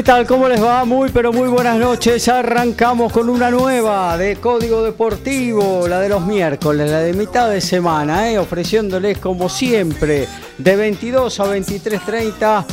[0.00, 0.26] ¿Qué tal?
[0.26, 0.86] ¿Cómo les va?
[0.86, 2.26] Muy pero muy buenas noches.
[2.26, 7.60] Arrancamos con una nueva de Código Deportivo, la de los miércoles, la de mitad de
[7.60, 8.38] semana, ¿eh?
[8.38, 12.64] ofreciéndoles como siempre de 22 a 23.30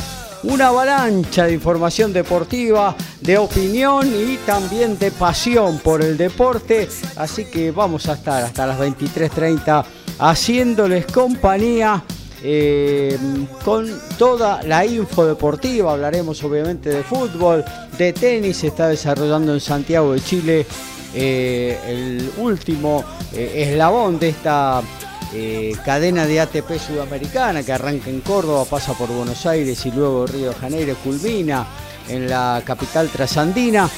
[0.44, 6.88] una avalancha de información deportiva, de opinión y también de pasión por el deporte.
[7.16, 9.84] Así que vamos a estar hasta las 23.30
[10.18, 12.02] haciéndoles compañía
[12.42, 13.18] eh,
[13.64, 15.92] con toda la info deportiva.
[15.92, 17.64] Hablaremos obviamente de fútbol,
[17.96, 18.58] de tenis.
[18.58, 20.66] Se está desarrollando en Santiago de Chile
[21.14, 24.82] eh, el último eh, eslabón de esta
[25.84, 30.48] cadena de ATP sudamericana que arranca en Córdoba, pasa por Buenos Aires y luego Río
[30.48, 31.66] de Janeiro, culmina
[32.08, 33.90] en la capital trasandina.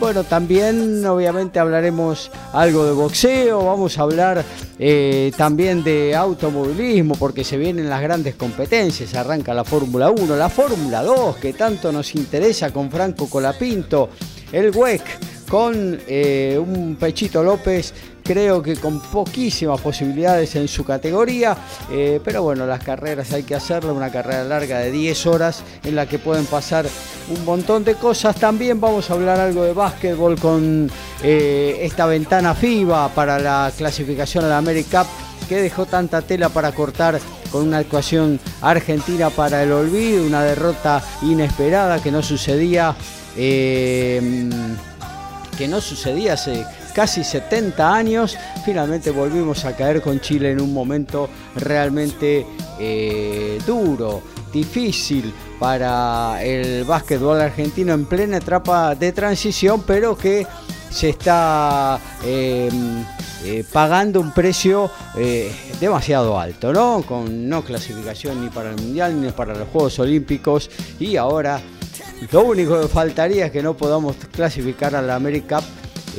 [0.00, 4.42] Bueno, también obviamente hablaremos algo de boxeo, vamos a hablar
[4.78, 10.48] eh, también de automovilismo, porque se vienen las grandes competencias, arranca la Fórmula 1, la
[10.48, 14.08] Fórmula 2, que tanto nos interesa con Franco Colapinto,
[14.50, 15.02] el WEC
[15.50, 17.92] con eh, un Pechito López
[18.30, 21.56] creo que con poquísimas posibilidades en su categoría,
[21.90, 25.96] eh, pero bueno, las carreras hay que hacerlo, una carrera larga de 10 horas en
[25.96, 26.86] la que pueden pasar
[27.28, 28.36] un montón de cosas.
[28.36, 30.88] También vamos a hablar algo de básquetbol con
[31.24, 35.04] eh, esta ventana FIBA para la clasificación a la America
[35.48, 37.18] que dejó tanta tela para cortar
[37.50, 42.94] con una actuación argentina para el olvido, una derrota inesperada que no sucedía,
[43.36, 44.48] eh,
[45.58, 50.72] que no sucedía hace casi 70 años, finalmente volvimos a caer con Chile en un
[50.72, 52.46] momento realmente
[52.78, 60.46] eh, duro, difícil para el básquetbol argentino en plena etapa de transición, pero que
[60.90, 63.04] se está em,
[63.44, 67.02] eh, pagando un precio eh, demasiado alto, ¿no?
[67.06, 71.60] Con no clasificación ni para el Mundial ni para los Juegos Olímpicos y ahora
[72.32, 75.62] lo único que faltaría es que no podamos clasificar a la América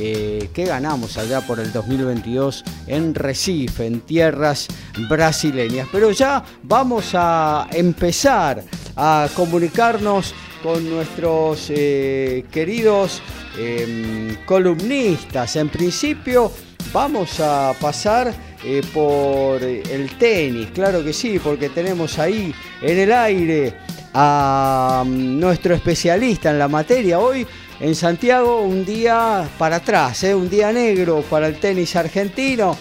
[0.03, 4.67] eh, que ganamos allá por el 2022 en Recife, en tierras
[5.07, 5.87] brasileñas.
[5.91, 8.63] Pero ya vamos a empezar
[8.95, 13.21] a comunicarnos con nuestros eh, queridos
[13.59, 15.55] em, columnistas.
[15.55, 16.51] En principio
[16.91, 22.51] vamos a pasar eh, por el tenis, claro que sí, porque tenemos ahí
[22.81, 23.75] en el aire
[24.15, 27.45] a mm, nuestro especialista en la materia hoy
[27.81, 30.35] en Santiago un día para atrás, ¿eh?
[30.35, 32.77] un día negro para el tenis argentino,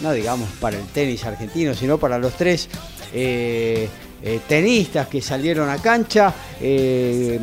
[0.00, 2.68] no digamos para el tenis argentino, sino para los tres
[3.12, 3.88] eh,
[4.22, 6.32] eh, tenistas que salieron a cancha.
[6.62, 7.36] y,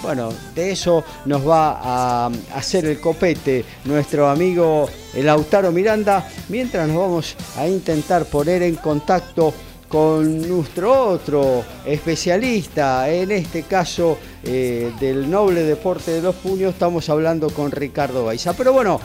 [0.00, 6.98] bueno, de eso nos va a hacer el copete nuestro amigo Lautaro Miranda, mientras nos
[6.98, 9.52] vamos a intentar poner en contacto
[9.88, 17.08] con nuestro otro especialista, en este caso eh, del noble deporte de los puños, estamos
[17.08, 18.52] hablando con Ricardo Baiza.
[18.54, 19.00] Pero bueno,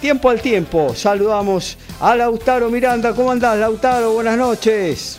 [0.00, 3.14] tiempo al tiempo, saludamos a Lautaro Miranda.
[3.14, 4.12] ¿Cómo andás, Lautaro?
[4.12, 5.18] Buenas noches.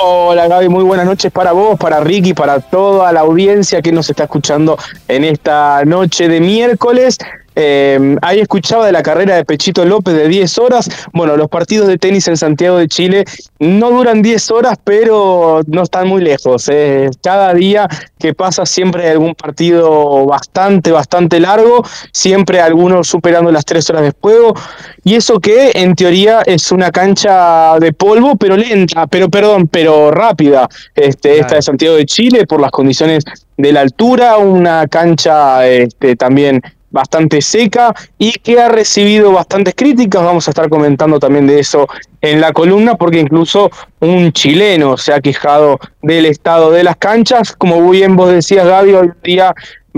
[0.00, 4.08] Hola Gaby, muy buenas noches para vos, para Ricky, para toda la audiencia que nos
[4.08, 7.18] está escuchando en esta noche de miércoles.
[7.60, 10.88] Eh, ahí escuchaba de la carrera de Pechito López de 10 horas.
[11.12, 13.24] Bueno, los partidos de tenis en Santiago de Chile
[13.58, 16.68] no duran 10 horas, pero no están muy lejos.
[16.68, 17.10] Eh.
[17.20, 23.64] Cada día que pasa siempre hay algún partido bastante, bastante largo, siempre algunos superando las
[23.64, 24.54] 3 horas de juego.
[25.02, 30.12] Y eso que en teoría es una cancha de polvo, pero lenta, pero perdón, pero
[30.12, 30.68] rápida.
[30.94, 33.24] Este, Esta de Santiago de Chile por las condiciones
[33.56, 40.22] de la altura, una cancha este, también bastante seca y que ha recibido bastantes críticas.
[40.22, 41.88] Vamos a estar comentando también de eso
[42.20, 43.70] en la columna, porque incluso
[44.00, 47.52] un chileno se ha quejado del estado de las canchas.
[47.52, 49.54] Como bien vos decías, Gaby, hoy día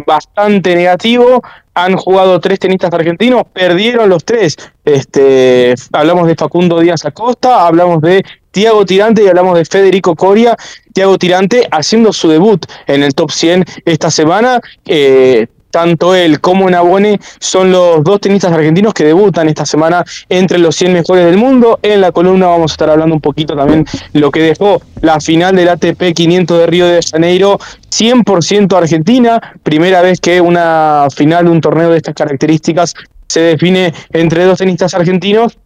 [0.07, 1.43] bastante negativo.
[1.73, 4.57] han jugado tres tenistas argentinos, perdieron los tres.
[4.85, 10.57] Este, hablamos de Facundo Díaz Acosta, hablamos de Tiago Tirante y hablamos de Federico Coria.
[10.93, 14.61] Tiago Tirante haciendo su debut en el top 100 esta semana.
[14.85, 20.59] Eh, tanto él como Nabone son los dos tenistas argentinos que debutan esta semana entre
[20.59, 21.79] los 100 mejores del mundo.
[21.83, 25.57] En la columna vamos a estar hablando un poquito también lo que dejó la final
[25.57, 27.59] del ATP 500 de Río de Janeiro,
[27.91, 32.95] 100% Argentina, primera vez que una final de un torneo de estas características
[33.29, 35.57] se define entre dos tenistas argentinos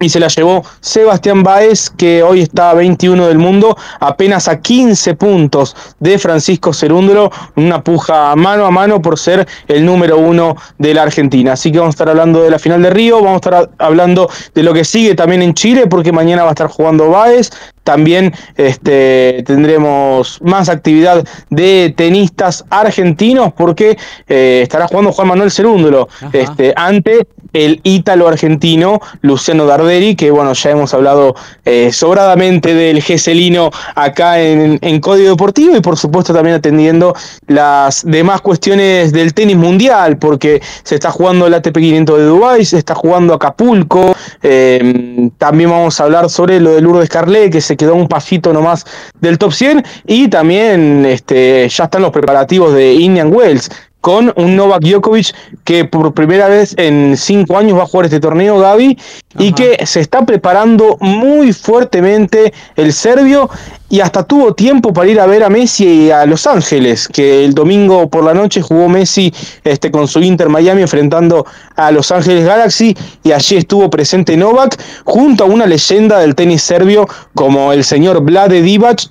[0.00, 4.60] y se la llevó Sebastián Baez, que hoy está a 21 del mundo, apenas a
[4.60, 10.56] 15 puntos de Francisco Cerúndolo, una puja mano a mano por ser el número uno
[10.78, 11.52] de la Argentina.
[11.52, 14.28] Así que vamos a estar hablando de la final de Río, vamos a estar hablando
[14.54, 17.50] de lo que sigue también en Chile, porque mañana va a estar jugando Baez,
[17.86, 23.96] también este, tendremos más actividad de tenistas argentinos porque
[24.26, 27.28] eh, estará jugando Juan Manuel Cerúndolo este, ante
[27.64, 34.40] el ítalo argentino Luciano Darderi, que bueno, ya hemos hablado eh, sobradamente del Geselino acá
[34.40, 37.14] en, en, Código Deportivo y por supuesto también atendiendo
[37.46, 42.64] las demás cuestiones del tenis mundial, porque se está jugando el ATP 500 de Dubái,
[42.64, 47.60] se está jugando Acapulco, eh, también vamos a hablar sobre lo de Lourdes Carlet, que
[47.60, 48.84] se quedó un pasito nomás
[49.20, 53.70] del top 100 y también este, ya están los preparativos de Indian Wells
[54.06, 58.20] con un Novak Djokovic que por primera vez en cinco años va a jugar este
[58.20, 58.96] torneo, Gaby,
[59.36, 63.50] y que se está preparando muy fuertemente el serbio
[63.88, 67.52] y hasta tuvo tiempo para ir a ver a Messi a Los Ángeles, que el
[67.52, 71.44] domingo por la noche jugó Messi este, con su Inter Miami enfrentando
[71.74, 76.62] a Los Ángeles Galaxy y allí estuvo presente Novak junto a una leyenda del tenis
[76.62, 79.02] serbio como el señor Vlade Divac,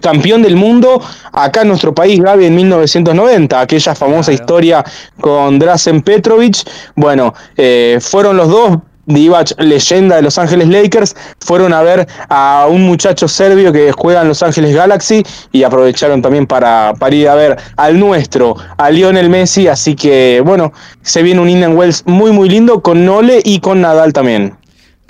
[0.00, 1.00] campeón del mundo
[1.32, 4.84] acá en nuestro país, Gaby, en 1990, aquella famosa historia
[5.20, 6.68] con Drazen Petrovic.
[6.94, 8.78] Bueno, eh, fueron los dos.
[9.06, 14.22] Divac, leyenda de Los Ángeles Lakers, fueron a ver a un muchacho serbio que juega
[14.22, 15.22] en Los Ángeles Galaxy
[15.52, 19.68] y aprovecharon también para, para ir a ver al nuestro, a Lionel Messi.
[19.68, 20.72] Así que, bueno,
[21.02, 24.56] se viene un Indian Wells muy, muy lindo con Nole y con Nadal también.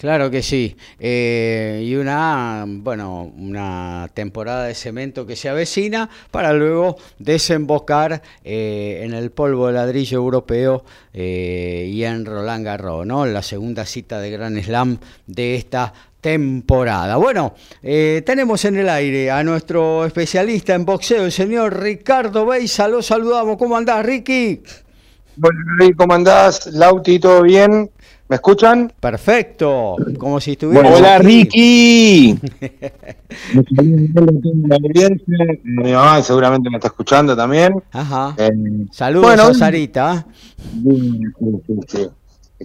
[0.07, 0.77] Claro que sí.
[1.01, 9.01] Eh, y una, bueno, una temporada de cemento que se avecina para luego desembocar eh,
[9.03, 13.27] en el polvo de ladrillo europeo eh, y en Roland Garros, ¿no?
[13.27, 17.17] La segunda cita de Gran Slam de esta temporada.
[17.17, 22.87] Bueno, tenemos en el aire a nuestro especialista en boxeo, el señor Ricardo Beisa.
[22.87, 23.57] Lo saludamos.
[23.57, 24.63] ¿Cómo andás, Ricky?
[25.37, 25.61] Bueno,
[25.97, 26.67] ¿cómo andás?
[26.73, 27.91] Lauti, ¿todo bien?
[28.29, 28.93] ¿Me escuchan?
[28.99, 30.91] Perfecto, como si estuviera.
[30.91, 32.37] Hola Ricky.
[35.63, 37.75] Mi mamá seguramente me está escuchando también.
[37.93, 38.35] Ajá.
[38.37, 38.51] Eh,
[38.91, 40.27] Saludos a Sarita.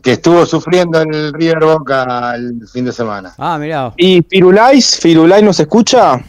[0.02, 3.34] Que estuvo sufriendo en el River Boca el fin de semana.
[3.38, 3.94] Ah, mirá.
[3.98, 4.98] ¿Y Firulais?
[5.00, 6.24] ¿Firulais nos escucha?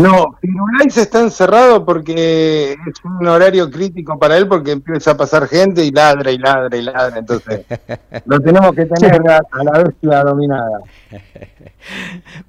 [0.00, 5.46] No, Firulais está encerrado porque es un horario crítico para él porque empieza a pasar
[5.46, 7.66] gente y ladra y ladra y ladra, entonces
[8.24, 10.80] lo tenemos que tener a, la bestia dominada.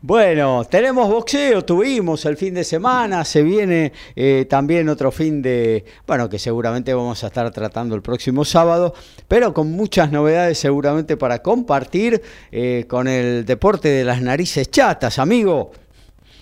[0.01, 5.85] Bueno, tenemos boxeo, tuvimos el fin de semana, se viene eh, también otro fin de,
[6.05, 8.93] bueno, que seguramente vamos a estar tratando el próximo sábado,
[9.29, 15.17] pero con muchas novedades seguramente para compartir eh, con el deporte de las narices chatas,
[15.17, 15.71] amigo.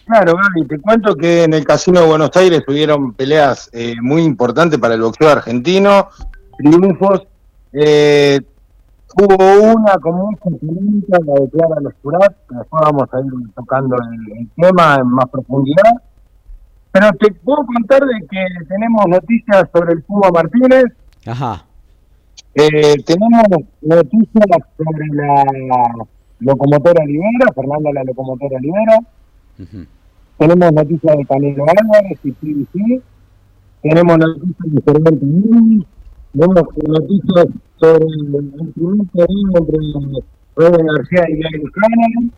[0.09, 4.23] Claro, Gaby, te cuento que en el Casino de Buenos Aires tuvieron peleas eh, muy
[4.23, 6.07] importantes para el boxeo argentino,
[6.57, 7.27] triunfos.
[7.71, 8.41] Eh,
[9.15, 13.53] hubo una con mucha polémica, la de Clara Los Curat, que después vamos a ir
[13.53, 15.91] tocando el, tema en más profundidad.
[16.91, 20.85] Pero te puedo contar de que tenemos noticias sobre el Puma Martínez.
[21.27, 21.65] Ajá.
[22.55, 23.43] Eh, tenemos
[23.83, 25.43] noticias sobre la
[26.39, 28.97] locomotora Olivera, Fernanda la locomotora Olivera.
[30.39, 33.03] Tenemos noticias de Canelo Álvarez y PBC.
[33.83, 35.19] Tenemos noticias de Fernando.
[36.31, 39.27] Tenemos noticias sobre el primer
[39.57, 39.77] entre
[40.55, 42.31] Robert García y Gary Hanna.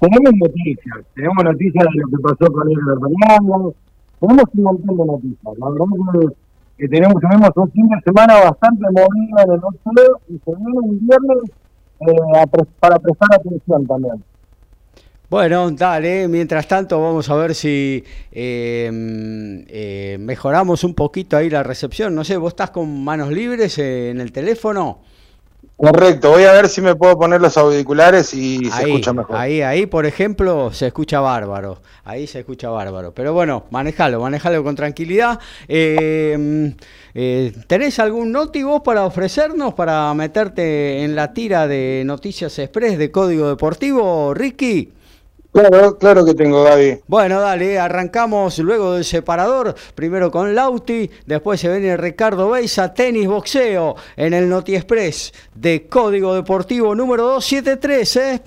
[0.00, 0.98] Tenemos noticias.
[1.14, 3.74] Tenemos noticias de lo que pasó con el Fernando.
[4.18, 5.58] Tenemos un montón de noticias.
[5.58, 6.34] La verdad
[6.78, 10.78] que, tenemos, tenemos un fin de semana bastante movido en el boxeo y se viene
[10.82, 11.50] un viernes
[12.00, 14.20] eh, para prestar atención también.
[15.30, 21.62] Bueno, dale, mientras tanto vamos a ver si em, eh, mejoramos un poquito ahí la
[21.62, 22.14] recepción.
[22.14, 25.00] No sé, ¿vos estás con manos libres en el teléfono?
[25.76, 29.36] Correcto, voy a ver si me puedo poner los auriculares y se escucha mejor.
[29.36, 31.82] Ahí, ahí, por ejemplo, se escucha bárbaro.
[32.04, 33.12] Ahí se escucha bárbaro.
[33.12, 35.38] Pero bueno, manejalo, manejalo con tranquilidad.
[35.68, 36.74] Eh,
[37.14, 42.96] eh, ¿Tenés algún noti vos para ofrecernos, para meterte en la tira de Noticias Express
[42.96, 44.94] de Código Deportivo, Ricky?
[45.52, 47.00] Claro, claro que tengo, Gaby.
[47.06, 53.26] Bueno, dale, arrancamos luego del separador, primero con Lauti, después se viene Ricardo Beisa, tenis,
[53.26, 58.42] boxeo, en el Noti Express de Código Deportivo número 273, ¿eh?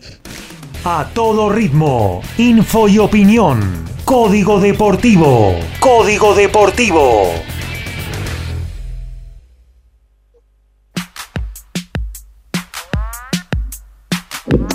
[0.86, 3.86] A todo ritmo, info y opinión.
[4.06, 5.56] Código Deportivo.
[5.80, 7.32] Código Deportivo.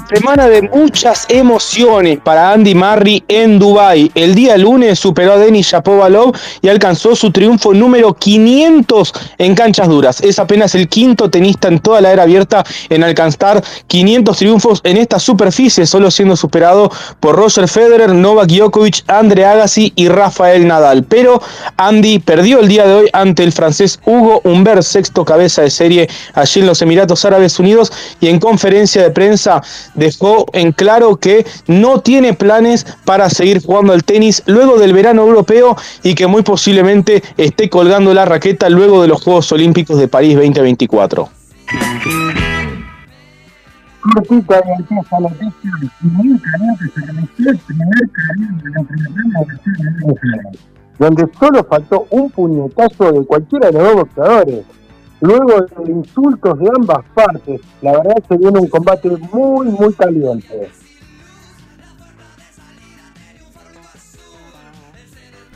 [0.09, 4.09] Semana de muchas emociones para Andy Murray en Dubai.
[4.15, 6.33] El día lunes superó a Denis Shapovalov
[6.63, 10.21] y alcanzó su triunfo número 500 en canchas duras.
[10.21, 14.97] Es apenas el quinto tenista en toda la era abierta en alcanzar 500 triunfos en
[14.97, 21.03] esta superficie, solo siendo superado por Roger Federer, Novak Djokovic, Andre Agassi y Rafael Nadal.
[21.03, 21.43] Pero
[21.79, 26.09] Andy perdió el día de hoy ante el francés Hugo Humbert, sexto cabeza de serie
[26.35, 29.61] allí en los Emiratos Árabes Unidos y en conferencia de prensa
[29.97, 35.23] dejó en claro que no tiene planes para seguir jugando al tenis luego del verano
[35.23, 40.09] europeo y que muy posiblemente esté colgando la raqueta luego de los Juegos Olímpicos de
[40.09, 41.29] París 2024.
[50.99, 54.65] donde solo faltó un puñetazo de cualquiera de los dos boxeadores
[55.21, 57.61] luego de insultos de ambas partes.
[57.83, 60.71] La verdad se viene un combate muy, muy caliente.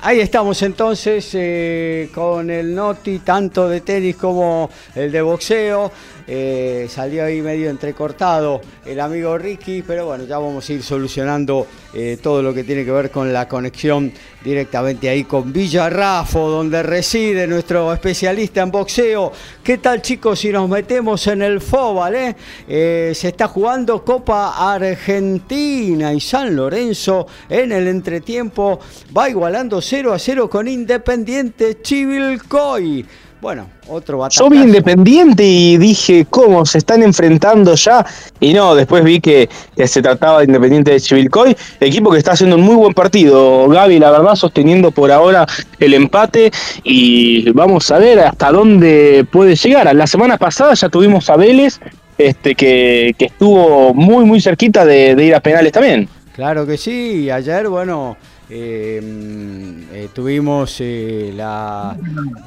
[0.03, 5.93] Ahí estamos entonces eh, con el Noti, tanto de tenis como el de boxeo.
[6.33, 11.67] Eh, salió ahí medio entrecortado el amigo Ricky, pero bueno, ya vamos a ir solucionando
[11.93, 14.13] eh, todo lo que tiene que ver con la conexión
[14.45, 19.33] directamente ahí con Villarrafo, donde reside nuestro especialista en boxeo.
[19.65, 22.15] ¿Qué tal chicos si nos metemos en el Fóbal?
[22.15, 23.13] Eh?
[23.13, 28.79] se está jugando Copa Argentina y San Lorenzo en el entretiempo
[29.17, 33.05] va igualando 0 a 0 con Independiente Chivilcoy.
[33.41, 34.45] Bueno, otro batacazo.
[34.45, 36.67] Yo vi Independiente y dije, ¿cómo?
[36.67, 38.05] Se están enfrentando ya.
[38.39, 39.49] Y no, después vi que,
[39.87, 43.67] se trataba de Independiente de Chivilcoy, equipo que está haciendo un muy buen partido.
[43.69, 45.47] Gaby, la verdad, sosteniendo por ahora
[45.79, 46.51] el empate.
[46.85, 49.95] Y vamos a ver hasta dónde puede llegar.
[49.95, 51.81] La semana pasada ya tuvimos a Vélez,
[52.19, 56.09] este, que, estuvo muy, muy cerquita de, de ir a penales también.
[56.35, 58.19] Claro que sí, ayer, bueno,
[60.13, 61.97] tuvimos eh, la,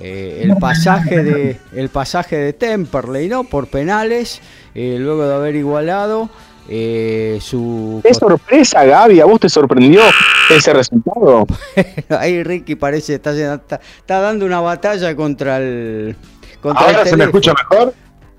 [0.01, 4.41] el pasaje de el pasaje de Temperley no por penales
[4.75, 6.29] luego de haber igualado
[6.65, 10.01] su qué sorpresa Gaby a vos te sorprendió
[10.49, 11.45] ese resultado
[12.09, 16.15] ahí Ricky parece está, está, está dando una batalla contra el
[16.61, 17.93] contra ahora se me escucha mejor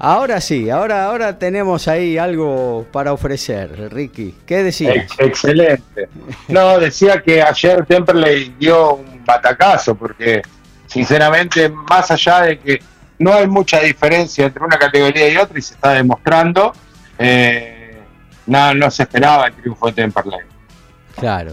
[0.07, 4.35] Ahora sí, ahora, ahora tenemos ahí algo para ofrecer, Ricky.
[4.45, 5.07] ¿Qué decías?
[5.17, 6.11] Excelente.
[6.49, 10.43] No, decía que ayer Temperley dio un batacazo, porque
[10.87, 12.83] sinceramente, más allá de que
[13.19, 16.75] no hay mucha diferencia entre una categoría y otra, y se está demostrando,
[17.19, 17.97] eh,
[18.47, 20.41] no, no se esperaba el triunfo de Temperley.
[21.17, 21.53] Claro.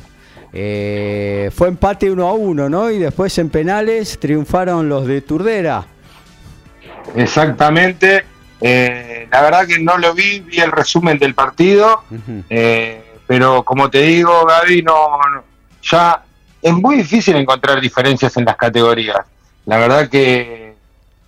[0.52, 2.92] Eh, fue empate uno a uno, ¿no?
[2.92, 5.86] Y después en penales triunfaron los de Turdera.
[7.16, 8.26] Exactamente.
[8.62, 12.04] Eh, la verdad que no lo vi, vi el resumen del partido,
[12.50, 15.20] eh, pero como te digo, Gaby, no,
[15.82, 16.22] ya
[16.62, 19.20] es muy difícil encontrar diferencias en las categorías.
[19.66, 20.61] La verdad que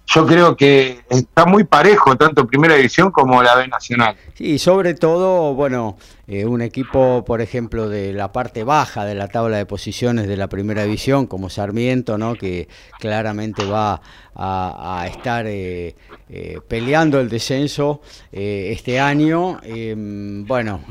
[0.05, 4.15] yo creo que está muy parejo tanto Primera División como la B Nacional.
[4.35, 9.27] Sí, sobre todo, bueno, eh, un equipo, por ejemplo, de la parte baja de la
[9.27, 12.35] tabla de posiciones de la Primera División, como Sarmiento, ¿no?
[12.35, 12.67] que
[12.99, 14.01] claramente va
[14.35, 15.95] a, estar eh,
[16.29, 19.59] eh, peleando el descenso este año.
[19.63, 20.81] Em, bueno,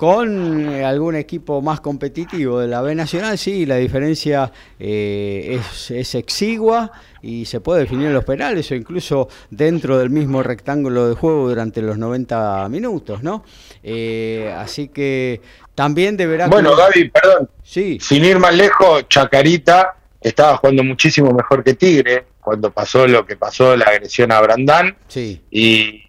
[0.00, 6.90] con algún equipo más competitivo de la B Nacional, sí, la diferencia es, es, exigua
[7.20, 11.50] y se puede definir en los penales o incluso dentro del mismo rectángulo de juego
[11.50, 13.44] durante los 90 minutos, ¿no?
[13.82, 15.42] Eh, así que
[15.74, 16.46] también deberá...
[16.46, 17.50] Bueno, Gaby, perdón.
[17.62, 17.98] Sí.
[18.00, 23.36] Sin ir más lejos, Chacarita estaba jugando muchísimo mejor que Tigre cuando pasó lo que
[23.36, 24.96] pasó, la agresión a Brandán.
[25.08, 25.42] Sí.
[25.50, 26.04] Y,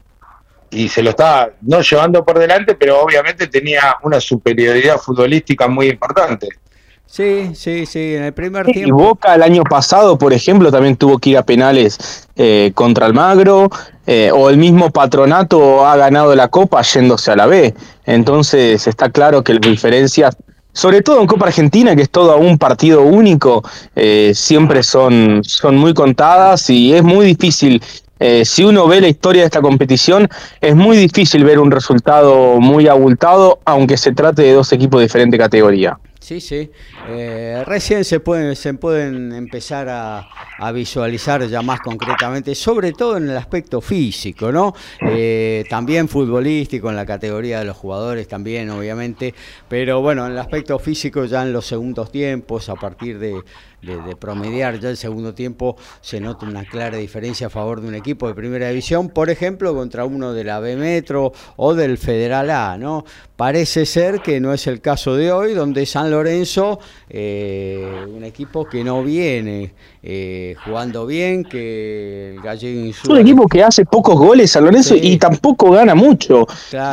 [0.72, 5.90] y se lo estaba no llevando por delante, pero obviamente tenía una superioridad futbolística muy
[5.90, 6.48] importante.
[7.12, 8.88] Sí, sí, sí, en el primer tiempo.
[8.88, 13.06] Y Boca el año pasado, por ejemplo, también tuvo que ir a penales eh, contra
[13.06, 13.70] Almagro,
[14.08, 17.74] eh, o el mismo Patronato ha ganado la Copa yéndose a la B.
[18.06, 20.38] Entonces está claro que las diferencias,
[20.72, 23.62] sobre todo en Copa Argentina, que es todo un partido único,
[23.94, 27.84] eh, siempre son, son muy contadas y es muy difícil
[28.24, 30.30] eh, si uno ve la historia de esta competición,
[30.62, 35.06] es muy difícil ver un resultado muy abultado, aunque se trate de dos equipos de
[35.06, 35.98] diferente categoría.
[36.22, 36.70] Sí, sí.
[37.10, 40.30] Eh, recién se pueden, se pueden empezar a,
[40.72, 44.76] visualizar ya más concretamente, sobre todo en el aspecto físico, ¿no?
[45.02, 49.34] Eh, también futbolístico, en la categoría de los jugadores también, obviamente,
[49.68, 53.42] pero bueno, en el aspecto físico ya en los segundos tiempos, a partir de,
[53.82, 57.96] de, promediar ya el segundo tiempo, se nota una clara diferencia a favor de un
[57.96, 62.52] equipo de primera división, por ejemplo, contra uno de la B Metro o del Federal
[62.52, 63.04] A, ¿no?
[63.36, 68.66] Parece ser que no es el caso de hoy, donde San Lorenzo, eh, un equipo
[68.66, 74.52] que no viene eh, jugando bien, que Gallego Es un equipo que hace pocos goles
[74.52, 76.46] San Lorenzo y tampoco gana mucho.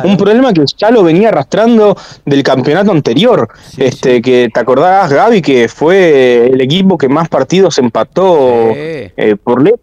[0.05, 3.49] Un problema que ya lo venía arrastrando del campeonato anterior.
[3.77, 9.63] este que te acordás, Gaby, que fue el equipo que más partidos empató eh, por
[9.63, 9.81] lejos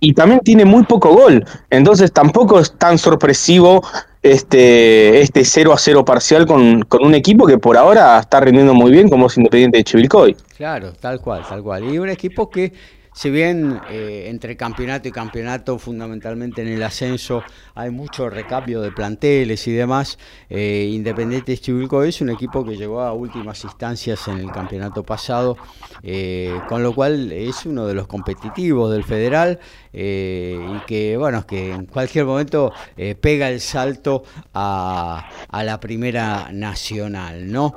[0.00, 1.44] y también tiene muy poco gol.
[1.68, 3.82] Entonces tampoco es tan sorpresivo
[4.22, 8.74] este, este 0 a 0 parcial con, con, un equipo que por ahora está rindiendo
[8.74, 10.36] muy bien como es Independiente de Chivilcoy.
[10.56, 11.84] Claro, tal cual, tal cual.
[11.84, 12.72] Y un equipo que
[13.12, 17.42] si bien eh, entre campeonato y campeonato, fundamentalmente en el ascenso,
[17.74, 23.00] hay mucho recambio de planteles y demás, eh, Independiente Chivilco es un equipo que llegó
[23.00, 25.56] a últimas instancias en el campeonato pasado,
[26.02, 29.58] eh, con lo cual es uno de los competitivos del federal
[29.92, 32.72] y que, bueno, que en cualquier momento
[33.20, 34.22] pega el salto
[34.54, 37.74] a, a, la primera nacional, ¿no?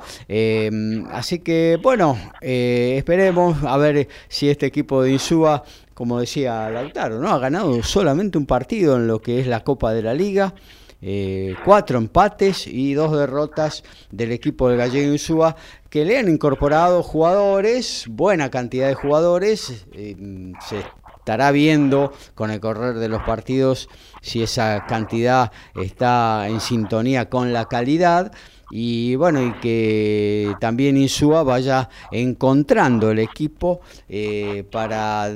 [1.10, 5.64] así que, bueno, esperemos a ver si este equipo de Insúa,
[5.94, 7.30] como decía Lautaro, ¿no?
[7.30, 10.54] Ha ganado solamente un partido en lo que es la Copa de la Liga.
[11.00, 15.56] Eh, cuatro empates y dos derrotas del equipo del Gallego Insúa
[15.88, 19.86] que le han incorporado jugadores, buena cantidad de jugadores.
[19.92, 20.82] Eh, se
[21.16, 23.88] estará viendo con el correr de los partidos
[24.20, 28.30] si esa cantidad está en sintonía con la calidad
[28.76, 35.30] y bueno, y que también Insúa vaya encontrando el equipo eh, para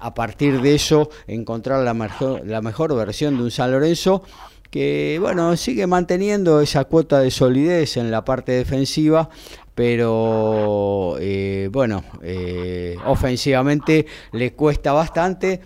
[0.00, 4.22] a partir de eso encontrar la mejor, la mejor versión de un San Lorenzo
[4.70, 9.28] que bueno, sigue manteniendo esa cuota de solidez en la parte defensiva,
[9.74, 15.60] pero eh, bueno, eh, ofensivamente le cuesta bastante,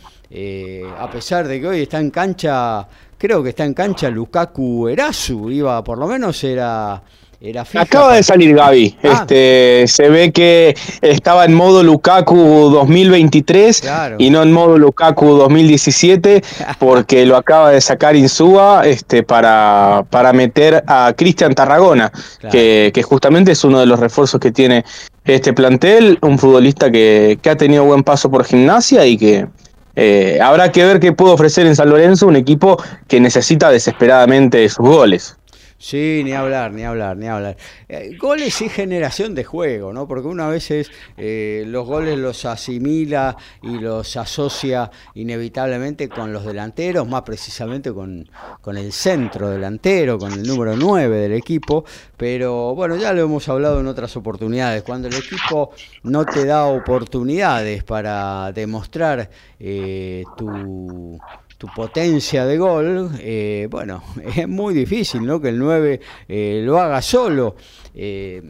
[0.98, 2.88] a pesar de que hoy está en cancha
[3.22, 7.00] creo que está en cancha Lukaku Erasu, iba, por lo menos era...
[7.44, 8.96] Era Acaba de salir Gaby.
[9.02, 9.08] Ah.
[9.12, 13.82] Este, se ve que estaba en modo Lukaku 2023
[14.18, 16.40] y no en modo Lukaku 2017
[16.78, 22.12] porque lo acaba de sacar Insúa este, para, para meter a Cristian Tarragona,
[22.48, 24.84] que, que, justamente es uno de los refuerzos que tiene
[25.24, 29.48] este plantel, un futbolista que, que ha tenido buen paso por gimnasia y que,
[29.96, 34.68] eh, habrá que ver qué puede ofrecer en San Lorenzo un equipo que necesita desesperadamente
[34.68, 35.36] sus goles.
[35.82, 37.56] Sí, ni hablar, ni hablar, ni hablar.
[37.88, 40.06] Eh, goles y generación de juego, ¿no?
[40.06, 47.08] Porque una vez eh, los goles los asimila y los asocia inevitablemente con los delanteros,
[47.08, 51.84] más precisamente con, con el centro delantero, con el número 9 del equipo.
[52.16, 54.84] Pero bueno, ya lo hemos hablado en otras oportunidades.
[54.84, 55.72] Cuando el equipo
[56.04, 61.18] no te da oportunidades para demostrar eh, tu
[61.62, 64.02] tu potencia de gol, eh, bueno,
[64.36, 65.40] es muy difícil, ¿no?
[65.40, 67.54] Que el 9 eh, lo haga solo.
[67.94, 68.42] Eh,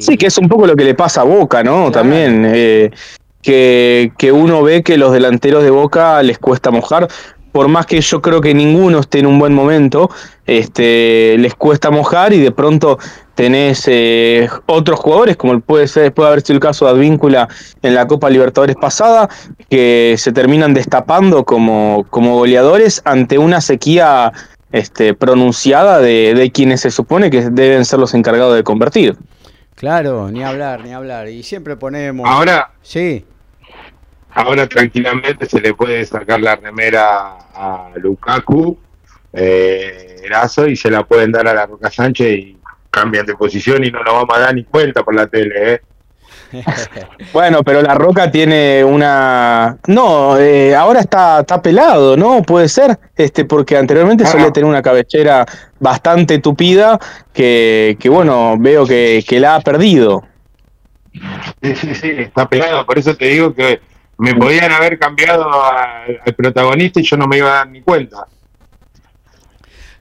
[0.00, 1.92] sí, que es un poco lo que le pasa a Boca, ¿no?
[1.92, 2.90] También.
[3.40, 7.06] Que, que, uno ve que los delanteros de Boca les cuesta mojar,
[7.56, 10.10] por más que yo creo que ninguno esté en un buen momento,
[10.44, 12.98] este, les cuesta mojar y de pronto
[13.34, 17.48] tenés eh, otros jugadores, como puede, ser, puede haber sido el caso de Advíncula
[17.80, 19.30] en la Copa Libertadores pasada,
[19.70, 24.34] que se terminan destapando como, como goleadores ante una sequía
[24.70, 29.16] este, pronunciada de, de quienes se supone que deben ser los encargados de convertir.
[29.76, 31.28] Claro, ni hablar, ni hablar.
[31.28, 32.28] Y siempre ponemos...
[32.28, 32.72] Ahora...
[32.82, 33.24] Sí
[34.36, 38.76] ahora tranquilamente se le puede sacar la remera a Lukaku,
[39.32, 42.58] eh, Erazo, y se la pueden dar a la Roca Sánchez y
[42.90, 45.80] cambian de posición y no nos vamos a dar ni cuenta por la tele, ¿eh?
[47.32, 49.78] bueno, pero la Roca tiene una.
[49.86, 52.42] No, eh, ahora está, está pelado, ¿no?
[52.42, 54.26] Puede ser, este, porque anteriormente ah.
[54.26, 55.46] solía tener una cabellera
[55.80, 56.98] bastante tupida
[57.32, 60.24] que, que bueno, veo que, que la ha perdido.
[61.62, 62.84] Sí, sí, sí, está pegado.
[62.84, 63.80] Por eso te digo que
[64.18, 68.26] me podían haber cambiado al, protagonista y yo no me iba a dar ni cuenta.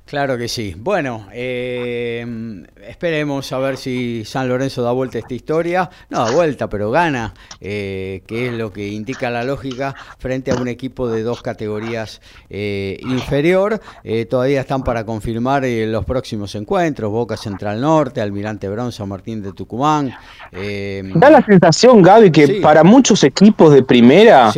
[0.05, 0.75] Claro que sí.
[0.77, 5.89] Bueno, eh, esperemos a ver si San Lorenzo da vuelta a esta historia.
[6.11, 10.55] No da vuelta, pero gana, eh, que es lo que indica la lógica frente a
[10.55, 13.81] un equipo de dos categorías eh, inferior.
[14.29, 17.11] todavía están para confirmar los próximos encuentros.
[17.11, 20.13] Boca Central Norte, Almirante Bronce, Martín de Tucumán.
[20.51, 24.53] da la sensación, Gaby, que para muchos equipos de primera,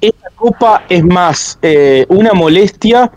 [0.00, 1.58] esta copa es más
[2.08, 3.10] una molestia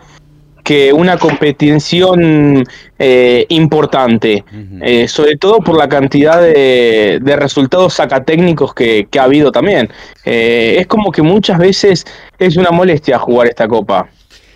[0.72, 2.64] que una competición
[2.98, 4.42] eh, importante,
[4.80, 9.90] eh, sobre todo por la cantidad de, resultados sacatécnicos que, que ha habido también.
[10.24, 12.06] Eh, es como que muchas veces
[12.38, 14.08] es una molestia jugar esta copa.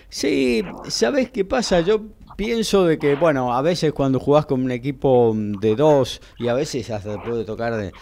[0.08, 1.80] Sí, ¿sabes qué pasa?
[1.80, 2.00] Yo
[2.34, 6.54] pienso de que, bueno, a veces cuando jugás con un equipo de dos y a
[6.54, 7.92] veces hasta puede tocar de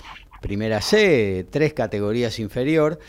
[0.40, 3.00] primera C, tres categorías inferior,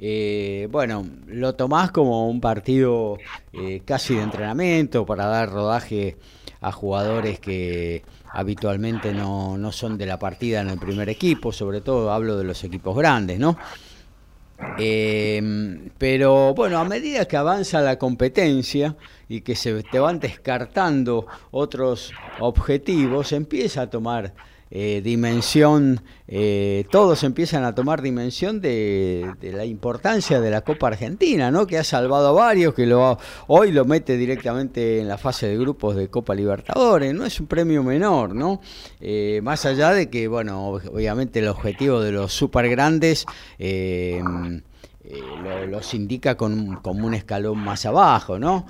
[0.00, 3.18] eh, bueno, lo tomás como un partido
[3.52, 6.16] eh, casi de entrenamiento para dar rodaje
[6.62, 11.82] a jugadores que habitualmente no, no, son de la partida en el primer equipo, sobre
[11.82, 13.58] todo hablo de los equipos grandes, ¿no?
[14.78, 18.96] Eh, pero bueno, a medida que avanza la competencia
[19.28, 24.34] y que se te van descartando otros objetivos, empieza a tomar
[24.72, 31.50] eh, dimensión, eh, todos empiezan a tomar dimensión de, la importancia de la Copa Argentina,
[31.50, 31.66] ¿no?
[31.66, 32.88] que ha salvado a varios, que
[33.48, 37.48] hoy lo mete directamente en la fase de grupos de Copa Libertadores, no es un
[37.48, 38.60] premio menor, ¿no?
[39.00, 43.26] Eh, más allá de que, bueno, obviamente el objetivo de los super grandes
[45.68, 48.66] los indica con, como un escalón más abajo, ¿no?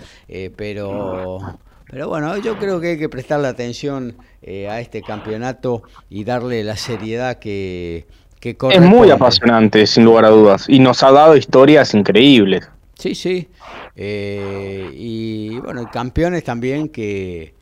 [0.56, 1.58] pero
[1.90, 6.62] pero bueno, yo creo que hay que prestarle atención eh, a este campeonato y darle
[6.62, 8.06] la seriedad que,
[8.38, 12.68] que Es muy apasionante, sin lugar a dudas, y nos ha dado historias increíbles.
[12.94, 13.48] Sí, sí.
[13.96, 17.54] Eh, y bueno, campeones también que,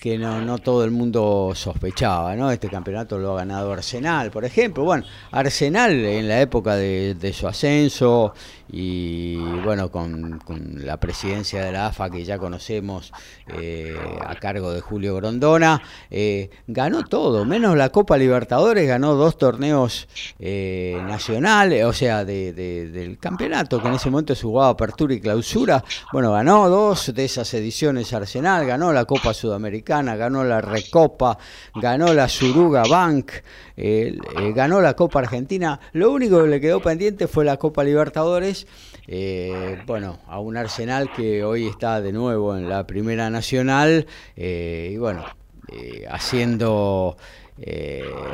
[0.00, 2.50] que no, no todo el mundo sospechaba, ¿no?
[2.50, 4.84] Este campeonato lo ha ganado Arsenal, por ejemplo.
[4.84, 8.32] Bueno, Arsenal en la época de, de su ascenso
[8.68, 10.40] y bueno, con,
[10.84, 13.12] la presidencia de la AFA que ya conocemos
[13.48, 19.38] eh, a cargo de Julio Grondona, eh, ganó todo, menos la Copa Libertadores, ganó dos
[19.38, 25.14] torneos eh, nacionales, o sea, de, del campeonato, que en ese momento se jugaba Apertura
[25.14, 30.60] y Clausura, bueno, ganó dos de esas ediciones Arsenal, ganó la Copa Sudamericana, ganó la
[30.60, 31.38] Recopa,
[31.74, 33.30] ganó la Suruga Bank,
[33.76, 38.66] ganó la Copa Argentina, lo único que le quedó pendiente fue la Copa Libertadores,
[39.08, 44.90] eh, bueno, a un Arsenal que hoy está de nuevo en la Primera Nacional eh,
[44.92, 45.24] y bueno,
[45.72, 47.16] eh, haciendo...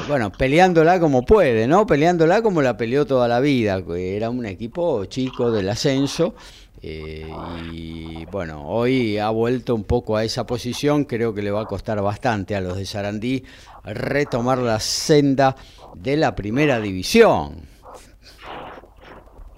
[0.09, 1.87] bueno, peleándola como puede, ¿no?
[1.87, 3.83] Peleándola como la peleó toda la vida.
[3.97, 6.35] Era un equipo chico del ascenso.
[6.83, 11.05] Y bueno, hoy ha vuelto un poco a esa posición.
[11.05, 13.45] Creo que le va a costar bastante a los de Sarandí
[13.85, 15.55] retomar la senda
[15.95, 17.73] de la primera división.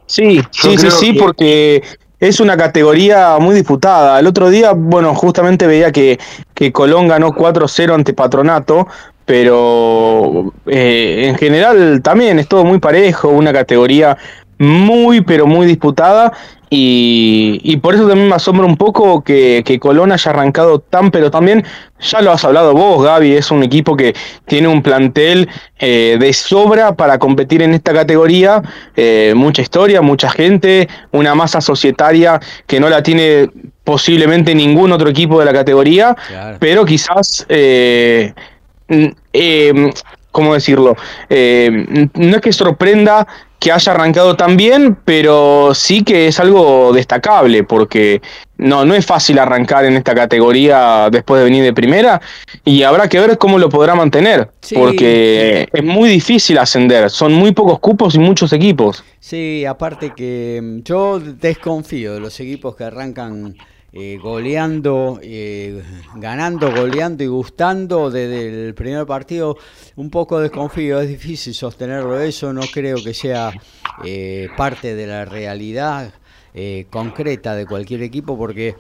[0.07, 1.83] Sí, sí, sí, sí, porque
[2.21, 4.21] es una categoría muy disputada.
[4.21, 6.19] El otro día, bueno, justamente veía que,
[6.53, 8.87] que Colón ganó 4-0 ante Patronato,
[9.25, 14.17] pero eh, en general también es todo muy parejo, una categoría
[14.59, 16.33] muy, pero muy disputada.
[16.77, 21.65] Y, por eso también me asombra un poco que, Colón haya arrancado tan, pero también,
[22.01, 24.13] ya lo has hablado vos, Gaby, es un equipo que
[24.45, 28.61] tiene un plantel eh, de sobra para competir en esta categoría,
[28.97, 33.51] eh, mucha historia, mucha gente, una masa societaria que no la tiene
[33.85, 36.17] posiblemente ningún otro equipo de la categoría,
[36.59, 37.47] pero quizás...
[37.49, 38.33] Eh,
[40.31, 40.97] ¿cómo decirlo?
[41.31, 43.27] no es que sorprenda
[43.65, 48.21] que haya arrancado tan bien, pero sí que es algo destacable, porque
[48.59, 52.21] no, no es fácil arrancar en esta categoría después de venir de primera,
[52.63, 57.53] y habrá que ver cómo lo podrá mantener, porque es muy difícil ascender, son muy
[57.53, 59.03] pocos cupos y muchos equipos.
[59.19, 63.57] Sí, aparte que mm, yo desconfío de los equipos que arrancan
[63.97, 65.81] eh, goleando, eh,
[66.17, 69.57] ganando, goleando y gustando desde el primer partido,
[69.95, 73.53] un poco desconfío, es difícil sostenerlo eso, no creo que sea
[74.05, 76.13] eh, parte de la realidad
[76.89, 78.77] concreta de cualquier equipo porque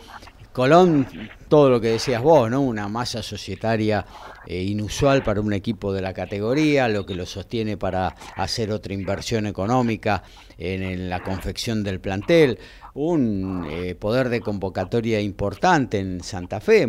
[0.54, 1.04] Colón,
[1.48, 2.60] todo lo que decías vos, ¿no?
[2.60, 4.06] Una masa societaria
[4.46, 8.94] eh, inusual para un equipo de la categoría, lo que lo sostiene para hacer otra
[8.94, 10.22] inversión económica
[10.56, 12.60] en, la confección del plantel,
[12.94, 16.88] un eh, poder de convocatoria importante en Santa Fe,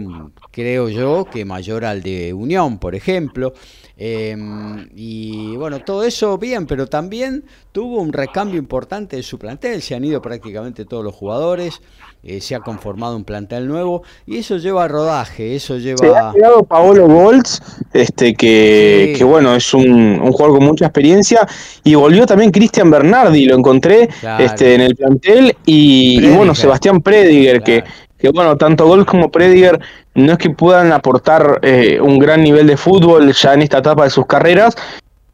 [0.51, 3.53] creo yo que mayor al de Unión, por ejemplo.
[3.97, 9.81] Em, y bueno, todo eso bien, pero también tuvo un recambio importante en su plantel,
[9.81, 11.81] se han ido prácticamente todos los jugadores,
[12.27, 15.99] eh, se ha conformado un plantel nuevo y eso lleva rodaje, eso lleva...
[15.99, 17.61] Se ha llegado Paolo Goltz,
[17.93, 21.47] este, que, bueno, es un, jugador con mucha experiencia,
[21.83, 24.09] y volvió también Cristian Bernardi, lo encontré
[24.39, 27.83] este, en el plantel, y, bueno, Sebastián Prediger, que
[28.17, 29.79] que bueno, tanto Gol como Prediger
[30.15, 34.05] no es que puedan aportar eh, un gran nivel de fútbol ya en esta etapa
[34.05, 34.75] de sus carreras,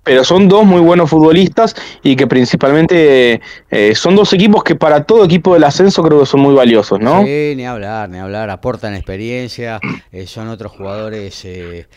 [0.04, 5.04] pero son dos muy buenos futbolistas y que principalmente eh, son dos equipos que para
[5.04, 7.24] todo equipo del ascenso creo que son muy valiosos, ¿no?
[7.24, 9.80] Sí, ni hablar, ni hablar, aportan experiencia,
[10.12, 11.88] eh, son otros jugadores eh,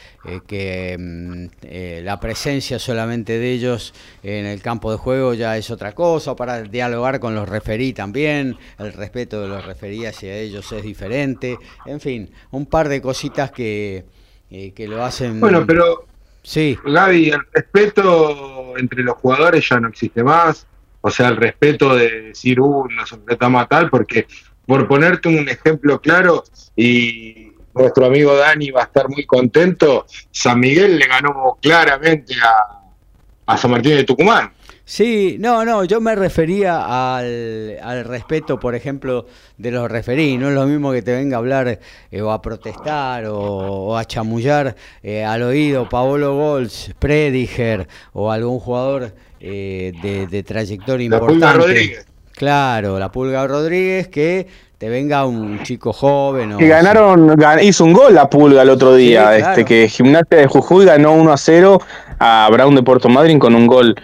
[0.46, 5.92] que mm, la presencia solamente de ellos en el campo de juego ya es otra
[5.92, 10.82] cosa, para dialogar con los referí también, el respeto de los referí hacia ellos es
[10.82, 14.04] diferente, en fin, un par de cositas que,
[14.50, 15.40] que lo hacen...
[15.40, 16.06] Bueno, pero
[16.44, 16.78] Sí.
[16.84, 20.66] Gaby, el respeto entre los jugadores ya no existe más.
[21.00, 24.26] O sea, el respeto de decir, uh, nos enfrentamos a tal, porque
[24.66, 26.44] por ponerte un ejemplo claro,
[26.76, 33.52] y nuestro amigo Dani va a estar muy contento, San Miguel le ganó claramente a,
[33.52, 34.52] a San Martín de Tucumán.
[34.86, 39.24] Sí, no, no, yo me refería al, al respeto, por ejemplo,
[39.56, 40.36] de los referí.
[40.36, 44.04] No es lo mismo que te venga a hablar eh, o a protestar o, a
[44.04, 49.92] chamullar eh, al oído Paolo Gols, Prediger o algún jugador eh,
[50.30, 51.46] de, trayectoria la importante.
[51.46, 52.06] Pulga Rodríguez.
[52.32, 56.52] Claro, la Pulga Rodríguez que te venga un chico joven.
[56.52, 60.46] O, que ganaron, hizo un gol la Pulga el otro día, este que Gimnasia de
[60.46, 61.80] Jujuy ganó 1 a 0
[62.18, 63.94] a Brown de Puerto Madryn con un gol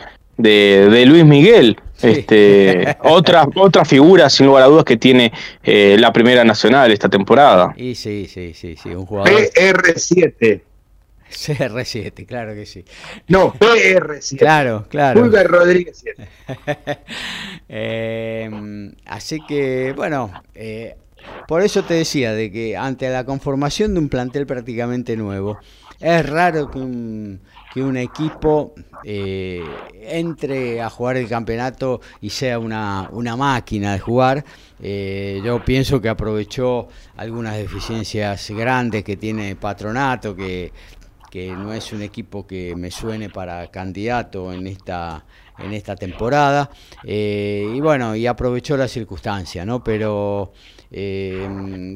[0.43, 1.77] de, Luis Miguel.
[2.01, 7.09] Este, otra, otra figura, sin lugar a dudas, que tiene eh, la Primera Nacional esta
[7.09, 7.75] temporada.
[7.77, 9.31] Y sí, sí, sí, sí, un jugador.
[9.31, 10.63] PR7.
[11.31, 12.85] CR7, claro que sí.
[13.29, 14.39] No, PR7.
[14.39, 15.21] Claro, claro.
[15.21, 16.29] Pulgar Rodríguez 7.
[17.73, 20.97] Em, así que, bueno, eh,
[21.47, 25.59] por eso te decía de que ante la conformación de un plantel prácticamente nuevo,
[26.01, 27.41] es raro que un,
[27.73, 29.65] que un equipo eh,
[30.03, 34.45] entre a jugar el campeonato y sea una, una máquina de jugar.
[34.83, 40.73] Eh, yo pienso que aprovechó algunas deficiencias grandes que tiene Patronato, que,
[41.31, 45.25] que no es un equipo que me suene para candidato en esta
[45.59, 46.71] en esta temporada
[47.05, 50.53] eh, y bueno y aprovechó la circunstancia no pero
[50.93, 51.47] eh,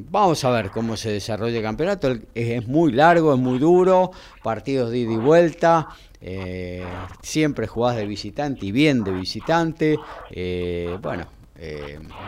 [0.09, 2.14] vamos a ver cómo se desarrolla el campeonato.
[2.35, 5.88] Es, muy largo, es muy duro, partidos de ida y vuelta.
[6.20, 6.85] Eh,
[7.22, 9.98] siempre jugás de visitante y bien de visitante.
[10.30, 11.26] Eh, bueno,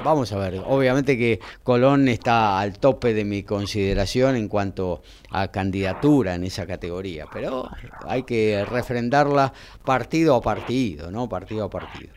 [0.04, 0.60] vamos a ver.
[0.66, 6.66] Obviamente que Colón está al tope de mi consideración en cuanto a candidatura en esa
[6.66, 7.68] categoría, pero
[8.06, 9.52] hay que refrendarla
[9.84, 11.28] partido a partido, ¿no?
[11.28, 12.12] Partido a partido.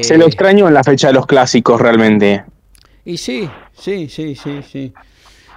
[0.00, 2.44] Se lo extraño en la fecha de los clásicos realmente.
[3.04, 4.92] Y sí, sí, sí, sí, sí.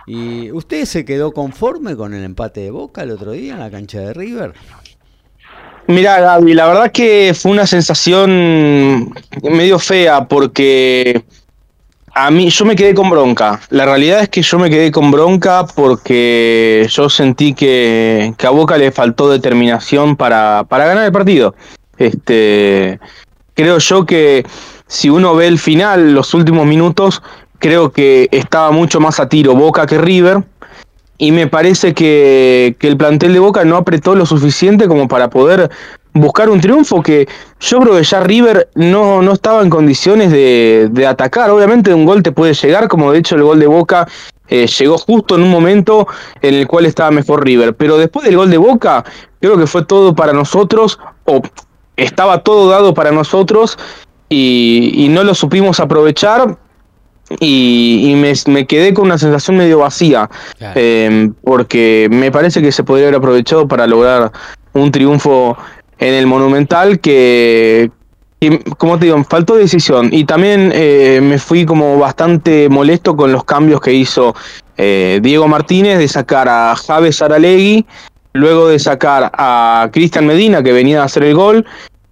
[0.05, 3.71] ¿Y usted se quedó conforme con el empate de Boca el otro día en la
[3.71, 4.53] cancha de River?
[5.88, 11.23] Mira, Gaby, la verdad que fue una sensación medio fea porque
[12.13, 13.62] a mí yo me quedé con bronca.
[13.69, 18.49] La realidad es que yo me quedé con bronca porque yo sentí que, que a
[18.49, 21.55] Boca le faltó determinación para, para ganar el partido.
[21.97, 22.99] Este,
[23.53, 24.45] creo yo que
[24.88, 27.21] si uno ve el final, los últimos minutos,
[27.60, 30.43] creo que estaba mucho más a tiro Boca que River.
[31.19, 35.69] Y me parece que, el plantel de Boca no apretó lo suficiente como para poder
[36.13, 37.28] buscar un triunfo que
[37.60, 41.50] yo creo que ya River no, no estaba en condiciones de, atacar.
[41.50, 44.08] Obviamente un gol te puede llegar, como de hecho el gol de Boca
[44.47, 46.08] eh, llegó justo en un momento
[46.41, 47.76] en el cual estaba mejor River.
[47.76, 49.04] Pero después del gol de Boca,
[49.41, 51.41] creo que fue todo para nosotros, o
[51.95, 53.78] estaba todo dado para nosotros,
[54.30, 56.58] y, no lo supimos aprovechar
[57.40, 58.13] y,
[58.48, 60.30] me, quedé con una sensación medio vacía,
[60.76, 64.32] em, porque me parece que se podría haber aprovechado para lograr
[64.74, 65.58] un triunfo
[66.00, 67.92] en el Monumental que,
[68.78, 70.10] como te digo, faltó decisión.
[70.12, 74.36] Y también eh, me fui como bastante molesto con los cambios que hizo
[74.78, 77.86] eh, Diego Martínez de sacar a Javes Aralegui,
[78.34, 81.66] luego de sacar a Cristian Medina que venía a hacer el gol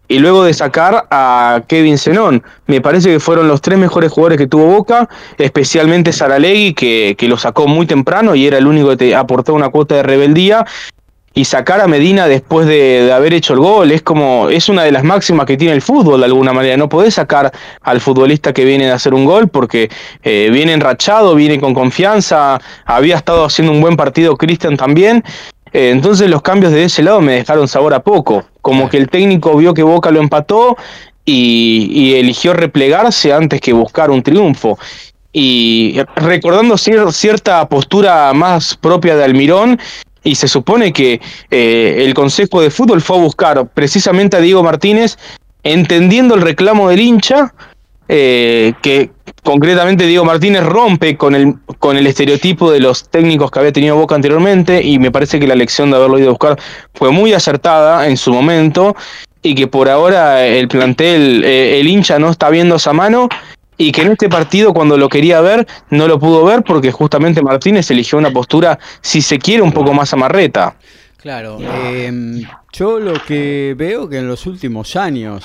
[0.08, 2.44] y luego de sacar a Kevin Zenón.
[2.68, 7.28] Me parece que fueron los tres mejores jugadores que tuvo Boca, especialmente Saralegui, que, que
[7.28, 10.66] lo sacó muy temprano y era el único que te aportó una cuota de rebeldía.
[11.38, 13.92] y sacar a Medina después de, haber hecho el gol.
[13.92, 16.78] Es como, es una de las máximas que tiene el fútbol de alguna manera.
[16.78, 19.90] No podés sacar al futbolista que viene de hacer un gol porque
[20.24, 22.58] eh, viene enrachado, viene con confianza.
[22.86, 25.26] Había estado haciendo un buen partido Cristian también.
[25.76, 28.46] Eh, entonces los cambios de ese lado me dejaron sabor a poco.
[28.62, 30.78] Como que el técnico vio que Boca lo empató
[31.26, 34.80] y, eligió replegarse antes que buscar un triunfo.
[35.34, 39.78] Y recordando cierta postura más propia de Almirón,
[40.24, 41.20] y se supone que
[41.52, 45.18] eh, el Consejo de Fútbol fue a buscar precisamente a Diego Martínez,
[45.64, 47.54] entendiendo el reclamo del hincha,
[48.08, 49.12] eh, que
[49.44, 53.96] concretamente Diego Martínez rompe con el, con el estereotipo de los técnicos que había tenido
[53.96, 56.60] Boca anteriormente, y me parece que la elección de haberlo ido a buscar
[56.94, 58.96] fue muy acertada en su momento,
[59.42, 63.30] y que por ahora el plantel, eh, el hincha no está viendo esa mano
[63.78, 67.42] y que en este partido cuando lo quería ver no lo pudo ver porque justamente
[67.42, 70.76] Martínez eligió una postura, si se quiere, un poco más amarreta.
[71.26, 75.44] Claro, eh, yo lo que veo que en los últimos años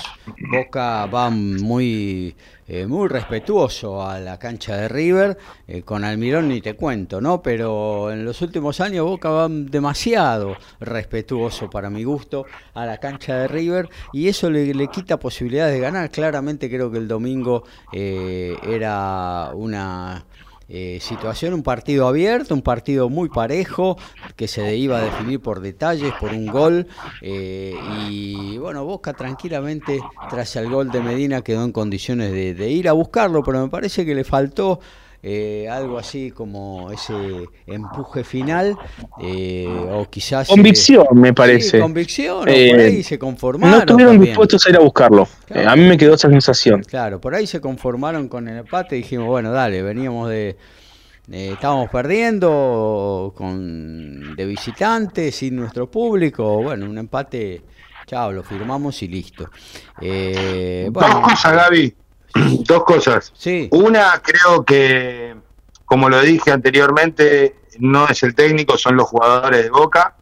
[0.53, 2.37] Boca va muy
[2.69, 7.41] eh, muy respetuoso a la cancha de River, eh, con Almirón ni te cuento, ¿no?
[7.41, 13.39] Pero en los últimos años Boca va demasiado respetuoso para mi gusto a la cancha
[13.39, 16.11] de River y eso le, quita posibilidades de ganar.
[16.11, 20.27] Claramente creo que el domingo eh, era una
[20.73, 23.99] eh, situación, un partido abierto, un partido muy parejo,
[24.37, 26.87] que se iba a definir por detalles, por un gol.
[27.23, 27.75] Eh,
[28.09, 32.93] y bueno, Boca tranquilamente, tras el gol de Medina, quedó en condiciones de, ir a
[32.93, 34.79] buscarlo, pero me parece que le faltó
[35.23, 38.77] eh, algo así como ese empuje final
[39.19, 44.77] o quizás convicción me parece convicción por ahí se conformaron no estuvieron dispuestos a ir
[44.77, 45.29] a buscarlo
[45.67, 49.03] a mí me quedó esa sensación claro por ahí se conformaron con el empate y
[49.03, 50.57] dijimos bueno dale veníamos de
[51.33, 56.61] eh, estábamos perdiendo con de visitantes, sin nuestro público.
[56.61, 57.63] Bueno, un empate,
[58.07, 59.49] chao, lo firmamos y listo.
[60.01, 61.95] Eh, Dos cosas, Gaby.
[62.65, 63.33] Dos cosas.
[63.37, 63.69] Sí.
[63.73, 65.37] Una, creo que,
[65.85, 70.17] como lo dije anteriormente, no es el técnico, son los jugadores de Boca.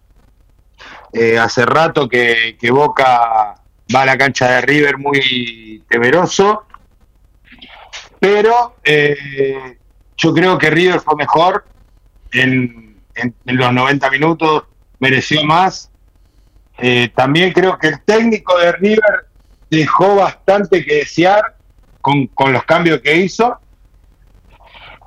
[1.13, 3.55] Eh, hace rato que, que Boca
[3.95, 6.67] va a la cancha de River muy temeroso,
[8.21, 9.79] pero eh,
[10.17, 11.65] yo creo que River fue mejor
[12.33, 12.97] en,
[13.45, 14.65] los 90 minutos,
[14.99, 15.91] mereció más.
[16.79, 19.27] Eh, también creo que el técnico de River
[19.71, 21.57] dejó bastante que desear
[22.35, 23.59] con, los cambios que hizo.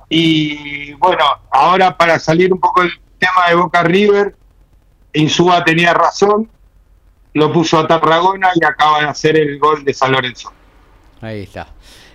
[0.08, 4.36] Y bueno, ahora para salir un poco del tema de Boca River,
[5.14, 6.48] Insúa tenía razón,
[7.34, 10.52] lo puso a Tarragona y acaba de hacer el gol de San Lorenzo.
[11.20, 11.68] Ahí está.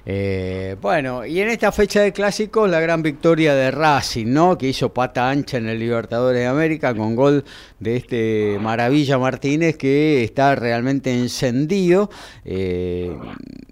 [0.10, 4.58] Eh, bueno, y en esta fecha de clásicos, la gran victoria de Racing, ¿no?
[4.58, 7.44] Que hizo pata ancha en el Libertadores de América con gol
[7.82, 12.10] de este Maravilla Martínez que está realmente encendido.
[12.46, 13.12] Eh,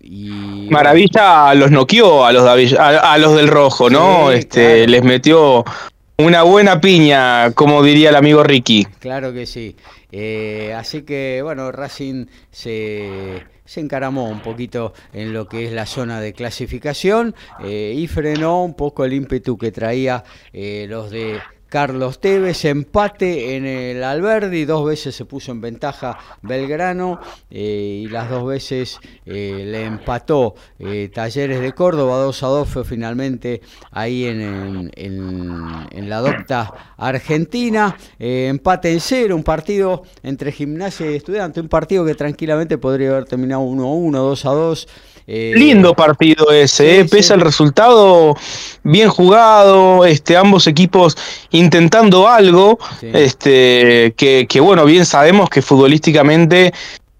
[0.01, 0.67] y...
[0.69, 4.29] Maravilla los noqueó a los, a, los del Rojo, ¿no?
[4.29, 5.63] este, Les metió
[6.17, 8.85] una buena piña, como diría el amigo Ricky.
[8.99, 9.77] Claro que sí.
[10.11, 15.85] Eh, así que, bueno, Racing se se encaramó un poquito en lo que es la
[15.85, 20.23] zona de clasificación eh, y frenó un poco el ímpetu que traía
[20.53, 26.17] eh, los de Carlos Tevez, empate en el Alberdi, dos veces se puso en ventaja
[26.41, 32.47] Belgrano eh, y las dos veces eh, le empató eh, Talleres de Córdoba, 2 a
[32.47, 40.51] 2 fue finalmente ahí en, en, la docta Argentina, empate en cero, un partido entre
[40.51, 44.51] gimnasia y estudiante, un partido que tranquilamente podría haber terminado 1 a 1, 2 a
[44.51, 44.87] 2.
[45.27, 48.37] Eh, Lindo partido ese, eh, pese al resultado,
[48.83, 51.17] bien jugado, este, ambos equipos
[51.49, 56.73] intentando algo, este, que, que, bueno, bien sabemos que futbolísticamente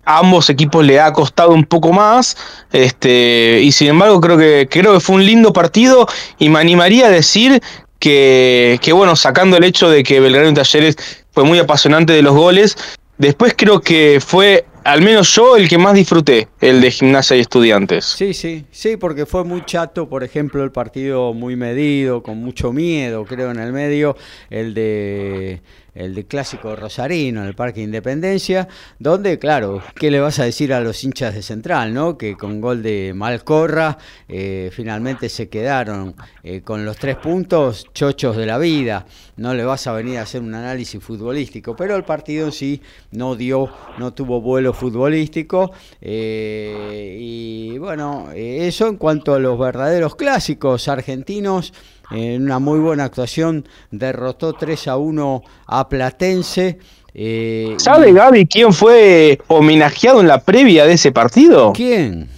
[0.06, 2.38] a ambos equipos le ha costado un poco más,
[2.72, 7.08] este, y sin embargo creo que, creo que fue un lindo partido y me animaría
[7.08, 7.60] a decir
[7.98, 10.96] que, que bueno, sacando el hecho de que Belgrano y Talleres
[11.32, 12.78] fue muy apasionante de los goles,
[13.18, 17.40] después creo que fue al menos yo el que más disfruté, el de gimnasia y
[17.40, 18.06] estudiantes.
[18.06, 22.72] Sí, sí, sí, porque fue muy chato, por ejemplo, el partido muy medido, con mucho
[22.72, 24.16] miedo, creo, en el medio,
[24.52, 25.62] el de
[25.96, 28.68] el de clásico rosarino en el Parque Independencia,
[29.00, 32.18] donde, claro, ¿qué le vas a decir a los hinchas de Central, no?
[32.18, 38.36] Que con gol de Malcorra eh, finalmente se quedaron eh, con los tres puntos chochos
[38.36, 39.06] de la vida.
[39.38, 42.82] No le vas a venir a hacer un análisis futbolístico, pero el partido en sí
[43.12, 45.72] no dio, no tuvo vuelo futbolístico.
[46.02, 51.74] Eh, y bueno, eso en cuanto a los verdaderos clásicos argentinos
[52.12, 56.78] en una muy buena actuación derrotó 3 a 1 a Platense.
[57.14, 61.72] Eh, ¿Sabe Gaby quién fue homenajeado en la previa de ese partido?
[61.74, 62.30] ¿Quién?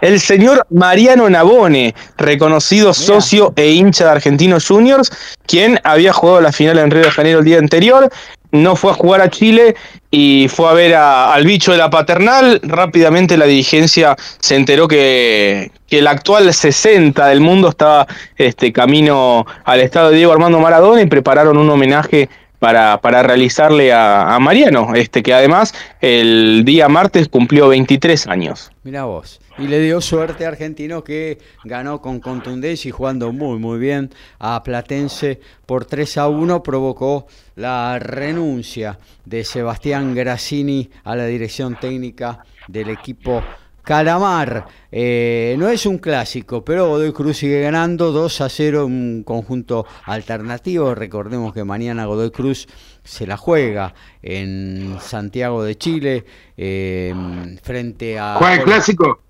[0.00, 5.10] El señor Mariano Nabone, reconocido socio e hincha de Argentinos Juniors,
[5.46, 8.08] quien había jugado la final en Río de Janeiro el día anterior,
[8.52, 9.74] no fue a jugar a Chile
[10.10, 12.60] y fue a ver al bicho de la paternal.
[12.62, 19.46] Rápidamente la dirigencia se enteró que, que el actual 60 del mundo estaba este, camino
[19.64, 22.28] al estado de Diego Armando Maradona y prepararon un homenaje
[22.58, 28.70] para, para realizarle a, Mariano, este que además el día martes cumplió 23 años.
[28.82, 29.40] Mira vos.
[29.58, 34.10] Y le dio suerte a Argentino que ganó con contundencia y jugando muy muy bien
[34.38, 41.76] a Platense por 3 a 1 provocó la renuncia de Sebastián Grassini a la dirección
[41.80, 43.42] técnica del equipo
[43.82, 44.66] Calamar.
[44.92, 49.86] Eh, no es un clásico, pero Godoy Cruz sigue ganando 2 a 0 un conjunto
[50.04, 50.94] alternativo.
[50.94, 52.68] Recordemos que mañana Godoy Cruz
[53.02, 57.14] se la juega en Santiago de Chile eh,
[57.62, 58.34] frente a...
[58.36, 59.22] ¿Juega el clásico?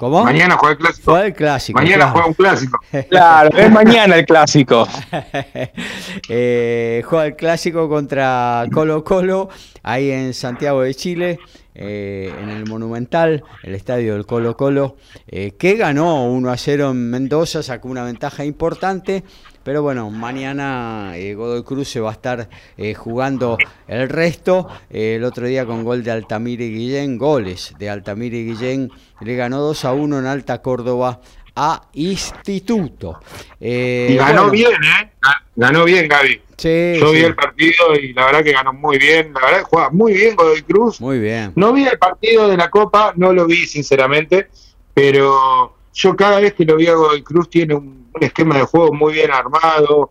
[0.00, 0.24] ¿Cómo?
[0.24, 1.10] Mañana juega el clásico.
[1.10, 1.78] Juega el clásico.
[1.78, 2.80] Mañana juega un clásico.
[3.10, 4.88] claro, es mañana el clásico.
[6.30, 9.50] eh, juega el clásico contra Colo Colo,
[9.82, 11.38] ahí en Santiago de Chile.
[11.74, 14.96] Eh, en el Monumental, el estadio del Colo Colo,
[15.28, 19.22] eh, que ganó 1 a 0 en Mendoza, sacó una ventaja importante.
[19.62, 22.48] Pero bueno, mañana eh, Godoy Cruz se va a estar
[22.96, 24.68] jugando el resto.
[24.90, 28.90] el otro día con gol de Altamira y Guillén, goles de Altamira y Guillén,
[29.20, 31.20] le ganó 2 a 1 en Alta Córdoba
[31.54, 33.20] a Instituto.
[33.60, 35.10] y ganó bien, ¿eh?
[35.56, 36.40] Ganó bien, Gaby.
[36.62, 39.32] Yo vi el partido y la verdad que ganó muy bien.
[39.32, 41.00] La verdad que juega muy bien Godoy Cruz.
[41.00, 41.52] Muy bien.
[41.56, 44.48] No vi el partido de la Copa, no lo vi sinceramente,
[44.94, 49.14] pero yo cada vez que lo vi a Cruz tiene un, esquema de juego muy
[49.14, 50.10] bien armado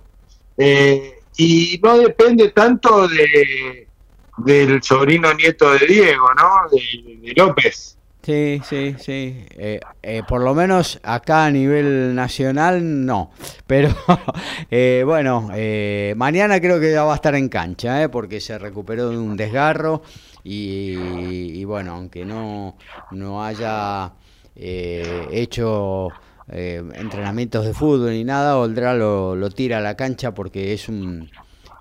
[0.58, 3.88] eh, y no depende tanto de
[4.46, 6.70] del sobrino nieto de Diego, ¿no?
[6.72, 7.98] de López.
[8.22, 9.46] Sí, sí, sí.
[9.52, 13.32] Eh, eh, por lo menos acá a nivel nacional no.
[13.66, 13.90] Pero
[14.72, 15.50] eh, bueno,
[16.16, 20.04] mañana creo que ya va a estar en cancha, porque se recuperó de un desgarro
[20.44, 22.78] y, bueno, aunque no,
[23.12, 24.14] no haya
[24.62, 26.10] hecho
[26.51, 31.30] entrenamientos de fútbol ni nada, Oldra lo, tira a la cancha porque es un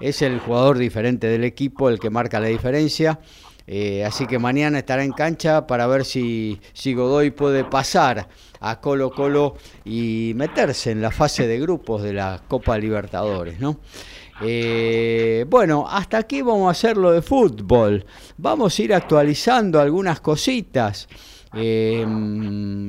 [0.00, 3.18] es el jugador diferente del equipo, el que marca la diferencia.
[3.70, 8.26] Eh, así que mañana estará en cancha para ver si, Godoy puede pasar
[8.60, 13.80] a Colo Colo y meterse en la fase de grupos de la Copa Libertadores, ¿no?
[14.40, 18.06] Eh, bueno, hasta aquí vamos a hacer lo de fútbol.
[18.38, 21.06] Vamos a ir actualizando algunas cositas.
[21.54, 22.04] Eh,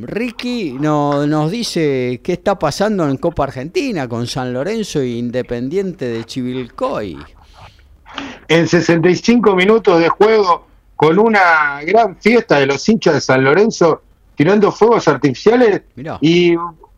[0.02, 6.06] Ricky no, nos dice qué está pasando en Copa Argentina con San Lorenzo e Independiente
[6.06, 7.18] de Chivilcoy.
[8.48, 14.02] En 65 minutos de juego, con una gran fiesta de los hinchas de San Lorenzo
[14.36, 15.82] tirando fuegos artificiales
[16.22, 16.56] y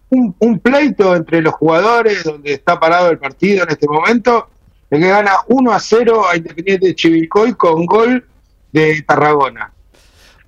[0.09, 4.47] un, pleito entre los jugadores donde está parado el partido en este momento,
[4.89, 8.25] el que gana 1 a 0 a Independiente de Chivilcoy con gol
[8.71, 9.71] de Tarragona.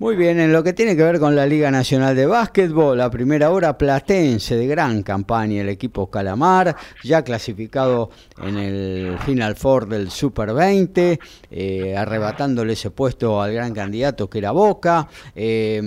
[0.00, 3.10] Muy bien, en lo que tiene que ver con la Liga Nacional de Básquetbol, la
[3.10, 6.74] primera hora platense de gran campaña, el equipo Calamar,
[7.04, 8.10] ya clasificado
[8.42, 14.38] en el Final Four del Super 20, eh, arrebatándole ese puesto al gran candidato que
[14.38, 15.80] era Boca, eh,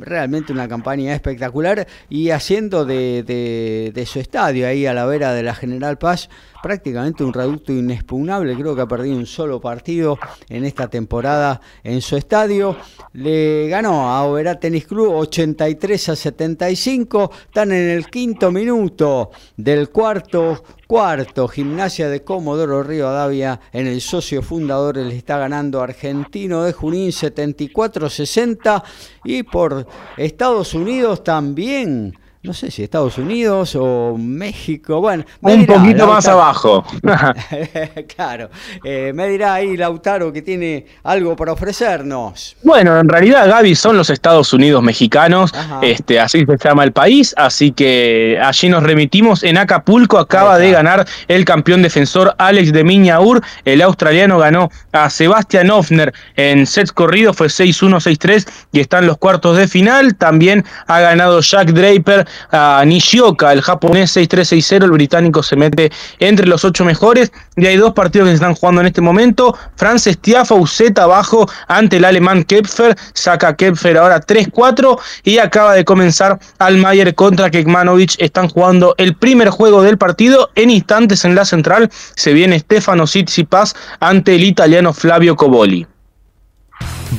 [0.00, 5.42] realmente una campaña espectacular y haciendo de, de su estadio ahí a la vera de
[5.42, 6.28] la General Paz
[6.66, 12.02] prácticamente un reducto inexpugnable, creo que ha perdido un solo partido en esta temporada en
[12.02, 12.76] su estadio.
[13.12, 19.90] Le ganó a Oberá Tenis Club 83 a 75, están en el quinto minuto del
[19.90, 26.64] cuarto cuarto, Gimnasia de Comodoro Río Davia en el socio fundador le está ganando Argentino
[26.64, 28.82] de Junín 74-60
[29.22, 29.86] y por
[30.16, 32.12] Estados Unidos también
[32.46, 35.24] no sé si Estados Unidos o México, bueno.
[35.40, 36.84] Un poquito más abajo.
[38.16, 38.50] claro,
[38.84, 42.56] eh, me dirá ahí Lautaro que tiene algo para ofrecernos.
[42.62, 47.34] Bueno, en realidad Gaby son los Estados Unidos mexicanos, este, así se llama el país,
[47.36, 49.42] así que allí nos remitimos.
[49.42, 55.10] En Acapulco acaba de ganar el campeón defensor Alex de Miñaur, el australiano ganó a
[55.10, 60.14] Sebastian Hoffner en sets corridos, fue 6-1, 6-3 y están los cuartos de final.
[60.14, 66.46] También ha ganado Jack Draper a Nishioka, el japonés 6-3-6-0, el británico se mete entre
[66.46, 67.32] los ocho mejores.
[67.56, 69.56] Y hay dos partidos que se están jugando en este momento.
[69.76, 75.84] Frances Tiafa, Z abajo ante el alemán Kepfer, saca Kepfer ahora 3-4 y acaba de
[75.84, 78.14] comenzar Almayer contra Kekmanovic.
[78.18, 80.50] Están jugando el primer juego del partido.
[80.54, 85.86] En instantes en la central se viene Stefano Tsitsipas ante el italiano Flavio Coboli.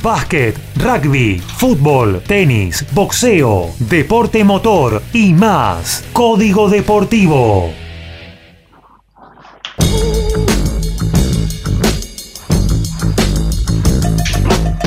[0.02, 6.04] Básquet, rugby, fútbol, tenis, boxeo, deporte motor y más.
[6.12, 7.72] Código Deportivo.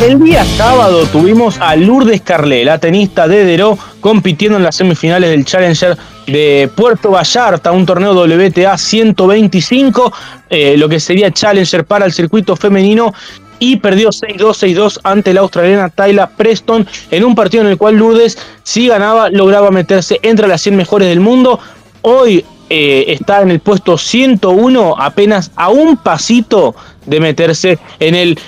[0.02, 5.30] El día sábado tuvimos a Lourdes Carlé, la tenista de Deró, compitiendo en las semifinales
[5.30, 5.96] del Challenger
[6.26, 10.12] de Puerto Vallarta, un torneo WTA 125,
[10.50, 13.14] eh, lo que sería Challenger para el circuito femenino,
[13.62, 17.96] y perdió 6-2, 6-2 ante la australiana Tyla Preston en un partido en el cual
[17.96, 21.60] Lourdes, si ganaba, lograba meterse entre las 100 mejores del mundo.
[22.02, 28.40] Hoy eh, está en el puesto 101, apenas a un pasito de meterse en el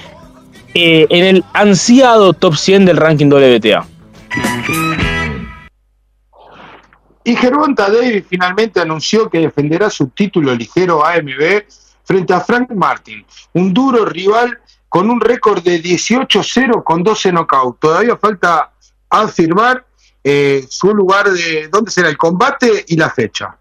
[0.74, 3.86] eh, en el ansiado top 100 del ranking WTA.
[7.24, 11.66] Y Gervonta Davis finalmente anunció que defenderá su título ligero AMB
[12.04, 14.58] frente a Frank Martin, un duro rival
[14.94, 17.80] con un récord de 18-0 con 12 knockouts.
[17.80, 18.72] Todavía falta
[19.10, 19.84] afirmar
[20.24, 23.58] eh, su lugar de dónde será el combate y la fecha.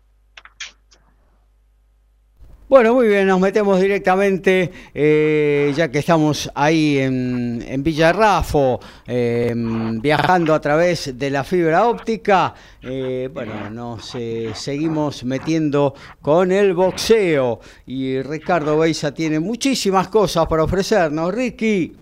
[2.72, 10.00] Bueno, muy bien, nos metemos directamente, eh, ya que estamos ahí en, en Villarrafo, em,
[10.00, 12.54] viajando a través de la fibra óptica.
[12.80, 15.92] Eh, bueno, nos eh, seguimos metiendo
[16.22, 21.34] con el boxeo y Ricardo Beisa tiene muchísimas cosas para ofrecernos.
[21.34, 21.94] Ricky.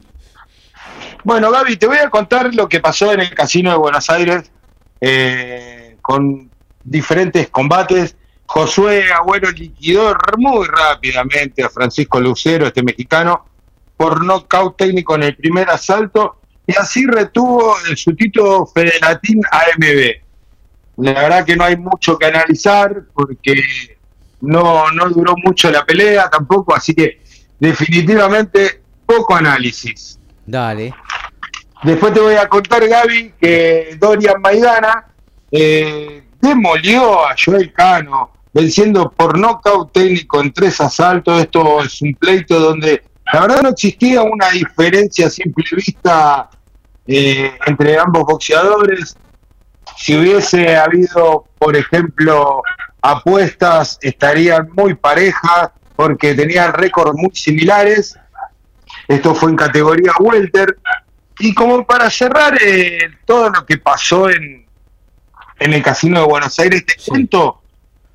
[1.24, 4.52] Bueno, Gaby, te voy a contar lo que pasó en el Casino de Buenos Aires
[6.00, 6.48] con
[6.84, 8.14] diferentes combates
[8.52, 13.44] Josué Agüero liquidó muy rápidamente a Francisco Lucero, este mexicano,
[13.96, 20.16] por nocaut técnico en el primer asalto y así retuvo su título Federatín AMB.
[20.96, 23.62] La verdad que no hay mucho que analizar porque
[24.40, 27.20] no, no duró mucho la pelea tampoco, así que
[27.60, 30.18] definitivamente poco análisis.
[30.44, 30.92] Dale.
[31.84, 35.06] Después te voy a contar, Gaby, que Dorian Maidana
[35.52, 41.40] eh, demolió a Joel Cano venciendo por nocaut técnico en tres asaltos.
[41.40, 46.50] Esto es un pleito donde la verdad no existía una diferencia a simple vista
[47.06, 49.16] eh, entre ambos boxeadores.
[49.96, 52.62] Si hubiese habido, por ejemplo,
[53.02, 58.18] apuestas, estarían muy parejas porque tenían récords muy similares.
[59.06, 60.78] Esto fue en categoría welter.
[61.38, 64.66] Y como para cerrar eh, todo lo que pasó en,
[65.58, 67.59] en el Casino de Buenos Aires, te cuento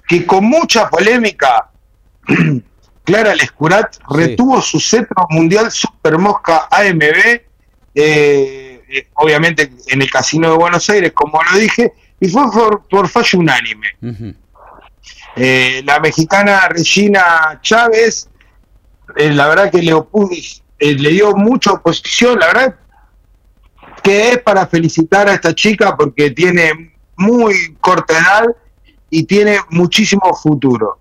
[0.07, 1.69] que con mucha polémica,
[3.03, 7.43] Clara Lescurat retuvo su cetro mundial Super Mosca AMB, eh,
[7.95, 12.43] eh, obviamente en el Casino de Buenos Aires, como lo dije, y fue
[12.89, 13.87] por, fallo unánime.
[15.35, 18.29] Eh, la mexicana Regina Chávez,
[19.15, 19.93] la verdad que le,
[20.79, 22.75] le dio mucha oposición, la verdad
[24.01, 28.45] que es para felicitar a esta chica porque tiene muy corta edad
[29.09, 30.99] y tiene muchísimo futuro.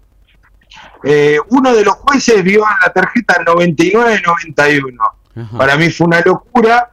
[1.02, 5.56] Eh, uno de los jueces vio en la tarjeta 99-91.
[5.56, 6.90] Para mí fue una locura.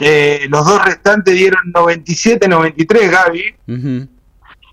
[0.00, 4.08] Eh, los dos restantes dieron 97-93, Gaby.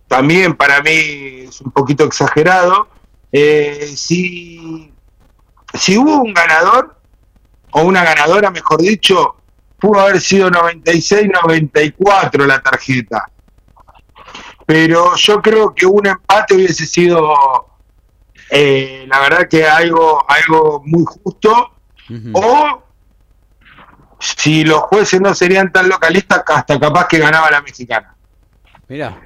[0.08, 2.88] También para mí es un poquito exagerado.
[3.32, 4.92] Eh, si,
[5.74, 6.96] si hubo un ganador,
[7.72, 9.36] o una ganadora, mejor dicho,
[9.78, 13.30] pudo haber sido 96-94 la tarjeta
[14.70, 17.34] pero yo creo que un empate hubiese sido,
[18.52, 21.72] eh, la verdad que algo, algo muy justo,
[22.34, 22.84] o
[24.20, 28.16] si los jueces no serían tan localistas, hasta capaz que ganaba la mexicana.
[28.88, 29.20] Mira,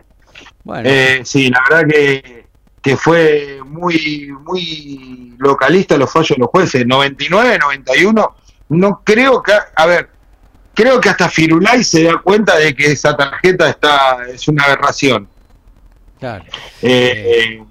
[0.64, 0.89] bueno.
[0.89, 2.48] Eh, sí, la verdad que,
[2.82, 8.36] que fue muy, muy localista los fallos de los jueces, 99, 91,
[8.70, 10.10] no creo que, a ver,
[10.74, 15.32] creo que hasta Firulay se da cuenta de que esa tarjeta está es una aberración.
[16.24, 16.45] Claro.
[16.82, 17.61] Eh,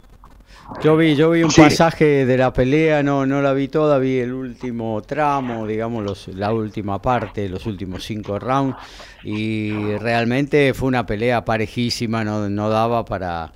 [0.83, 4.19] yo vi, yo vi un pasaje de la pelea, no, no la vi toda, vi
[4.19, 8.77] el último tramo, digamos, los, la última parte, los últimos cinco rounds,
[9.25, 13.55] y realmente fue una pelea parejísima, no, no daba para,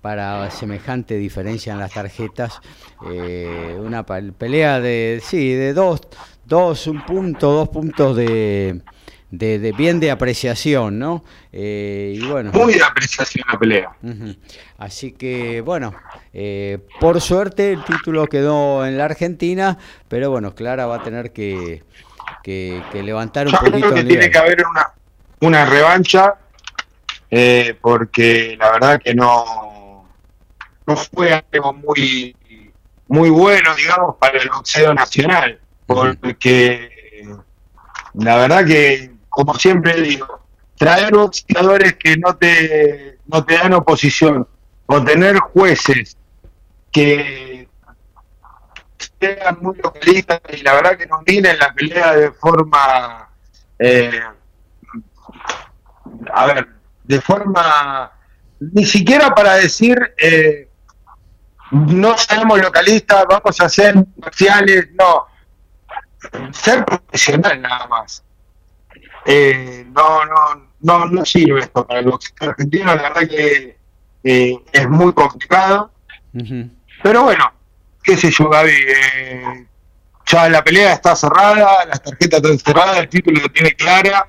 [0.00, 2.58] para semejante diferencia en las tarjetas.
[3.12, 6.00] Eh, una pelea de, sí, de dos,
[6.46, 8.80] dos, un punto, dos puntos de,
[9.30, 11.24] de, bien de apreciación, ¿no?
[11.52, 12.50] Eh, y bueno.
[12.52, 13.90] Muy de apreciación la pelea.
[14.78, 15.94] Así que, bueno,
[16.32, 21.32] eh, por suerte el título quedó en la Argentina, pero bueno, Clara va a tener
[21.32, 21.82] que,
[22.42, 24.92] que, levantar un poquito creo que tiene que haber una,
[25.40, 26.34] una revancha,
[27.30, 30.06] eh, porque la verdad que no,
[30.86, 32.34] no fue algo muy,
[33.08, 36.98] muy bueno, digamos, para el boxeo nacional, porque
[38.14, 44.48] la verdad que, como siempre digo, traer boxeadores que no te, no te dan oposición,
[44.86, 46.16] o tener jueces
[46.90, 47.68] que
[49.20, 53.28] sean muy localistas y la verdad que nos miren la pelea de forma,
[53.78, 54.22] eh,
[56.34, 56.68] a ver,
[57.04, 58.10] de forma,
[58.58, 60.68] ni siquiera para decir, eh,
[61.70, 65.26] no seamos localistas, vamos a hacer parciales, no,
[66.50, 68.24] ser profesional nada más.
[69.30, 73.76] Eh, no, no, no, no sirve esto para el boxeo argentino, la verdad que
[74.24, 75.90] eh, es muy complicado.
[77.02, 77.52] Pero bueno,
[78.02, 79.66] qué sé yo, Gaby, eh,
[80.24, 84.26] ya la pelea está cerrada, las tarjetas están cerradas, el título lo tiene clara,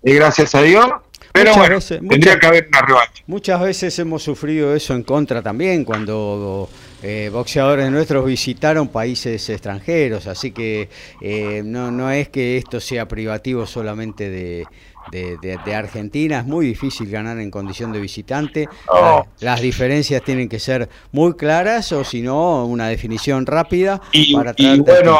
[0.00, 0.92] gracias a Dios.
[1.32, 3.24] Pero bueno, tendría que haber una revancha.
[3.26, 6.70] Muchas veces hemos sufrido eso en contra también, cuando
[7.02, 10.88] eh, boxeadores nuestros visitaron países extranjeros, así que
[11.20, 14.66] eh, no, no es que esto sea privativo solamente de,
[15.12, 19.24] de, Argentina, es muy difícil ganar en condición de visitante, oh.
[19.40, 24.54] las, diferencias tienen que ser muy claras o si no, una definición rápida y, para
[24.56, 25.18] y bueno,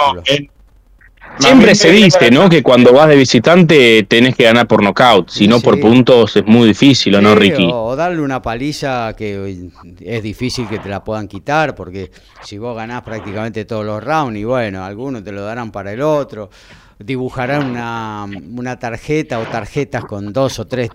[1.39, 2.49] Siempre se dice, ¿no?
[2.49, 6.47] Que cuando vas de visitante tenés que ganar por nocaut, si no por puntos es
[6.47, 7.69] muy difícil, ¿o no, Ricky?
[7.73, 9.69] O darle una paliza que
[10.01, 12.11] es difícil que te la puedan quitar, porque
[12.43, 16.03] si vos ganás prácticamente todos los rounds, y bueno, algunos te lo darán para el
[16.03, 16.51] otro,
[16.99, 20.91] dibujarán una, una tarjeta o tarjetas con dos o tres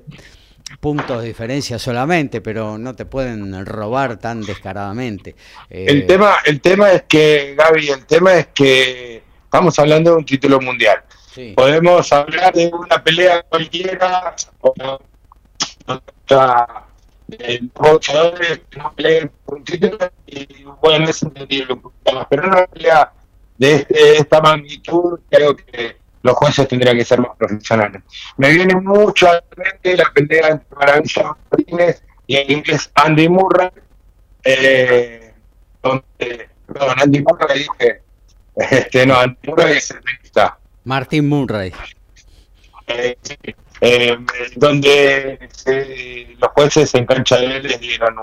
[0.79, 5.35] puntos de diferencia solamente, pero no te pueden robar tan descaradamente.
[5.69, 9.20] el eh, tema, el tema es que, Gaby, el tema es que
[9.51, 11.03] Estamos hablando de un título mundial.
[11.57, 14.73] Podemos hablar de una pelea cualquiera, o
[17.27, 22.27] de boxeadores que no peleen por un título, y bueno, es entendible un poquito más.
[22.29, 23.11] Pero una pelea
[23.57, 28.03] de, este, esta magnitud, creo que los jueces tendrían que ser más profesionales.
[28.37, 33.27] Me viene mucho a la mente la pelea entre Maravilla Martínez y el inglés Andy
[33.27, 33.69] Murray,
[34.45, 35.33] eh,
[35.83, 38.01] donde, perdón, Andy Murray dije,
[38.55, 40.01] este, no, Murray es el
[40.83, 41.73] Martín Murray.
[42.87, 43.17] Eh,
[43.81, 44.17] eh,
[44.55, 45.49] donde
[46.39, 48.15] los jueces en cancha de él les dieron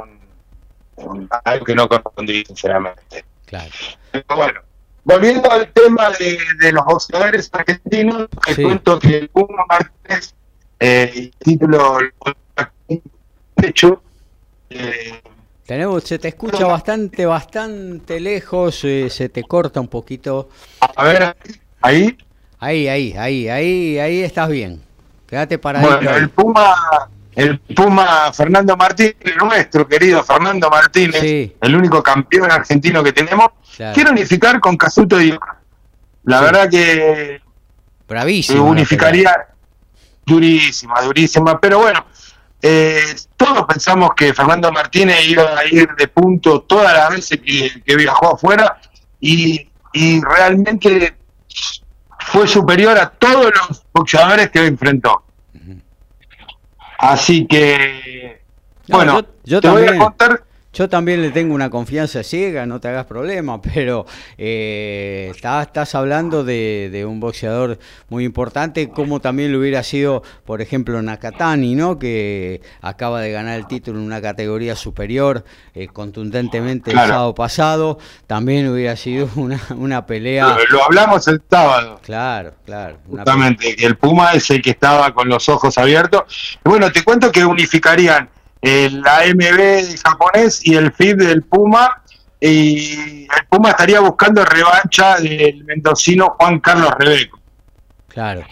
[0.96, 3.24] un, algo que no correspondía, sinceramente.
[3.46, 3.70] Claro.
[4.12, 4.60] Pero bueno,
[5.04, 10.34] volviendo al tema de, los boxeadores argentinos, te cuento que el Puma Martínez,
[10.80, 11.98] eh, el título
[13.62, 14.02] hecho,
[14.70, 15.20] eh,
[15.68, 20.48] tenemos, se te escucha bastante, bastante lejos, eh, se te corta un poquito.
[20.96, 21.36] A ver,
[21.82, 22.16] ahí.
[22.58, 24.80] Ahí, ahí, ahí, ahí, ahí estás bien.
[25.26, 26.74] Quédate para Bueno, el Puma,
[27.34, 33.48] el Puma Fernando Martínez, nuestro querido Fernando Martínez, el único campeón argentino que tenemos,
[33.92, 35.38] quiere unificar con Casuto y
[36.24, 37.42] La verdad que
[38.08, 38.64] bravísimo.
[38.64, 39.48] Unificaría
[40.24, 42.06] durísima, durísima, pero bueno,
[42.60, 47.96] eh, todos pensamos que Fernando Martínez iba a ir de punto todas las veces que,
[47.96, 48.80] viajó afuera
[49.20, 49.66] y,
[50.20, 51.16] realmente
[52.18, 55.24] fue superior a todos los boxeadores que enfrentó.
[56.98, 58.42] Así que,
[58.88, 60.44] bueno, yo, te voy a contar
[60.78, 64.06] yo también le tengo una confianza ciega, no te hagas problema, pero
[64.36, 71.02] eh, estás, hablando de, un boxeador muy importante, como también lo hubiera sido, por ejemplo,
[71.02, 71.98] Nakatani, ¿no?
[71.98, 77.98] que acaba de ganar el título en una categoría superior eh, contundentemente el sábado pasado,
[78.28, 80.56] también hubiera sido una, una pelea...
[80.70, 81.98] Lo, hablamos el sábado.
[82.04, 82.98] Claro, claro.
[83.08, 86.58] Justamente, que el Puma es el que estaba con los ojos abiertos.
[86.62, 88.28] Bueno, te cuento que unificarían
[88.60, 92.02] el AMB japonés y el FIB del Puma.
[92.40, 97.40] Y el Puma estaría buscando revancha del mendocino Juan Carlos Rebeco.
[98.08, 98.44] Claro.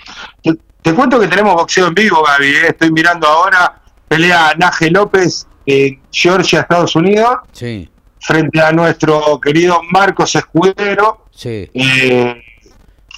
[0.82, 2.46] Te, cuento que tenemos boxeo en vivo, Gaby.
[2.46, 2.66] ¿eh?
[2.68, 3.80] Estoy mirando ahora.
[4.08, 7.38] Pelea Naje López en Georgia, Estados Unidos.
[7.52, 7.90] Sí.
[8.20, 11.26] Frente a nuestro querido Marcos Escudero.
[11.32, 11.68] Sí.
[11.74, 12.42] Eh,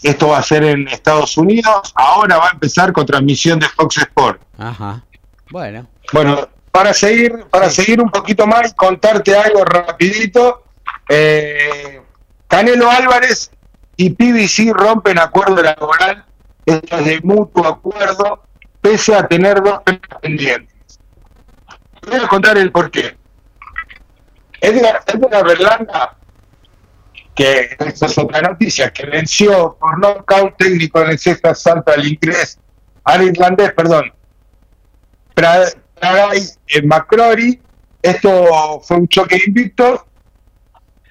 [0.03, 1.93] esto va a ser en Estados Unidos.
[1.95, 4.41] Ahora va a empezar con transmisión de Fox Sport.
[4.59, 5.03] Ajá.
[5.51, 5.86] Bueno.
[6.12, 6.49] Bueno,
[6.79, 10.62] para seguir, para seguir un poquito más, contarte algo rapidito.
[11.09, 12.01] Eh,
[12.47, 13.51] Canelo Álvarez
[13.97, 16.24] y PBC rompen acuerdo laboral
[16.66, 18.45] esto es de mutuo acuerdo,
[18.81, 19.81] pese a tener dos
[20.22, 21.01] pendientes.
[22.07, 23.16] Voy a contar el porqué.
[24.61, 26.16] Edgar, Edgar Berlanga,
[27.35, 32.07] que esta es otra noticia, que venció por nocaut técnico en el sexto asalto al
[32.07, 32.61] inglés,
[33.03, 34.12] al irlandés, perdón,
[36.66, 37.61] en McCrory,
[38.03, 40.07] esto fue un choque invicto,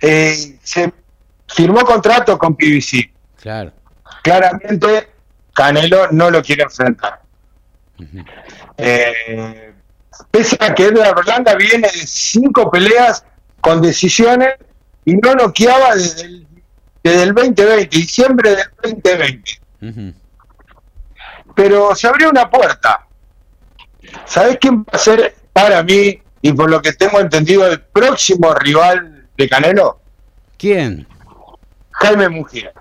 [0.02, 0.94] eh, se
[1.48, 3.12] firmó contrato con PBC.
[3.42, 3.72] Claro.
[4.24, 5.10] Claramente
[5.54, 7.22] Canelo no lo quiere enfrentar.
[8.78, 9.74] eh,
[10.32, 13.26] pese a que Edgar Berlanga viene de cinco peleas
[13.62, 14.56] con decisiones
[15.06, 16.48] y no noqueaba desde el,
[17.04, 19.62] desde el 2020, diciembre del 2020.
[21.56, 23.07] Pero se abrió una puerta.
[24.26, 28.54] ¿Sabes quién va a ser para mí y por lo que tengo entendido el próximo
[28.54, 30.00] rival de Canelo?
[30.58, 31.08] ¿Quién?
[31.92, 32.72] Jaime Mujía.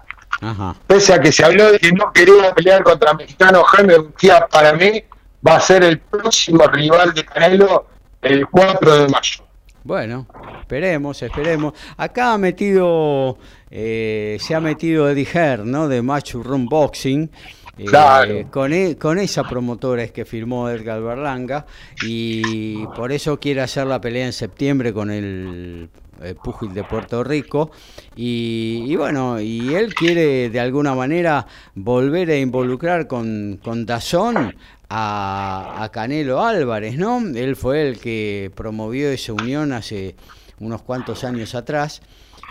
[0.41, 0.76] Ajá.
[0.87, 4.72] Pese a que se habló de que no quería pelear contra mexicano, Jaime Mujía para
[4.74, 5.03] mí
[5.47, 7.87] va a ser el próximo rival de Canelo
[8.22, 9.45] el 4 de mayo.
[9.84, 10.26] Bueno,
[10.61, 11.72] esperemos, esperemos.
[11.97, 13.39] Acá ha metido,
[13.70, 15.87] eh, se ha metido Eddie Herr, ¿no?
[15.87, 17.30] De Machu Run Boxing.
[17.78, 18.50] Eh, Claro.
[18.50, 21.66] con, e- con esa promotora es que firmó Edgar Berlanga
[22.00, 25.90] y por eso quiere hacer la pelea en septiembre con el,
[26.22, 27.70] eh, Púgil de Puerto Rico
[28.14, 34.54] y, y bueno, y él quiere de alguna manera volver a involucrar con, con Dazón
[34.88, 37.18] a, a Canelo Álvarez, ¿no?
[37.34, 40.16] Él fue el que promovió esa unión hace
[40.60, 42.00] unos cuantos años atrás.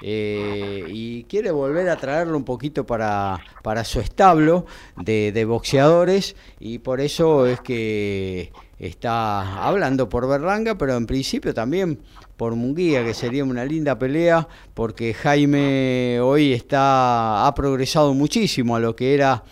[0.01, 4.65] Eh, y quiere volver a traerlo un poquito para, para su establo
[4.97, 11.53] de, de boxeadores y por eso es que está hablando por Berlanga, pero en principio
[11.53, 11.99] también
[12.35, 18.79] por Munguía, que sería una linda pelea, porque Jaime hoy está ha progresado muchísimo a
[18.81, 19.43] lo que era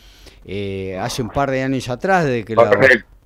[0.45, 2.63] eh, hace un par de años atrás, desde que lo,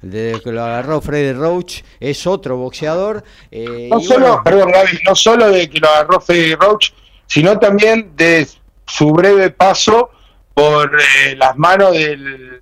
[0.03, 3.23] desde que lo agarró Freddy Roach, es otro boxeador.
[3.49, 6.91] eh, No solo, bueno, perdón Gaby, no solo de que lo agarró Freddy Roach,
[7.27, 8.47] sino también de
[8.85, 10.09] su breve paso
[10.53, 12.61] por eh, las manos del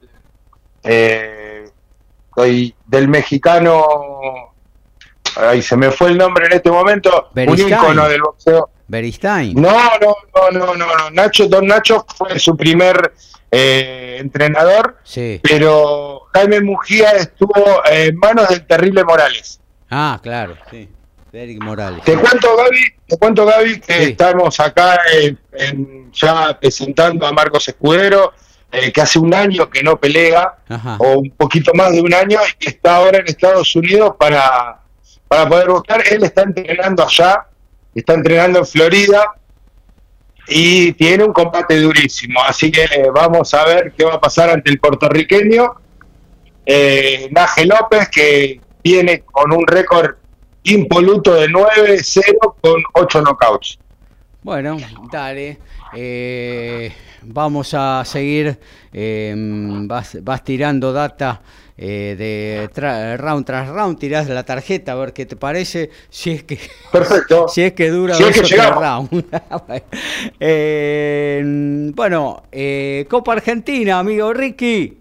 [0.84, 1.70] eh,
[2.88, 3.86] del mexicano
[5.38, 9.54] ay se me fue el nombre en este momento un ícono del boxeo Beristain.
[9.60, 13.14] no no no no no no Nacho Don Nacho fue su primer
[13.52, 15.40] eh, entrenador Sí.
[15.42, 19.60] pero Jaime Mujía estuvo en manos del terrible Morales
[19.90, 20.90] Ah, claro, sí.
[21.36, 22.04] Eric Morales.
[22.04, 24.04] Te cuento, Gaby, te cuento, Gaby, que Sí.
[24.12, 28.34] estamos acá en- en- ya presentando a Marcos Escudero,
[28.72, 30.98] eh, que hace un año que no pelea, Ajá.
[31.00, 34.80] o un poquito más de un año, y que está ahora en Estados Unidos para,
[35.28, 36.04] para poder buscar.
[36.10, 37.46] Él está entrenando allá,
[37.94, 39.32] está entrenando en Florida,
[40.48, 42.40] y tiene un combate durísimo.
[42.44, 45.74] Así que eh, vamos a ver qué va a pasar ante el puertorriqueño.
[46.66, 50.16] Eh, Naje López, que viene con un récord
[50.66, 53.80] impoluto de 9-0 con 8 knockouts.
[54.44, 54.78] Bueno,
[55.12, 55.58] dale.
[55.96, 56.92] eh,
[57.24, 58.60] vamos a seguir.
[58.94, 61.42] eh, vas, vas tirando data
[61.78, 63.98] eh, de tra- round tras round.
[63.98, 65.90] Tirás la tarjeta a ver qué te parece.
[66.10, 66.60] Si es que.
[66.92, 67.48] Perfecto.
[67.50, 69.10] Si es que dura Si es que o rounds.
[70.40, 71.42] Eh,
[71.96, 74.98] bueno, eh, Copa Argentina, amigo Ricky.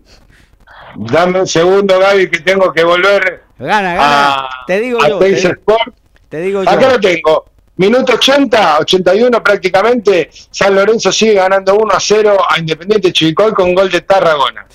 [0.96, 4.34] Dame un segundo, Gaby, que tengo que volver Gana, gana.
[4.34, 5.18] a, te digo a yo.
[5.18, 5.94] Te, Sport.
[6.28, 6.70] te digo yo.
[6.70, 7.44] Acá lo tengo.
[7.76, 10.30] Minuto 80, 81 prácticamente.
[10.50, 14.66] San Lorenzo sigue ganando 1 a 0 a Independiente Chivicoy con gol de Tarragona.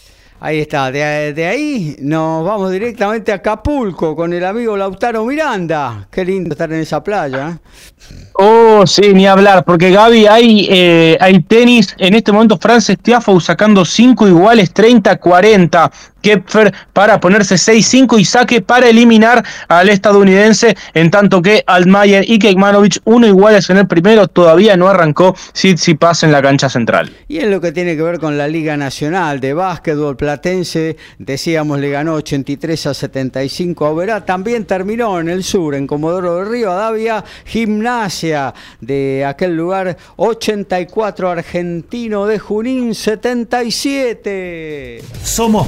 [0.42, 6.08] Ahí está, de, de ahí nos vamos directamente a Acapulco con el amigo Lautaro Miranda.
[6.10, 7.50] Qué lindo estar en esa playa.
[7.50, 8.26] ¿eh?
[8.36, 13.42] Oh, sí, ni hablar, porque Gaby, hay, eh, hay tenis, en este momento Frances Tiafoe
[13.42, 15.92] sacando 5 iguales, 30-40,
[16.22, 22.40] Kepfer para ponerse 6-5 y saque para eliminar al estadounidense, en tanto que Altmaier y
[22.40, 27.12] Kekmanovic, uno iguales en el primero, todavía no arrancó Tsitsipas en la cancha central.
[27.28, 31.80] Y en lo que tiene que ver con la Liga Nacional de Básquetbol Platense, decíamos
[31.80, 34.26] le ganó 83 a 75 a Oberá.
[34.26, 41.30] También terminó en el sur, en Comodoro de Río, Adavia, Gimnasia de aquel lugar, 84
[41.30, 45.04] Argentino de Junín, 77.
[45.24, 45.68] Somos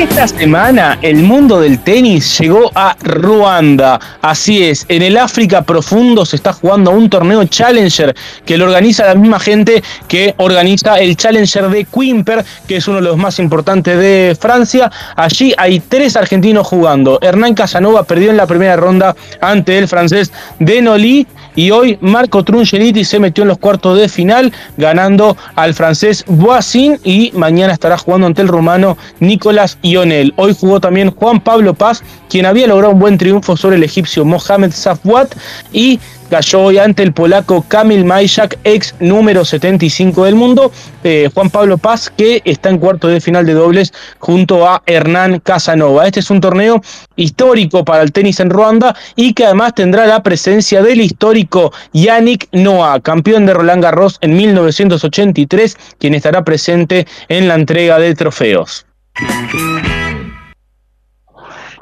[0.00, 4.00] Esta semana el mundo del tenis llegó a Ruanda.
[4.22, 9.04] Así es, en el África profundo se está jugando un torneo Challenger que lo organiza
[9.04, 13.38] la misma gente que organiza el Challenger de Quimper, que es uno de los más
[13.40, 14.90] importantes de Francia.
[15.16, 17.18] Allí hay tres argentinos jugando.
[17.20, 23.04] Hernán Casanova perdió en la primera ronda ante el francés Denoli y hoy Marco Trungeliti
[23.04, 28.26] se metió en los cuartos de final ganando al francés Boisin y mañana estará jugando
[28.26, 30.32] ante el rumano Nicolás Ionel.
[30.36, 34.24] Hoy jugó también Juan Pablo Paz, quien había logrado un buen triunfo sobre el egipcio
[34.24, 35.34] Mohamed Safwat
[35.72, 36.00] y
[36.30, 40.72] cayó hoy ante el polaco Kamil Majak, ex número 75 del mundo,
[41.04, 45.40] eh, Juan Pablo Paz, que está en cuarto de final de dobles junto a Hernán
[45.40, 46.06] Casanova.
[46.06, 46.80] Este es un torneo
[47.16, 52.48] histórico para el tenis en Ruanda y que además tendrá la presencia del histórico Yannick
[52.52, 58.86] Noah, campeón de Roland Garros en 1983, quien estará presente en la entrega de trofeos.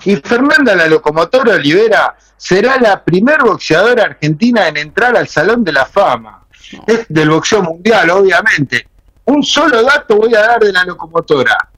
[0.04, 5.72] Y Fernanda la locomotora Olivera será la primer boxeadora argentina en entrar al Salón de
[5.72, 6.44] la Fama.
[6.86, 8.88] Es del boxeo mundial, obviamente.
[9.24, 11.68] Un solo dato voy a dar de la locomotora.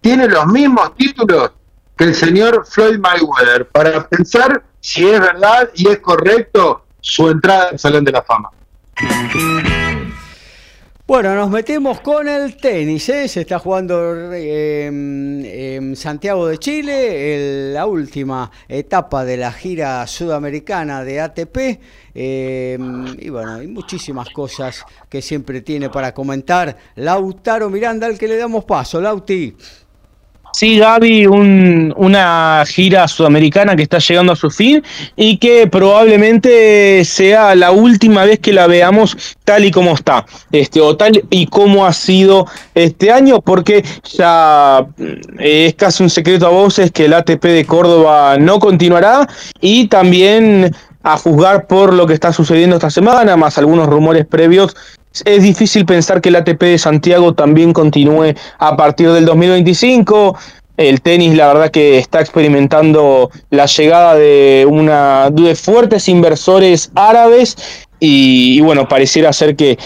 [0.00, 1.52] Tiene los mismos títulos
[1.96, 7.70] que el señor Floyd Mayweather, para pensar si es verdad y es correcto su entrada
[7.70, 8.50] al Salón de la Fama.
[11.08, 13.08] Bueno, nos metemos con el tenis.
[13.10, 13.28] ¿eh?
[13.28, 21.20] Se está jugando en Santiago de Chile, la última etapa de la gira sudamericana de
[21.20, 21.80] ATP.
[22.12, 28.26] Em, y bueno, hay muchísimas cosas que siempre tiene para comentar Lautaro Miranda, al que
[28.26, 29.00] le damos paso.
[29.00, 29.54] Lauti.
[30.58, 34.82] Sí, Gaby, una gira sudamericana que está llegando a su fin
[35.14, 40.80] y que probablemente sea la última vez que la veamos tal y como está, este,
[40.80, 43.84] o tal y como ha sido este año, porque
[44.14, 44.86] ya
[45.38, 49.28] eh, es casi un secreto a voces que el ATP de Córdoba no continuará
[49.60, 54.74] y también a juzgar por lo que está sucediendo esta semana, más algunos rumores previos,
[55.24, 60.36] es difícil pensar que el ATP de Santiago también continúe a partir del 2025.
[60.76, 67.56] El tenis, la verdad, que está experimentando la llegada de una de fuertes inversores árabes
[67.98, 69.78] y, bueno, pareciera ser que,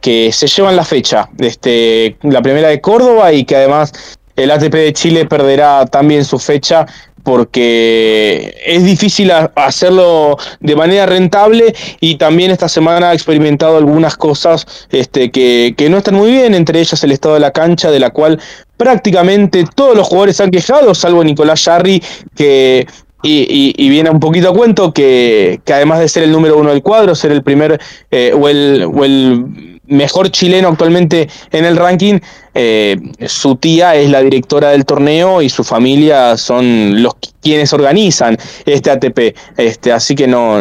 [0.00, 3.92] que se llevan la fecha, este, la primera de Córdoba y que además
[4.36, 6.86] el ATP de Chile perderá también su fecha
[7.24, 14.66] porque es difícil hacerlo de manera rentable y también esta semana ha experimentado algunas cosas
[14.90, 18.10] este, que, no están muy bien, entre ellas el estado de la cancha, de la
[18.10, 18.40] cual
[18.76, 22.02] prácticamente todos los jugadores han quejado, salvo Nicolás Jarry,
[22.36, 22.86] que
[23.22, 27.14] y, viene un poquito a cuento que, además de ser el número uno del cuadro,
[27.14, 27.80] ser el primer
[28.10, 32.18] eh, o, el, o el mejor chileno actualmente en el ranking,
[32.56, 38.36] eh, su tía es la directora del torneo y su familia son los quienes organizan
[38.64, 39.36] este ATP.
[39.56, 40.56] Este, así que no,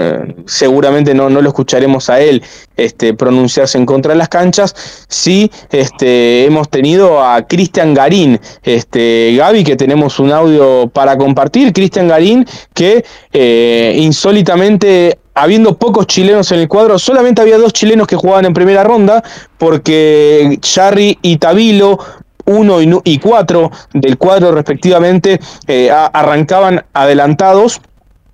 [0.45, 2.43] seguramente no, no lo escucharemos a él
[2.75, 4.75] este, pronunciarse en contra de las canchas.
[5.07, 11.71] Sí, este, hemos tenido a Cristian Garín, este, Gaby, que tenemos un audio para compartir.
[11.73, 18.07] Cristian Garín, que eh, insólitamente habiendo pocos chilenos en el cuadro, solamente había dos chilenos
[18.07, 19.23] que jugaban en primera ronda,
[19.57, 21.97] porque Charry y Tabilo,
[22.45, 27.81] uno y cuatro del cuadro respectivamente, eh, arrancaban adelantados.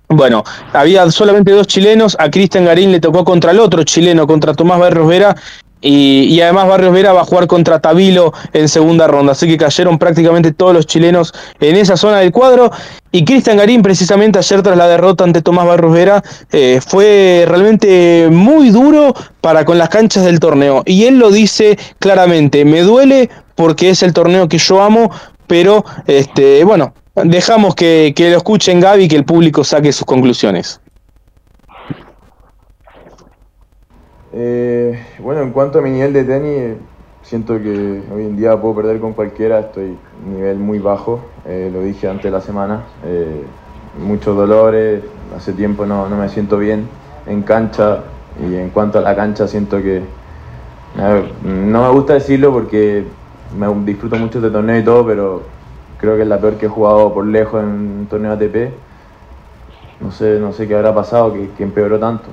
[0.08, 0.42] Bueno,
[0.72, 4.80] había solamente dos chilenos, a Cristian Garín le tocó contra el otro chileno, contra Tomás
[4.80, 5.36] Barros Vera,
[5.82, 9.32] y, además Barrios Vera va a jugar contra Tabilo en segunda ronda.
[9.32, 12.70] Así que cayeron prácticamente todos los chilenos en esa zona del cuadro.
[13.12, 16.22] Y Cristian Garín, precisamente ayer tras la derrota ante Tomás Barrios Vera,
[16.52, 20.82] eh, fue realmente muy duro para con las canchas del torneo.
[20.84, 25.10] Y él lo dice claramente, me duele porque es el torneo que yo amo,
[25.46, 30.04] pero este, bueno, dejamos que, que lo escuchen Gaby y que el público saque sus
[30.04, 30.80] conclusiones.
[34.32, 36.76] Eh, bueno, en cuanto a mi nivel de tenis,
[37.22, 41.82] siento que hoy en día puedo perder con cualquiera, estoy nivel muy bajo, eh, lo
[41.82, 43.42] dije antes de la semana, eh,
[43.98, 45.02] muchos dolores,
[45.36, 46.86] hace tiempo no, no, me siento bien
[47.26, 48.04] en cancha
[48.40, 50.02] y en cuanto a la cancha siento que
[51.42, 53.04] no me gusta decirlo porque
[53.58, 55.42] me disfruto mucho de torneo y todo, pero
[55.98, 58.72] creo que es la peor que he jugado por lejos en un torneo ATP.
[60.00, 62.28] No sé, no sé qué habrá pasado, que, empeoró tanto.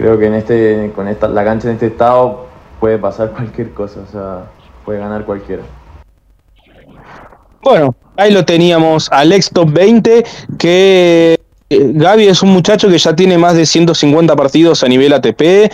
[0.00, 2.46] Creo que en este, con esta, la cancha en este estado
[2.80, 4.44] puede pasar cualquier cosa, o sea,
[4.84, 5.62] puede ganar cualquiera.
[7.62, 10.24] Bueno, ahí lo teníamos, Alex Top 20,
[10.58, 11.38] que
[11.68, 15.42] eh, Gaby es un muchacho que ya tiene más de 150 partidos a nivel ATP,
[15.42, 15.70] eh,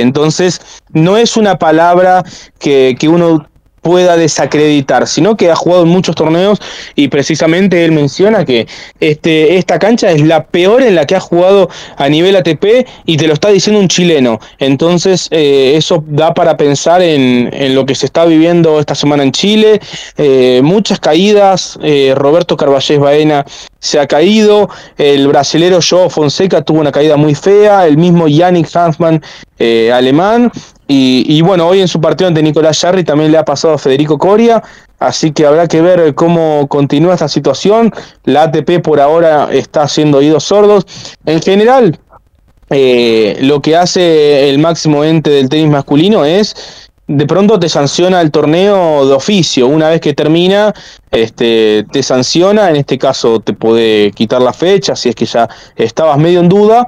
[0.00, 0.60] entonces
[0.92, 2.22] no es una palabra
[2.60, 3.48] que, que uno
[3.86, 6.60] pueda desacreditar, sino que ha jugado en muchos torneos
[6.96, 8.66] y precisamente él menciona que
[8.98, 13.16] este, esta cancha es la peor en la que ha jugado a nivel ATP y
[13.16, 14.40] te lo está diciendo un chileno.
[14.58, 19.30] Entonces eh, eso da para pensar en, lo que se está viviendo esta semana en
[19.30, 19.80] Chile.
[20.16, 23.44] Eh, muchas caídas, eh, Roberto Carballés Baena
[23.78, 24.68] se ha caído,
[24.98, 29.22] el brasilero Joe Fonseca tuvo una caída muy fea, el mismo Yannick Hansman
[29.92, 30.50] alemán
[30.88, 34.18] y, bueno, hoy en su partido ante Nicolás Jarry también le ha pasado a Federico
[34.18, 34.62] Coria,
[35.00, 37.92] así que habrá que ver cómo continúa esta situación.
[38.24, 40.86] La ATP por ahora está haciendo oídos sordos.
[41.24, 41.98] En general,
[42.70, 48.20] eh, lo que hace el máximo ente del tenis masculino es de pronto te sanciona
[48.20, 49.68] el torneo de oficio.
[49.68, 50.74] Una vez que termina,
[51.10, 52.68] este, te sanciona.
[52.70, 56.48] En este caso, te puede quitar la fecha si es que ya estabas medio en
[56.48, 56.86] duda.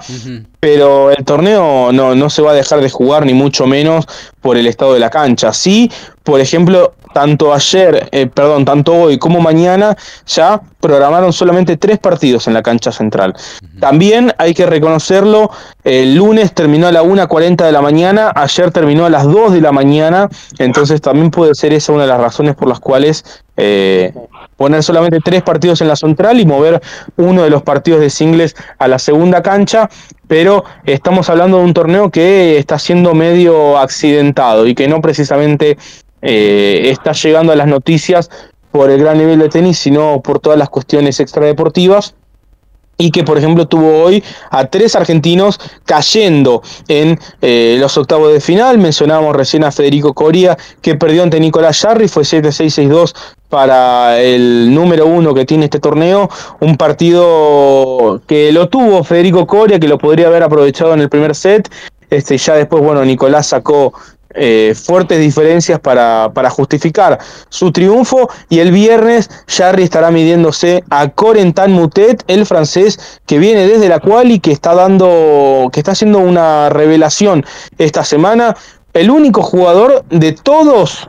[0.60, 4.06] Pero el torneo no, no se va a dejar de jugar, ni mucho menos
[4.40, 5.52] por el estado de la cancha.
[5.52, 5.90] Sí,
[6.24, 9.96] por ejemplo, tanto ayer, eh, perdón, tanto hoy como mañana,
[10.26, 13.34] ya programaron solamente tres partidos en la cancha central.
[13.80, 15.50] También hay que reconocerlo,
[15.84, 19.60] el lunes terminó a la 1.40 de la mañana, ayer terminó a las 2 de
[19.60, 20.28] la mañana,
[20.58, 23.24] entonces también puede ser esa una de las razones por las cuales
[23.56, 24.12] eh,
[24.56, 26.80] poner solamente tres partidos en la central y mover
[27.16, 29.88] uno de los partidos de singles a la segunda cancha,
[30.28, 35.76] pero estamos hablando de un torneo que está siendo medio accidentado y que no precisamente
[36.22, 38.30] eh, está llegando a las noticias
[38.70, 42.14] por el gran nivel de tenis, sino por todas las cuestiones extradeportivas
[43.00, 48.40] y que por ejemplo tuvo hoy a tres argentinos cayendo en eh, los octavos de
[48.40, 48.76] final.
[48.78, 53.14] Mencionábamos recién a Federico Coria que perdió ante Nicolás Jarry, fue 7-6-6-2
[53.48, 56.28] para el número uno que tiene este torneo,
[56.60, 61.34] un partido que lo tuvo Federico Coria, que lo podría haber aprovechado en el primer
[61.34, 61.70] set,
[62.10, 63.92] este, ya después, bueno, Nicolás sacó
[64.38, 67.18] eh, fuertes diferencias para, para, justificar
[67.48, 68.30] su triunfo.
[68.48, 74.00] Y el viernes Jarry estará midiéndose a Corentin Mutet, el francés que viene desde la
[74.00, 77.44] cual y que está dando que está haciendo una revelación
[77.78, 78.56] esta semana,
[78.94, 81.08] el único jugador de todos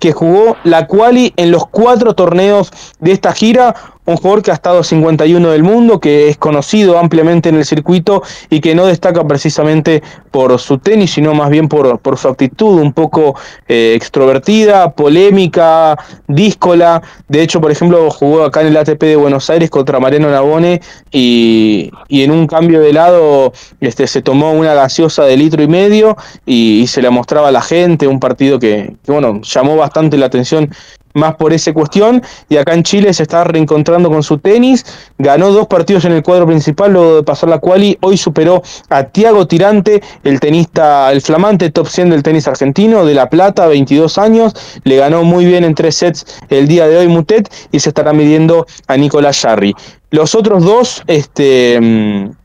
[0.00, 3.74] que jugó la quali en los cuatro torneos de esta gira,
[4.10, 8.22] un jugador que ha estado 51 del mundo, que es conocido ampliamente en el circuito
[8.48, 12.92] y que no destaca precisamente por su tenis, sino más bien por, su actitud un
[12.92, 13.36] poco
[13.68, 15.96] eh, extrovertida, polémica,
[16.28, 17.02] díscola.
[17.28, 20.80] De hecho, por ejemplo, jugó acá en el ATP de Buenos Aires contra Mariano Nabone
[21.10, 26.16] y, en un cambio de lado este, se tomó una gaseosa de litro y medio
[26.44, 30.26] y, se la mostraba a la gente, un partido que, que bueno, llamó bastante la
[30.26, 30.70] atención
[31.14, 32.22] más por esa cuestión.
[32.48, 34.84] Y acá en Chile se está reencontrando con su tenis.
[35.18, 37.96] Ganó dos partidos en el cuadro principal luego de pasar la quali.
[38.00, 43.14] Hoy superó a Tiago Tirante, el tenista, el flamante top 100 del tenis argentino, de
[43.14, 44.54] La Plata, 22 años.
[44.84, 48.12] Le ganó muy bien en tres sets el día de hoy Mutet y se estará
[48.12, 49.74] midiendo a Nicolás Jarry.
[50.10, 52.39] Los otros dos, este mm,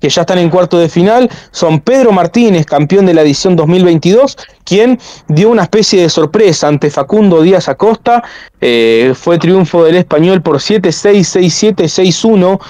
[0.00, 4.36] que ya están en cuarto de final, son Pedro Martínez, campeón de la edición 2022,
[4.64, 8.22] quien dio una especie de sorpresa ante Facundo Díaz Acosta.
[8.60, 12.60] Eh, fue triunfo del español por 7-6, 6-7, 6-1.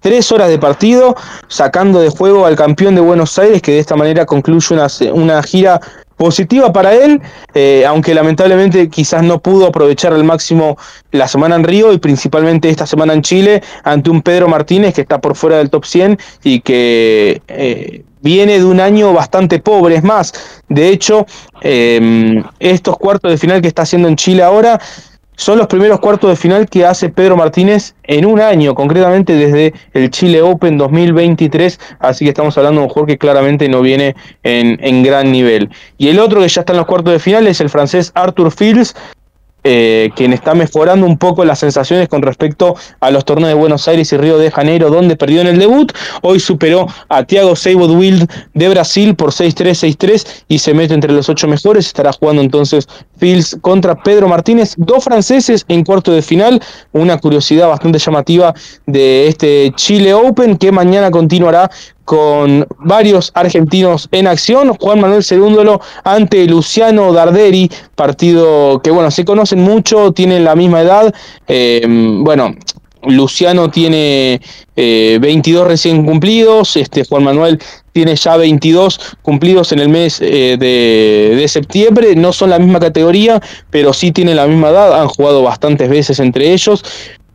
[0.00, 1.14] Tres horas de partido,
[1.46, 5.42] sacando de juego al campeón de Buenos Aires, que de esta manera concluye una, una
[5.44, 5.80] gira
[6.22, 7.20] positiva para él,
[7.52, 10.78] eh, aunque lamentablemente quizás no pudo aprovechar al máximo
[11.10, 15.00] la semana en Río y principalmente esta semana en Chile ante un Pedro Martínez que
[15.00, 19.96] está por fuera del top 100 y que eh, viene de un año bastante pobre.
[19.96, 20.32] Es más,
[20.68, 21.26] de hecho,
[21.60, 24.80] eh, estos cuartos de final que está haciendo en Chile ahora
[25.42, 29.74] son los primeros cuartos de final que hace Pedro Martínez en un año, concretamente desde
[29.92, 34.14] el Chile Open 2023, así que estamos hablando de un jugador que claramente no viene
[34.44, 35.68] en, en gran nivel.
[35.98, 38.52] Y el otro que ya está en los cuartos de final es el francés Arthur
[38.52, 38.94] Fields,
[39.64, 43.86] eh, quien está mejorando un poco las sensaciones con respecto a los torneos de Buenos
[43.86, 45.92] Aires y Río de Janeiro, donde perdió en el debut.
[46.22, 51.28] Hoy superó a Thiago Seibold de Brasil por 6-3, 6-3 y se mete entre los
[51.28, 51.86] ocho mejores.
[51.86, 52.88] Estará jugando entonces
[53.18, 56.60] Fields contra Pedro Martínez, dos franceses en cuarto de final.
[56.92, 58.54] Una curiosidad bastante llamativa
[58.86, 61.70] de este Chile Open que mañana continuará
[62.04, 64.74] con varios argentinos en acción.
[64.74, 70.82] Juan Manuel Cerúndolo ante Luciano Darderi, partido que, bueno, se conocen mucho, tienen la misma
[70.82, 71.14] edad.
[71.48, 72.54] Eh, bueno,
[73.04, 74.40] Luciano tiene
[74.76, 77.58] 22 eh, recién cumplidos, este Juan Manuel
[77.92, 82.80] tiene ya 22 cumplidos en el mes eh, de, de, septiembre, no son la misma
[82.80, 83.40] categoría,
[83.70, 86.84] pero sí tienen la misma edad, han jugado bastantes veces entre ellos.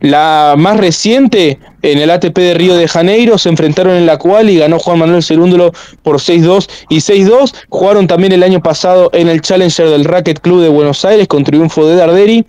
[0.00, 4.48] La más reciente, en el ATP de Río de Janeiro, se enfrentaron en la cual
[4.48, 5.72] y ganó Juan Manuel Cerúndolo
[6.02, 7.54] por 6-2 y 6-2.
[7.68, 11.42] Jugaron también el año pasado en el Challenger del Racket Club de Buenos Aires con
[11.42, 12.46] triunfo de Darderi.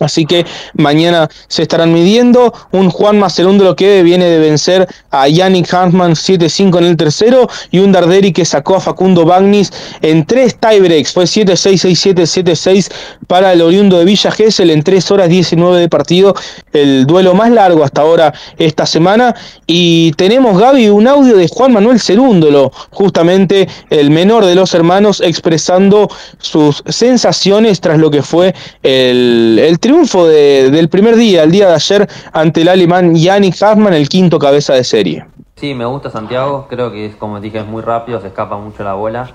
[0.00, 0.44] Así que
[0.74, 2.52] mañana se estarán midiendo.
[2.72, 7.78] Un Juan lo que viene de vencer a Yannick Hartmann 7-5 en el tercero y
[7.78, 9.72] un Darderi que sacó a Facundo Bagnis
[10.02, 11.12] en tres tiebreaks.
[11.12, 12.90] Fue 7-6, 6-7, 7-6
[13.26, 16.34] para el oriundo de Villa Gesell en 3 horas 19 de partido.
[16.72, 19.34] El duelo más largo hasta ahora esta semana.
[19.66, 25.20] Y tenemos, Gaby, un audio de Juan Manuel Cerúndolo, justamente el menor de los hermanos,
[25.20, 31.68] expresando sus sensaciones tras lo que fue el, el triunfo del primer día, el día
[31.68, 35.24] de ayer, ante el alemán Yannick Hartmann, el quinto cabeza de serie.
[35.54, 38.82] Sí, me gusta Santiago, creo que es como dije, es muy rápido, se escapa mucho
[38.82, 39.30] la bola.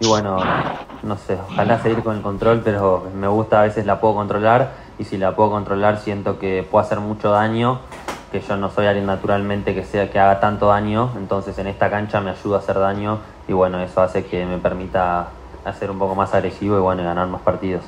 [0.00, 0.38] Y bueno,
[1.04, 4.72] no sé, ojalá seguir con el control, pero me gusta, a veces la puedo controlar
[4.98, 7.78] y si la puedo controlar siento que puedo hacer mucho daño,
[8.32, 11.90] que yo no soy alguien naturalmente que sea que haga tanto daño, entonces en esta
[11.90, 15.28] cancha me ayuda a hacer daño y bueno, eso hace que me permita
[15.64, 17.84] hacer un poco más agresivo y bueno, ganar más partidos.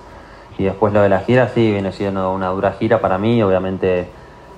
[0.58, 3.42] Y después lo de la gira, sí, viene siendo una dura gira para mí.
[3.42, 4.08] Obviamente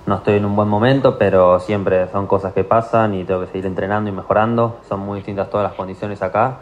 [0.07, 3.47] no estoy en un buen momento, pero siempre son cosas que pasan y tengo que
[3.47, 4.79] seguir entrenando y mejorando.
[4.89, 6.59] Son muy distintas todas las condiciones acá.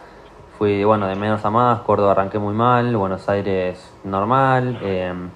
[0.59, 1.80] Fui, bueno, de menos a más.
[1.80, 4.78] Córdoba arranqué muy mal, Buenos Aires normal.
[4.82, 5.30] Em,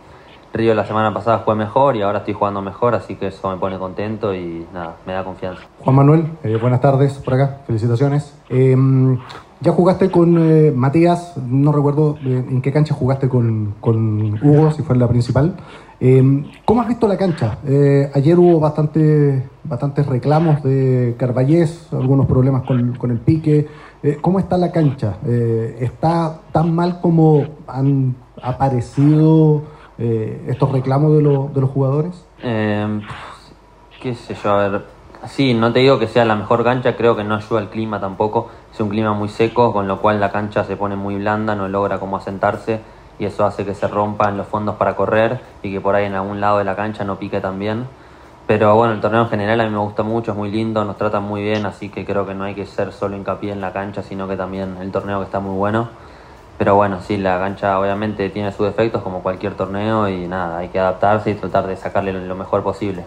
[0.52, 3.56] Río la semana pasada fue mejor y ahora estoy jugando mejor, así que eso me
[3.56, 5.62] pone contento y nada, me da confianza.
[5.80, 8.34] Juan Manuel, eh, buenas tardes por acá, felicitaciones.
[8.48, 9.18] Em,
[9.60, 14.82] ya jugaste con eh, Matías, no recuerdo eh, en qué cancha jugaste con, Hugo, si
[14.82, 15.56] fue la principal.
[15.98, 17.58] Eh, ¿Cómo has visto la cancha?
[18.14, 23.66] ayer hubo bastante, bastantes reclamos de Carballés, algunos problemas con, el pique.
[24.20, 25.16] ¿Cómo está la cancha?
[25.26, 29.62] ¿Está tan mal como han aparecido
[29.98, 32.24] estos reclamos de, de los jugadores?
[34.00, 34.84] qué sé yo, a ver,
[35.26, 38.00] sí, no te digo que sea la mejor cancha, creo que no ayuda el clima
[38.00, 41.56] tampoco es un clima muy seco, con lo cual la cancha se pone muy blanda,
[41.56, 42.80] no logra como asentarse
[43.18, 46.14] y eso hace que se rompan los fondos para correr y que por ahí en
[46.14, 47.86] algún lado de la cancha no pique tan bien.
[48.46, 50.96] Pero bueno, el torneo en general a mí me gusta mucho, es muy lindo, nos
[50.96, 53.72] tratan muy bien, así que creo que no hay que ser solo hincapié en la
[53.72, 55.88] cancha, sino que también el torneo que está muy bueno.
[56.58, 60.68] Pero bueno, sí, la cancha obviamente tiene sus defectos como cualquier torneo y nada, hay
[60.68, 63.04] que adaptarse y tratar de sacarle lo mejor posible.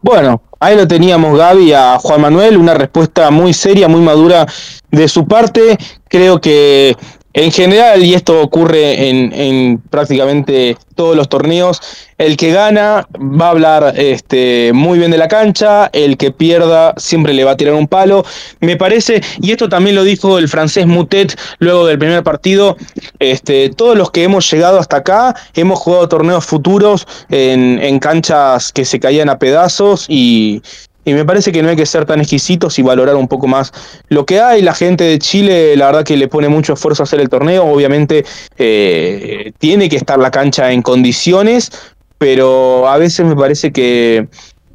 [0.00, 4.46] Bueno, ahí lo teníamos Gaby a Juan Manuel, una respuesta muy seria, muy madura
[4.90, 5.76] de su parte.
[6.06, 6.96] Creo que
[7.34, 11.80] en general, y esto ocurre en, prácticamente todos los torneos,
[12.16, 16.94] el que gana va a hablar este, muy bien de la cancha, el que pierda
[16.96, 18.24] siempre le va a tirar un palo.
[18.60, 22.76] Me parece, y esto también lo dijo el francés Mutet luego del primer partido,
[23.18, 28.72] este, todos los que hemos llegado hasta acá hemos jugado torneos futuros en, en canchas
[28.72, 30.62] que se caían a pedazos y,
[31.08, 33.72] y me parece que no hay que ser tan exquisitos y valorar un poco más
[34.08, 34.62] lo que hay.
[34.62, 37.64] La gente de Chile, la verdad que le pone mucho esfuerzo a hacer el torneo.
[37.64, 38.24] Obviamente
[38.58, 41.70] eh, tiene que estar la cancha en condiciones,
[42.18, 44.28] pero a veces me parece que,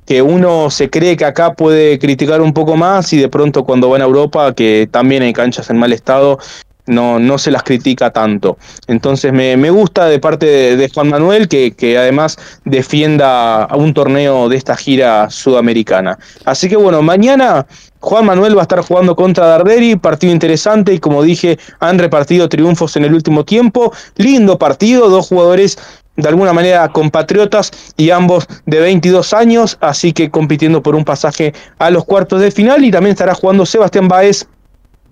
[0.06, 3.90] que uno se cree que acá puede criticar un poco más y de pronto cuando
[3.90, 6.40] va a Europa, que también hay canchas en mal estado,
[6.86, 8.58] no, no se las critica tanto.
[8.88, 14.76] Entonces me, gusta de parte de, Juan Manuel que, además defienda un torneo de esta
[14.76, 16.18] gira sudamericana.
[16.46, 17.66] Así que bueno, mañana
[18.00, 22.50] Juan Manuel va a estar jugando contra Darderi, partido interesante y como dije, han repartido
[22.50, 23.94] triunfos en el último tiempo.
[24.18, 25.78] Lindo partido, dos jugadores
[26.16, 31.54] de alguna manera compatriotas y ambos de 22 años, así que compitiendo por un pasaje
[31.80, 34.48] a los cuartos de final y también estará jugando Sebastián Baez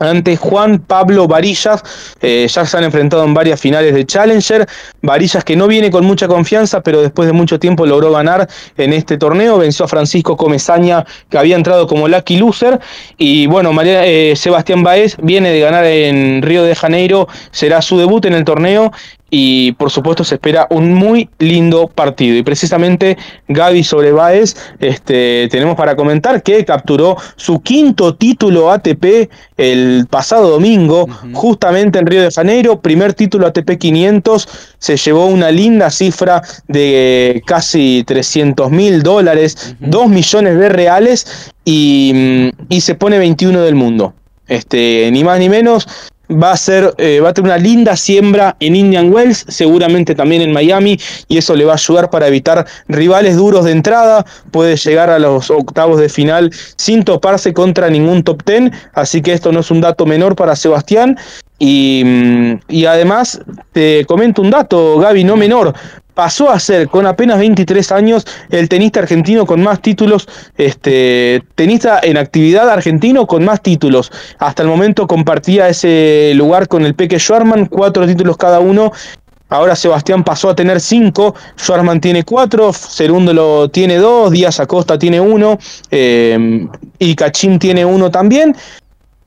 [0.02, 1.82] ante Juan Pablo Varillas.
[2.22, 4.68] Eh, ya se han enfrentado en varias finales de Challenger.
[5.02, 8.48] Varillas que no viene con mucha confianza, pero después de mucho tiempo logró ganar
[8.78, 9.58] en este torneo.
[9.58, 12.80] Venció a Francisco Comesaña, que había entrado como lucky loser.
[13.18, 17.28] Y bueno, María, eh, Sebastián Baez viene de ganar en Río de Janeiro.
[17.52, 18.92] Será su debut en el torneo
[19.34, 22.36] y por supuesto se espera un muy lindo partido.
[22.36, 23.18] Y precisamente
[23.48, 30.50] Gaby sobre Baez, este, tenemos para comentar que capturó su quinto título ATP el pasado
[30.50, 36.42] domingo, justamente en Río de Janeiro, primer título ATP 500, se llevó una linda cifra
[36.68, 43.76] de casi 300 mil dólares, 2 millones de reales y, y se pone 21 del
[43.76, 44.14] mundo.
[44.48, 45.88] Este, ni más ni menos,
[46.32, 50.42] va a ser, eh, va a tener una linda siembra en Indian Wells, seguramente también
[50.42, 54.26] en Miami, y eso le va a ayudar para evitar rivales duros de entrada.
[54.52, 59.34] Puede llegar a los octavos de final sin toparse contra ningún top ten, así que
[59.34, 61.18] esto no es un dato menor para Sebastián.
[61.64, 63.40] Y, mm, y además
[63.72, 65.76] te comento un dato, Gaby, no menor
[66.16, 70.28] pasó a ser con apenas 23 años el tenista argentino con más títulos,
[70.58, 74.12] este tenista en actividad argentino con más títulos.
[74.40, 78.92] Hasta el momento compartía ese lugar con el Peque Schwarman, cuatro títulos cada uno.
[79.50, 84.98] Ahora Sebastián pasó a tener cinco, Schwarman tiene cuatro, Segundo lo tiene dos, Díaz Acosta
[84.98, 85.60] tiene uno
[85.92, 86.68] eh,
[86.98, 88.56] y Cachín tiene uno también.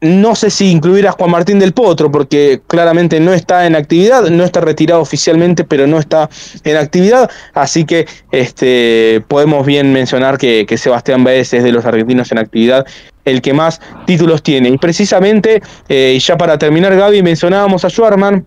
[0.04, 4.28] No sé si incluir a Juan Martín del Potro, porque claramente no está en actividad,
[4.28, 6.28] no está retirado oficialmente, pero no está
[6.62, 7.30] en actividad.
[7.54, 12.86] Así que este, podemos bien mencionar que, Sebastián Baez es de los argentinos en actividad
[13.24, 14.68] el que más títulos tiene.
[14.68, 18.44] Y precisamente, eh, y ya para terminar, Gaby, mencionábamos a Schwarman,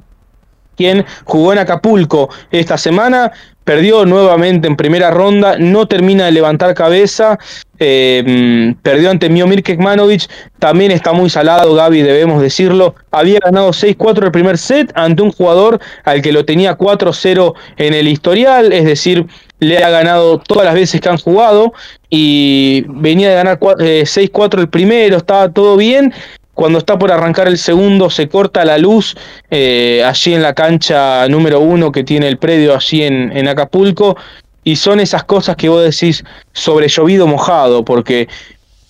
[0.75, 3.31] quien jugó en Acapulco esta semana,
[3.67, 7.37] perdió nuevamente en primera ronda, no termina de levantar cabeza,
[7.79, 14.23] eh, perdió ante Miomir Kekmanovic, también está muy salado Gaby, debemos decirlo, había ganado 6-4
[14.23, 18.85] el primer set ante un jugador al que lo tenía 4-0 en el historial, es
[18.85, 19.27] decir,
[19.59, 21.73] le ha ganado todas las veces que han jugado
[22.09, 26.13] y venía de ganar 6-4 eh, el primero, estaba todo bien
[26.57, 29.15] cuando está por arrancar el segundo se corta la luz
[29.51, 34.17] eh, allí en la cancha número uno que tiene el predio allí en, en Acapulco.
[34.63, 36.23] Y son esas cosas que vos decís
[36.53, 38.27] sobre llovido mojado porque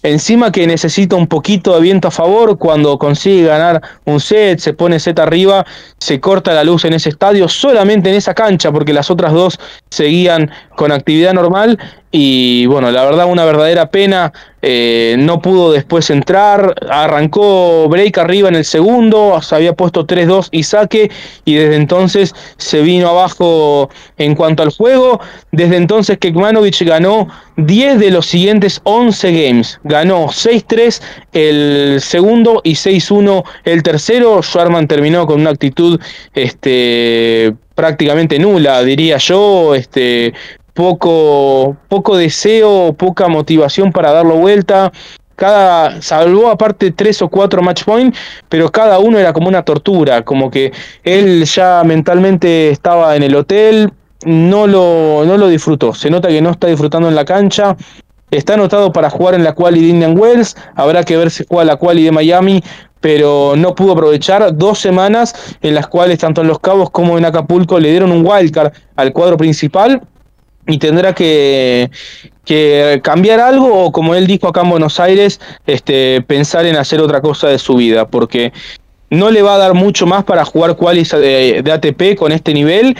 [0.03, 4.73] Encima que necesita un poquito de viento a favor, cuando consigue ganar un set, se
[4.73, 5.65] pone set arriba,
[5.97, 9.59] se corta la luz en ese estadio, solamente en esa cancha, porque las otras dos
[9.89, 11.77] seguían con actividad normal.
[12.11, 14.31] Y bueno, la verdad, una verdadera pena.
[14.61, 16.73] Eh, no pudo después entrar.
[16.89, 19.39] Arrancó break arriba en el segundo.
[19.41, 21.11] Se había puesto 3-2 y saque.
[21.43, 25.19] Y desde entonces se vino abajo en cuanto al juego.
[25.51, 27.27] Desde entonces Kekmanovic ganó
[27.57, 29.79] 10 de los siguientes 11 games.
[29.83, 31.01] Ganó 6-3
[31.33, 34.41] el segundo y 6-1 el tercero.
[34.41, 35.99] Schwarman terminó con una actitud
[36.33, 39.75] este, prácticamente nula, diría yo.
[39.75, 40.33] Este,
[40.73, 44.91] poco, poco deseo, poca motivación para darlo vuelta.
[45.35, 48.15] Cada, salvó aparte tres o cuatro match point,
[48.49, 50.71] pero cada uno era como una tortura, como que
[51.03, 53.91] él ya mentalmente estaba en el hotel,
[54.25, 57.77] no lo, no lo disfrutó, se nota que no está disfrutando en la cancha,
[58.31, 61.65] está anotado para jugar en la quali de Indian Wells, habrá que ver si juega
[61.65, 62.63] la quali de Miami,
[62.99, 67.25] pero no pudo aprovechar dos semanas en las cuales tanto en Los Cabos como en
[67.25, 70.01] Acapulco le dieron un wildcard al cuadro principal
[70.67, 71.89] y tendrá que,
[73.01, 77.21] cambiar algo o como él dijo acá en Buenos Aires, este, pensar en hacer otra
[77.21, 78.53] cosa de su vida, porque
[79.09, 82.97] no le va a dar mucho más para jugar qualis de, ATP con este nivel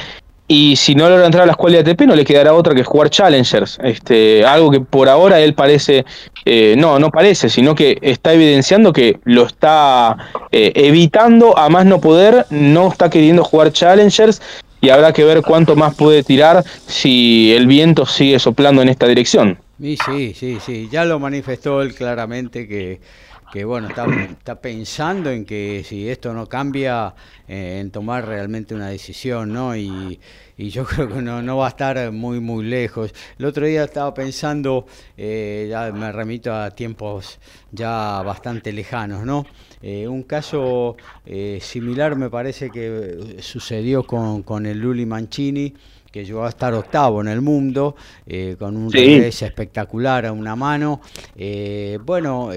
[0.48, 2.84] y si no logra entrar a las qualis de ATP no le quedará otra que
[2.84, 6.06] jugar Challengers, este, algo que por ahora él parece,
[6.46, 10.16] eh, no, no parece, sino que está evidenciando que lo está
[10.52, 14.42] eh, evitando a más no poder, no está queriendo jugar Challengers
[14.80, 19.08] y habrá que ver cuánto más puede tirar si el viento sigue soplando en esta
[19.08, 19.58] dirección.
[19.82, 19.98] sí,
[20.34, 23.02] sí, sí, ya lo manifestó él claramente que,
[23.52, 27.14] que bueno, está, está, pensando en que si esto no cambia,
[27.48, 29.76] eh, en tomar realmente una decisión, ¿no?
[29.76, 30.20] Y,
[30.58, 33.14] y yo creo que no, no va a estar muy, muy lejos.
[33.40, 37.40] El otro día estaba pensando, eh, ya me remito a tiempos
[37.72, 39.46] ya bastante lejanos, ¿no?
[39.82, 40.98] Eh, un caso
[41.62, 45.74] similar me parece que sucedió con, con el Luli Mancini,
[46.12, 47.96] que llegó a estar octavo en el mundo,
[48.58, 51.02] con un revés espectacular a una mano.
[52.06, 52.50] bueno,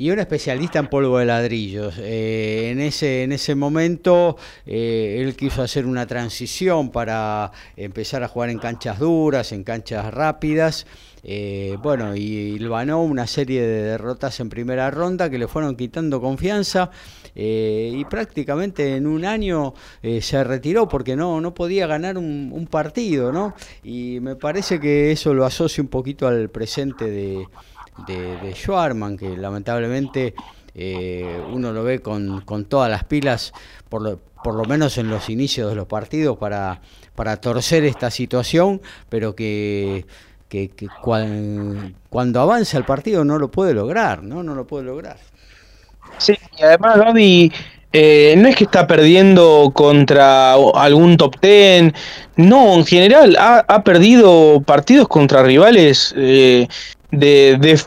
[0.00, 1.98] y un especialista en polvo de ladrillos.
[1.98, 8.58] en, ese, en ese momento él quiso hacer una transición para empezar a jugar en
[8.58, 10.86] canchas duras, en canchas rápidas.
[11.22, 16.20] Eh, bueno, y ganó una serie de derrotas en primera ronda que le fueron quitando
[16.20, 16.90] confianza
[17.34, 22.68] eh, y prácticamente en un año eh, se retiró porque no, no podía ganar un,
[22.70, 23.54] partido, ¿no?
[23.82, 27.46] Y me parece que eso lo asocia un poquito al presente de,
[28.06, 30.34] de, Schwarman, que lamentablemente
[31.52, 33.52] uno lo ve con, con todas las pilas,
[33.88, 36.80] por lo, por lo menos en los inicios de los partidos, para,
[37.14, 40.06] para torcer esta situación, pero que
[40.50, 40.70] que,
[42.10, 44.42] cuando avanza el partido no lo puede lograr, ¿no?
[44.42, 45.16] No lo puede lograr.
[46.18, 47.52] Sí, y además Gaby
[47.92, 51.94] eh, no es que está perdiendo contra algún top ten,
[52.36, 56.66] no, en general ha, perdido partidos contra rivales eh,
[57.10, 57.78] de,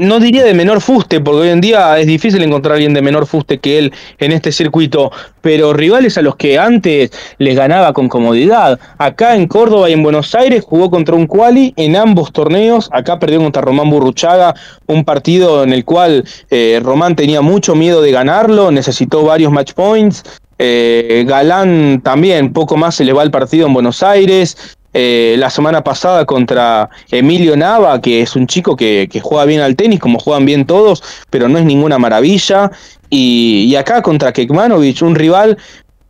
[0.00, 3.02] no diría de menor fuste, porque hoy en día es difícil encontrar a alguien de
[3.02, 7.92] menor fuste que él en este circuito, pero rivales a los que antes les ganaba
[7.92, 8.78] con comodidad.
[8.98, 13.18] Acá en Córdoba y en Buenos Aires jugó contra un quali en ambos torneos, acá
[13.18, 14.54] perdió contra Román Burruchaga,
[14.86, 19.72] un partido en el cual eh, Román tenía mucho miedo de ganarlo, necesitó varios match
[19.74, 20.22] points,
[20.58, 24.76] eh, Galán también, poco más se le va el partido en Buenos Aires.
[24.94, 29.74] Eh, la semana pasada contra Emilio Nava, que es un chico que, juega bien al
[29.74, 32.70] tenis, como juegan bien todos, pero no es ninguna maravilla.
[33.08, 35.56] Y, acá contra Kekmanovic, un rival,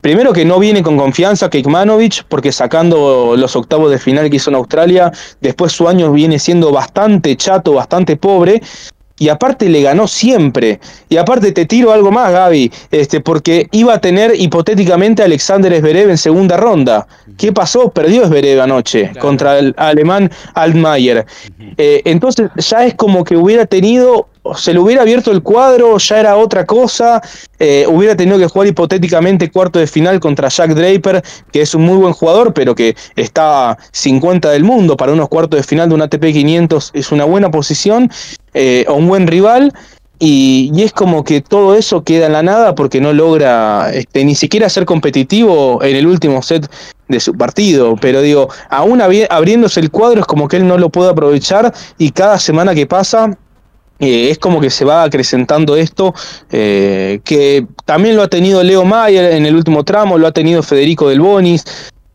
[0.01, 4.51] primero que no viene con confianza Kekmanovic, porque sacando los octavos de final que hizo
[4.51, 8.63] en Australia, después su año viene siendo bastante chato, bastante pobre
[9.19, 10.81] y aparte le ganó siempre.
[11.09, 15.79] Y aparte te tiro algo más, Gaby, este, porque iba a tener hipotéticamente a Alexander
[15.79, 17.07] Zverev en segunda ronda.
[17.37, 17.91] ¿Qué pasó?
[17.91, 21.27] Perdió Zverev anoche contra el alemán Altmaier.
[21.77, 26.19] Eh, entonces ya es como que hubiera tenido se le hubiera abierto el cuadro, ya
[26.19, 27.23] era otra cosa,
[27.59, 31.23] eh, hubiera tenido que jugar hipotéticamente cuarto de final contra Jack Draper,
[31.53, 35.59] que es un muy buen jugador, pero que está 50 del mundo para unos cuartos
[35.59, 38.11] de final de un ATP 500, es una buena posición,
[38.55, 39.73] eh, un buen rival,
[40.25, 44.37] y, es como que todo eso queda en la nada porque no logra este, ni
[44.37, 46.71] siquiera ser competitivo en el último set
[47.09, 47.97] de su partido.
[48.01, 52.13] Pero digo, aún abriéndose el cuadro es como que él no lo puede aprovechar y
[52.13, 53.37] cada semana que pasa
[53.99, 56.15] eh, es como que se va acrecentando esto,
[56.51, 60.63] eh, que también lo ha tenido Leo Mayer en el último tramo, lo ha tenido
[60.63, 61.65] Federico Del Bonis,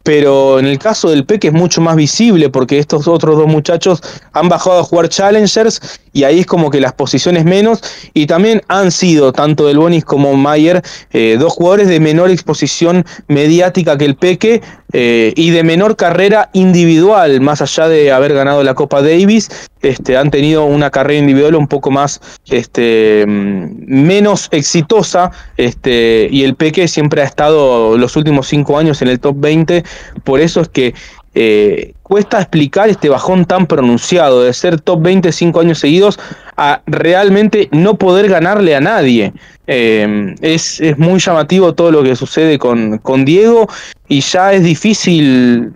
[0.07, 4.01] pero en el caso del Peque es mucho más visible porque estos otros dos muchachos
[4.31, 8.61] han bajado a jugar Challengers y ahí es como que las posiciones menos y también
[8.69, 10.81] han sido tanto Del Bonis como Mayer
[11.11, 14.61] eh, dos jugadores de menor exposición mediática que el Peque
[14.93, 19.49] y de menor carrera individual, más allá de haber ganado la Copa Davis
[19.81, 26.43] este, han tenido una carrera individual un poco más este, mm, menos exitosa este, y
[26.43, 29.83] el Peque siempre ha estado los últimos cinco años en el top 20,
[30.23, 30.95] por eso es que
[31.39, 36.19] eh, cuesta explicar este bajón tan pronunciado de ser top 20 cinco años seguidos
[36.55, 39.33] a realmente no poder ganarle a nadie.
[39.67, 43.67] Eh, es, es, muy llamativo todo lo que sucede con, con Diego
[44.07, 45.73] y ya es difícil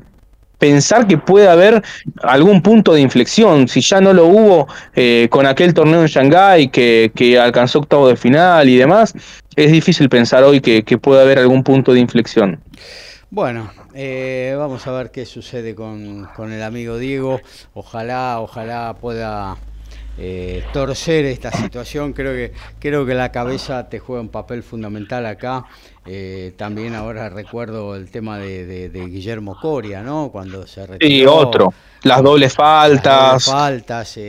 [0.58, 1.84] pensar que puede haber
[2.24, 6.70] algún punto de inflexión, si ya no lo hubo eh, con aquel torneo en Shanghái
[6.70, 9.14] que, que, alcanzó octavo de final y demás,
[9.56, 12.60] es difícil pensar hoy que, que pueda haber algún punto de inflexión.
[13.32, 17.40] Bueno, eh, vamos a ver qué sucede con, con el amigo Diego.
[17.74, 19.56] Ojalá, ojalá pueda
[20.18, 22.12] eh, torcer esta situación.
[22.12, 25.64] Creo que, creo que la cabeza te juega un papel fundamental acá.
[26.06, 30.30] Eh, también ahora recuerdo el tema de, Guillermo Coria, ¿no?
[30.30, 31.10] Cuando se retiró.
[31.10, 31.74] Sí, otro.
[32.04, 33.46] Las dobles faltas.
[33.46, 34.20] faltas.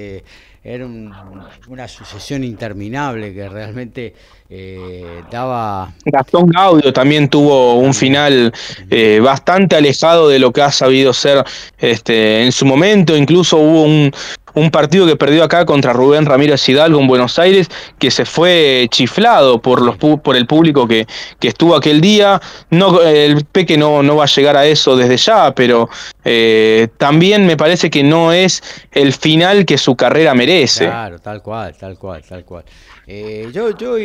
[0.64, 4.14] Era una sucesión interminable que realmente
[4.48, 5.92] eh, daba...
[6.04, 8.52] Gastón Gaudio también tuvo un final
[8.88, 11.42] eh, bastante alejado de lo que ha sabido ser
[11.78, 14.12] este, en su momento, incluso hubo un,
[14.54, 17.68] un partido que perdió acá contra Rubén Ramírez Hidalgo en Buenos Aires,
[17.98, 21.06] que se fue chiflado por, los, por el público que,
[21.38, 22.40] que estuvo aquel día.
[22.70, 25.88] No, el Peque no, no va a llegar a eso desde ya, pero
[26.24, 28.62] eh, también me parece que no es
[28.92, 30.86] el final que su carrera merece.
[30.86, 32.64] Claro, tal cual, tal cual, tal cual.
[33.06, 33.96] Eh, yo, yo,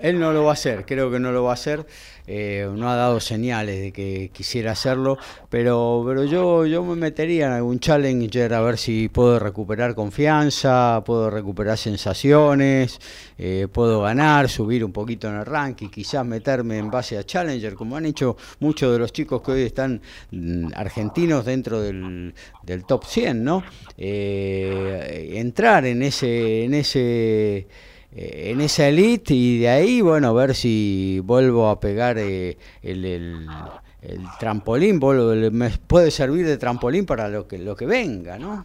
[0.00, 1.86] él no lo va a hacer, creo que no lo va a hacer.
[2.28, 5.16] Eh, no ha dado señales de que quisiera hacerlo,
[5.48, 11.04] pero, pero yo, yo me metería en algún challenger a ver si puedo recuperar confianza,
[11.06, 12.98] puedo recuperar sensaciones,
[13.38, 17.74] eh, puedo ganar, subir un poquito en el ranking, quizás meterme en base a challenger,
[17.74, 20.02] como han hecho muchos de los chicos que hoy están
[20.32, 22.34] mm, argentinos dentro del,
[22.64, 23.62] del top 100, ¿no?
[23.96, 26.64] entrar en ese...
[26.64, 27.06] En ese
[27.58, 27.66] eh,
[28.18, 33.46] en esa elite y de ahí, bueno, ver si vuelvo a pegar eh, el, el,
[34.40, 34.98] trampolín,
[35.52, 38.64] me puede servir de trampolín para lo que, lo que venga, ¿no?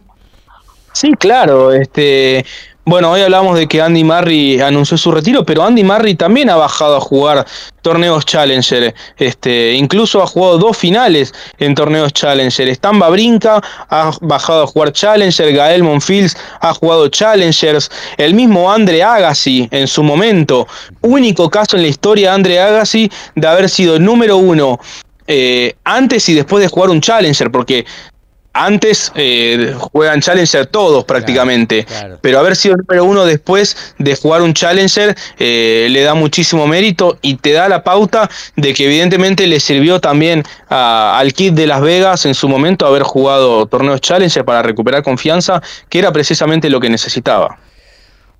[0.94, 2.44] Sí, claro, este,
[2.84, 6.56] bueno, hoy hablamos de que Andy Murray anunció su retiro, pero Andy Murray también ha
[6.56, 7.46] bajado a jugar
[7.80, 8.92] torneos Challenger.
[9.16, 12.68] Este, incluso ha jugado dos finales en torneos Challenger.
[12.74, 19.04] Stamba Brinca ha bajado a jugar Challenger, Gael Monfils ha jugado Challengers, el mismo Andre
[19.04, 20.66] Agassi en su momento,
[21.02, 24.80] único caso en la historia de Andre Agassi de haber sido número uno
[25.28, 27.86] eh, antes y después de jugar un Challenger, porque
[28.52, 31.86] antes eh, juegan Challenger todos prácticamente,
[32.20, 37.18] pero haber sido número uno después de jugar un Challenger eh, le da muchísimo mérito
[37.22, 41.80] y te da la pauta de que evidentemente le sirvió también al Kid de Las
[41.80, 46.80] Vegas en su momento haber jugado torneos Challenger para recuperar confianza, que era precisamente lo
[46.80, 47.58] que necesitaba.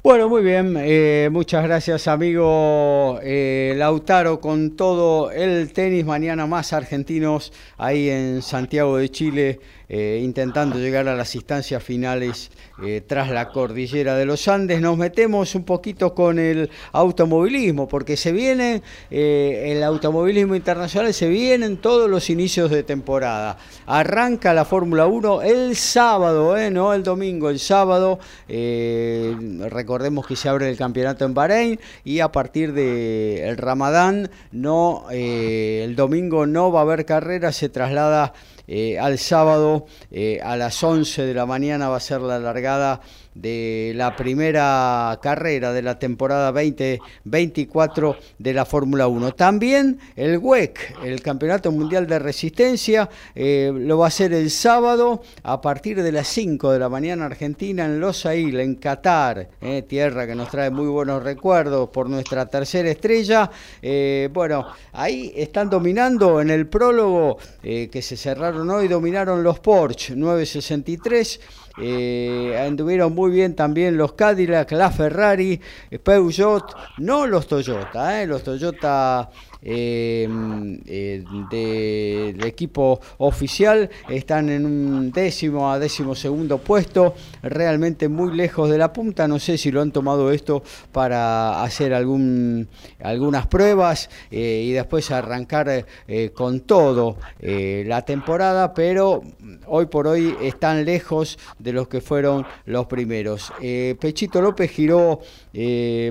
[0.05, 0.77] Bueno, muy bien.
[0.81, 6.05] Eh, muchas gracias, amigo eh, Lautaro, con todo el tenis.
[6.05, 9.61] Mañana más argentinos ahí en Santiago de Chile,
[9.95, 12.51] eh, intentando llegar a las instancias finales
[12.83, 14.81] eh, tras la cordillera de los Andes.
[14.81, 21.29] Nos metemos un poquito con el automovilismo, porque se viene eh, el automovilismo internacional, se
[21.29, 23.59] vienen todos los inicios de temporada.
[23.85, 28.19] Arranca la Fórmula 1 el sábado, no el domingo, el sábado.
[28.49, 35.95] recordemos que se abre el campeonato en Bahrein y a partir del Ramadán, no, el
[35.97, 38.33] domingo no va a haber carrera, se traslada
[38.67, 43.01] eh, al sábado eh, a las 11 de la mañana va a ser la largada
[43.35, 49.33] de la primera carrera de la temporada 2024 de la Fórmula 1.
[49.33, 55.23] También el WEC, el Campeonato Mundial de Resistencia, eh, lo va a hacer el sábado
[55.43, 60.27] a partir de las 5 de la mañana Argentina en Losail, en Qatar, eh, tierra
[60.27, 63.51] que nos trae muy buenos recuerdos por nuestra tercera estrella.
[63.81, 70.17] Eh, bueno, ahí están dominando en el prólogo que se cerraron hoy, dominaron los Porsche
[70.17, 71.41] 963.
[71.79, 75.61] Eh, anduvieron muy bien también los Cadillac, la Ferrari,
[76.03, 79.31] Peugeot, no los Toyota, eh, los Toyota
[79.65, 88.35] Em, eh, del equipo oficial están en un décimo a décimo segundo puesto, realmente muy
[88.35, 89.29] lejos de la punta.
[89.29, 92.67] No sé si lo han tomado esto para hacer algún,
[93.01, 99.23] algunas pruebas eh, y después arrancar eh, con todo la temporada, pero
[99.67, 103.53] hoy por hoy están lejos de los que fueron los primeros.
[103.61, 105.21] Pechito López giró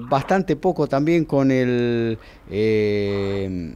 [0.04, 2.18] bastante poco también con el
[2.52, 3.74] eh,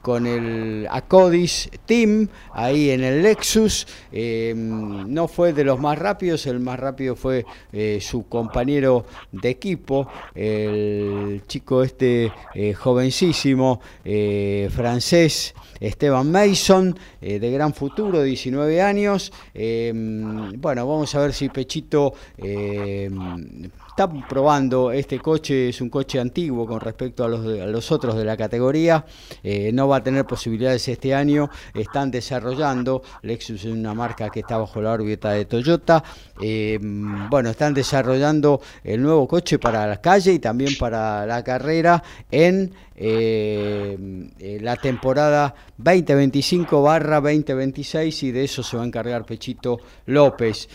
[0.00, 3.86] con el Acodis Team ahí en el Lexus.
[4.12, 9.48] Eh, no fue de los más rápidos, el más rápido fue eh, su compañero de
[9.48, 12.32] equipo, el chico este
[12.76, 13.80] jovencísimo
[14.70, 15.54] francés.
[15.80, 19.32] Esteban Mason, de gran futuro, 19 años.
[19.54, 22.14] bueno, vamos a ver si Pechito
[23.96, 28.24] están probando este coche, es un coche antiguo con respecto a los, los otros de
[28.24, 29.04] la categoría,
[29.40, 34.40] eh, no va a tener posibilidades este año, están desarrollando, Lexus es una marca que
[34.40, 36.02] está bajo la órbita de Toyota,
[36.42, 42.02] eh, bueno, están desarrollando el nuevo coche para la calle y también para la carrera
[42.32, 49.78] en eh, la temporada 2025 barra 2026 y de eso se va a encargar Pechito
[50.06, 50.68] López.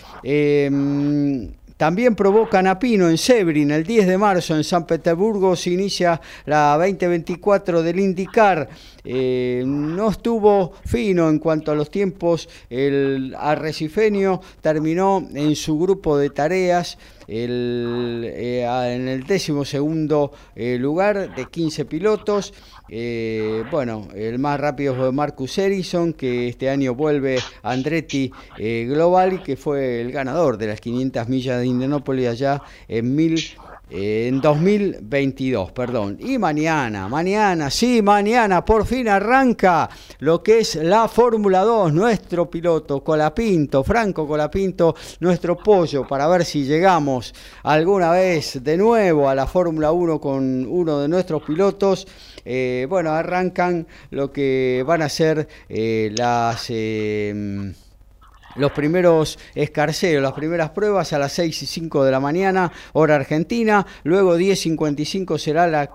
[1.80, 6.78] También provocan a en Sebrin el 10 de marzo en San Petersburgo se inicia la
[6.78, 8.68] 2024 del IndyCar.
[9.06, 12.50] Eh, no estuvo fino en cuanto a los tiempos.
[12.70, 16.98] El arrecifeño terminó en su grupo de tareas
[17.32, 22.54] eh, en el décimo segundo eh, lugar de 15 pilotos.
[22.90, 29.56] Eh, bueno, el más rápido fue Marcus Erison, que este año vuelve Andretti Global, que
[29.56, 33.40] fue el ganador de las 500 millas de Indianápolis allá en mil
[33.90, 36.18] en 2022, perdón.
[36.20, 39.90] Y mañana, mañana, sí, mañana por fin arranca
[40.20, 46.46] lo que es la Fórmula 2, nuestro piloto Colapinto, Franco Colapinto, nuestro pollo, para ver
[46.46, 47.34] si llegamos
[47.64, 52.08] alguna vez de nuevo a la Fórmula 1 con uno de nuestros pilotos.
[52.46, 56.66] Eh, bueno, arrancan lo que van a ser eh, las...
[56.70, 57.74] Eh,
[58.56, 63.16] los primeros escarceos, las primeras pruebas a las 6 y 5 de la mañana, hora
[63.16, 63.86] argentina.
[64.04, 65.90] Luego 10.55 será la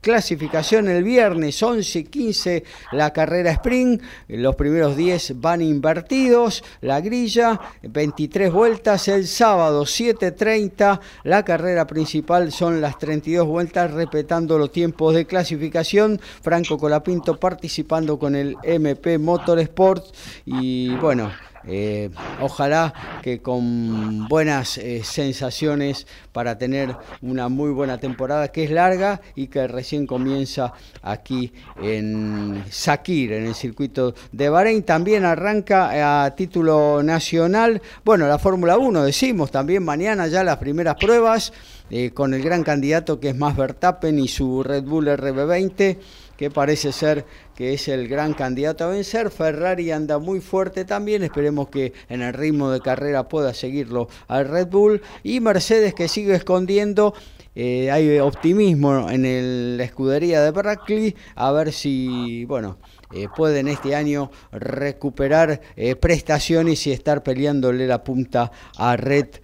[0.00, 4.02] clasificación el viernes 11 y 15 la carrera sprint.
[4.28, 9.08] Los primeros 10 van invertidos la grilla 23 vueltas.
[9.08, 12.52] El sábado 7.30 la carrera principal.
[12.52, 16.20] Son las 32 vueltas respetando los tiempos de clasificación.
[16.42, 20.06] Franco Colapinto participando con el MP Motorsport.
[20.46, 21.30] Y bueno
[21.64, 22.10] eh,
[22.40, 29.20] ojalá que con buenas eh, sensaciones para tener una muy buena temporada que es larga
[29.34, 30.72] y que recién comienza
[31.02, 34.82] aquí en Sakir, en el circuito de Bahrein.
[34.82, 40.96] También arranca a título nacional, bueno, la Fórmula 1, decimos también mañana ya las primeras
[40.96, 41.52] pruebas.
[41.92, 45.98] Eh, con el gran candidato que es Max Verstappen y su Red Bull RB20
[46.40, 49.30] que parece ser que es el gran candidato a vencer.
[49.30, 54.48] Ferrari anda muy fuerte también, esperemos que en el ritmo de carrera pueda seguirlo al
[54.48, 55.02] Red Bull.
[55.22, 57.12] Y Mercedes que sigue escondiendo
[57.54, 62.78] eh, hay optimismo en la escudería de Berkeley, a ver si, bueno,
[63.12, 69.40] eh, pueden este año recuperar eh, prestaciones y estar peleándole la punta a Red Bull.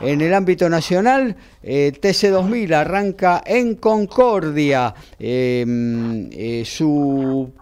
[0.00, 4.94] En el ámbito nacional, TC2000 arranca en Concordia
[6.64, 7.52] su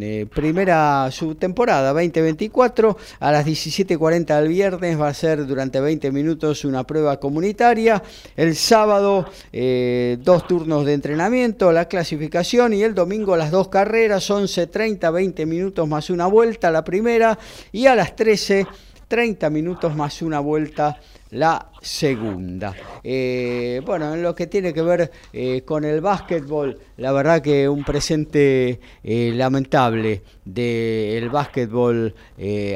[0.00, 6.10] eh, primera su temporada 2024 a las 17.40 del viernes va a ser durante 20
[6.10, 8.02] minutos una prueba comunitaria.
[8.36, 14.30] El sábado eh, dos turnos de entrenamiento la clasificación y el domingo las dos carreras
[14.30, 17.38] 11.30 20 minutos más una vuelta la primera
[17.72, 18.66] y a las 13
[19.08, 21.00] 30 minutos más una vuelta
[21.30, 22.74] la segunda.
[23.02, 27.68] Eh, bueno, en lo que tiene que ver eh, con el básquetbol, la verdad que
[27.68, 32.14] un presente eh, lamentable del básquetbol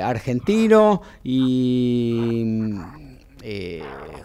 [0.02, 2.70] argentino y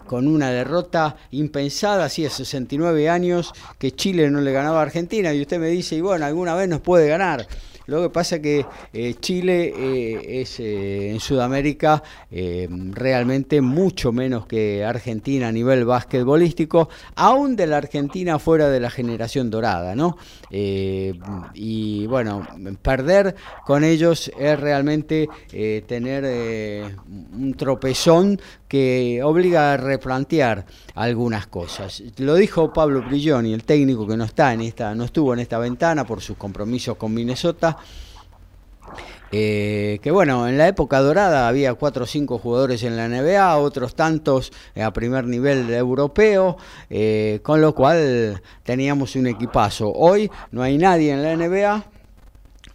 [0.06, 5.34] con una derrota impensada, así a 69 años, que Chile no le ganaba a Argentina,
[5.34, 7.46] y usted me dice, y bueno, alguna vez nos puede ganar.
[7.90, 12.00] Lo que pasa es que eh, Chile eh, es eh, en Sudamérica
[12.30, 18.90] realmente mucho menos que Argentina a nivel basquetbolístico, aún de la Argentina fuera de la
[18.90, 20.16] generación dorada, ¿no?
[20.52, 22.46] y bueno,
[22.80, 23.34] perder
[23.66, 25.28] con ellos es realmente
[25.86, 28.40] tener un tropezón
[28.70, 30.64] que obliga a replantear
[30.94, 32.04] algunas cosas.
[32.18, 35.58] Lo dijo Pablo Brilloni, el técnico que no está en esta, no estuvo en esta
[35.58, 37.76] ventana por sus compromisos con Minnesota.
[39.32, 43.56] Eh, que bueno, en la época dorada había cuatro o cinco jugadores en la NBA,
[43.56, 46.56] otros tantos a primer nivel europeo,
[46.90, 49.92] eh, con lo cual teníamos un equipazo.
[49.92, 51.90] Hoy no hay nadie en la NBA,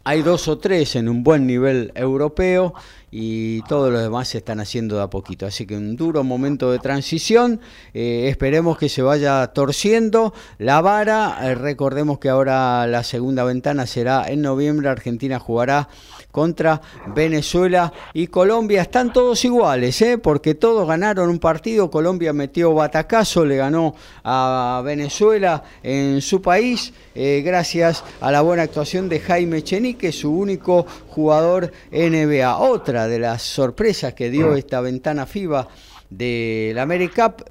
[0.08, 2.76] hay dos o tres en un buen nivel europeo
[3.10, 5.48] y todos los demás se están haciendo de a poquito.
[5.48, 7.60] Así que un duro momento de transición.
[7.94, 11.40] Eh, esperemos que se vaya torciendo la vara.
[11.42, 14.90] Eh, recordemos que ahora la segunda ventana será en noviembre.
[14.90, 15.90] Argentina jugará
[16.36, 16.82] contra
[17.16, 18.82] Venezuela y Colombia.
[18.82, 20.18] Están todos iguales, ¿eh?
[20.18, 21.90] porque todos ganaron un partido.
[21.90, 23.96] Colombia metió batacazo, le ganó
[24.26, 30.30] a Venezuela en su país, eh, gracias a la buena actuación de Jaime Chenique, su
[30.38, 32.58] único jugador NBA.
[32.58, 34.58] Otra de las sorpresas que dio ah.
[34.58, 35.70] esta ventana FIBA
[36.10, 37.44] de la AmeriCup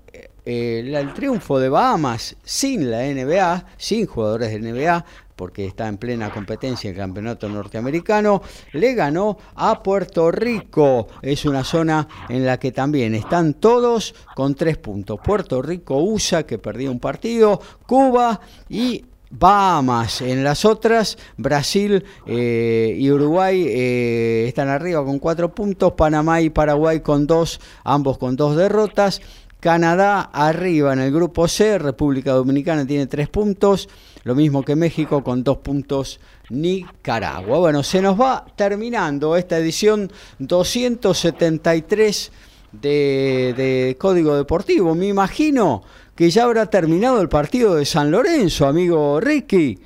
[0.46, 5.02] eh, el triunfo de Bahamas sin la NBA, sin jugadores de NBA,
[5.36, 8.42] porque está en plena competencia el campeonato norteamericano,
[8.72, 11.08] le ganó a Puerto Rico.
[11.22, 15.18] Es una zona en la que también están todos con tres puntos.
[15.22, 20.20] Puerto Rico, USA, que perdió un partido, Cuba y Bahamas.
[20.20, 26.50] En las otras, Brasil eh, y Uruguay eh, están arriba con cuatro puntos, Panamá y
[26.50, 29.20] Paraguay con dos, ambos con dos derrotas.
[29.58, 33.88] Canadá arriba en el grupo C, República Dominicana tiene tres puntos,
[34.24, 36.18] lo mismo que México con dos puntos
[36.50, 37.58] Nicaragua.
[37.58, 42.32] Bueno, se nos va terminando esta edición 273
[42.72, 44.94] de, de Código Deportivo.
[44.94, 45.82] Me imagino
[46.14, 49.78] que ya habrá terminado el partido de San Lorenzo, amigo Ricky.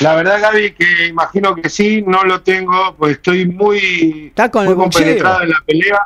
[0.00, 4.66] La verdad, Gaby, que imagino que sí, no lo tengo, pues estoy muy, Está con
[4.66, 6.00] muy compenetrado en la pelea.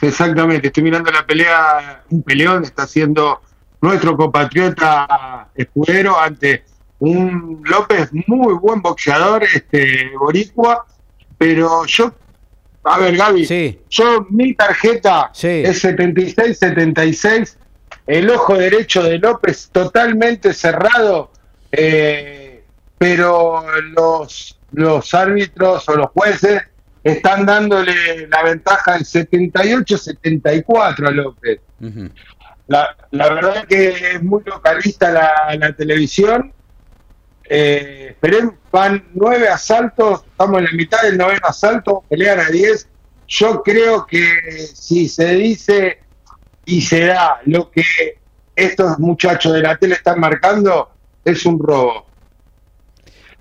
[0.00, 3.40] Exactamente, estoy mirando la pelea, un peleón está haciendo
[3.84, 6.64] nuestro compatriota escudero ante
[7.00, 10.86] un López muy buen boxeador, este boricua,
[11.36, 12.14] pero yo,
[12.84, 17.56] a ver Gaby, yo mi tarjeta es 76-76
[18.06, 21.30] el ojo derecho de López totalmente cerrado,
[21.70, 22.64] eh,
[22.96, 26.62] pero los, los árbitros o los jueces
[27.02, 31.60] están dándole la ventaja en 78-74 a López.
[32.66, 36.52] La, la, verdad que es muy localista la, la televisión.
[37.46, 38.16] Eh,
[38.72, 42.88] van nueve asaltos, estamos en la mitad del noveno asalto, pelean a 10.
[43.28, 44.22] Yo creo que
[44.74, 45.98] si se dice
[46.64, 47.84] y se da lo que
[48.56, 50.90] estos muchachos de la tele están marcando,
[51.24, 52.06] es un robo.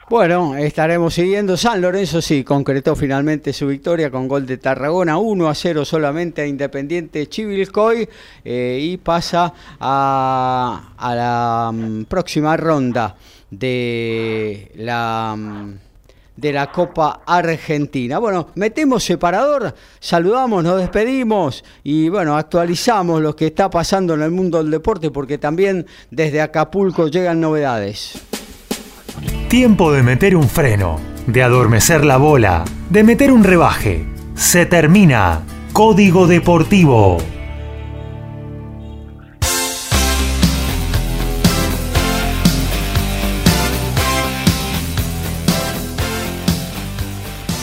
[0.09, 1.55] Bueno, estaremos siguiendo.
[1.55, 6.41] San Lorenzo sí concretó finalmente su victoria con gol de Tarragona, 1 a 0 solamente
[6.41, 8.09] a Independiente Chivilcoy
[8.43, 13.15] eh, y pasa a, la mm, próxima ronda
[13.49, 15.73] de la mm,
[16.35, 18.19] de la Copa Argentina.
[18.19, 24.31] Bueno, metemos separador, saludamos, nos despedimos y bueno, actualizamos lo que está pasando en el
[24.31, 28.42] mundo del deporte porque también desde Acapulco llegan novedades.
[29.53, 34.03] Tiempo de meter un freno, de adormecer la bola, de meter un rebaje.
[34.34, 35.43] Se termina.
[35.73, 37.19] Código Deportivo.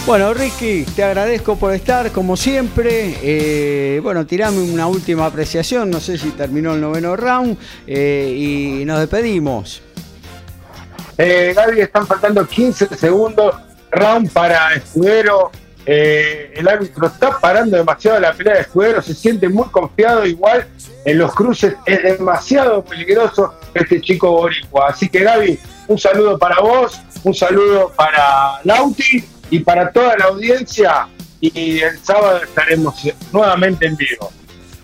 [0.07, 3.17] Bueno, Ricky, te agradezco por estar, como siempre.
[3.21, 5.91] Eh, bueno, tirame una última apreciación.
[5.91, 7.59] No sé si terminó el noveno round.
[7.89, 9.83] Eh, y nos despedimos.
[11.23, 13.55] Eh, Gaby, están faltando 15 segundos.
[13.91, 15.51] Round para Escudero.
[15.85, 19.03] Eh, el árbitro está parando demasiado la pelea de Escudero.
[19.03, 20.25] Se siente muy confiado.
[20.25, 20.67] Igual
[21.05, 24.89] en los cruces es demasiado peligroso este chico boricua.
[24.89, 26.99] Así que, Gaby, un saludo para vos.
[27.23, 31.07] Un saludo para Lauti y para toda la audiencia.
[31.39, 32.95] Y el sábado estaremos
[33.31, 34.33] nuevamente en vivo.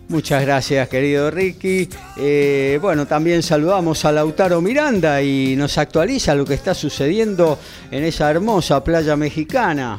[0.08, 1.88] Muchas gracias, querido Ricky.
[2.16, 7.58] Eh, bueno, también saludamos a Lautaro Miranda y nos actualiza lo que está sucediendo
[7.90, 9.98] en esa hermosa playa mexicana.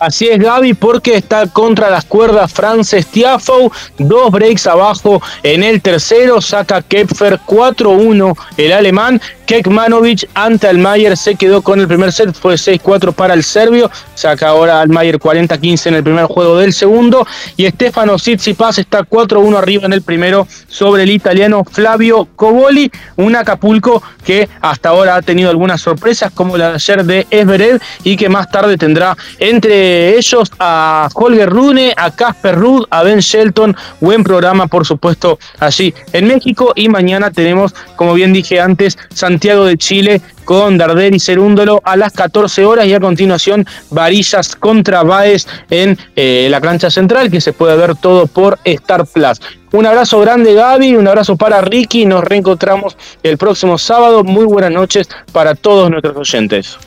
[0.00, 5.82] Así es, Gaby, porque está contra las cuerdas Frances Tiafoe, dos breaks abajo en el
[5.82, 12.34] tercero, saca Kepfer 4-1 el alemán, Kekmanovic ante Almayer se quedó con el primer set,
[12.34, 17.26] fue 6-4 para el serbio, saca ahora Almayer 40-15 en el primer juego del segundo
[17.56, 23.34] y Stefano Tsitsipas está 4-1 arriba en el primero sobre el italiano Flavio Coboli, un
[23.34, 28.16] Acapulco que hasta ahora ha tenido algunas sorpresas como la de ayer de Esberev y
[28.16, 33.76] que más tarde tendrá entre ellos a Holger Rune, a Casper Rudd, a Ben Shelton,
[34.00, 39.64] buen programa por supuesto allí en México y mañana tenemos como bien dije antes Santiago
[39.64, 45.02] de Chile con Darder y Cerúndolo a las 14 horas y a continuación Varillas contra
[45.02, 49.40] Baez en eh, la cancha central que se puede ver todo por Star Plus.
[49.72, 54.24] Un abrazo grande Gaby, un abrazo para Ricky, nos reencontramos el próximo sábado.
[54.24, 56.78] Muy buenas noches para todos nuestros oyentes.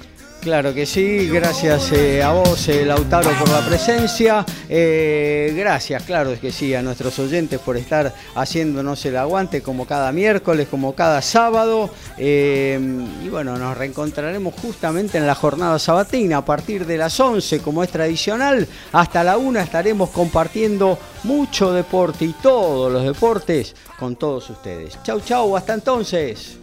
[0.42, 4.44] Claro que sí, gracias eh, a vos, eh, Lautaro, por la presencia.
[4.68, 10.12] Eh, gracias, claro que sí, a nuestros oyentes por estar haciéndonos el aguante como cada
[10.12, 11.92] miércoles, como cada sábado.
[12.18, 17.84] y bueno, nos reencontraremos justamente en la jornada sabatina a partir de las 11, como
[17.84, 18.68] es tradicional.
[18.94, 24.98] Hasta la 1 estaremos compartiendo mucho deporte y todos los deportes con todos ustedes.
[25.04, 26.58] Chau, chau, hasta entonces.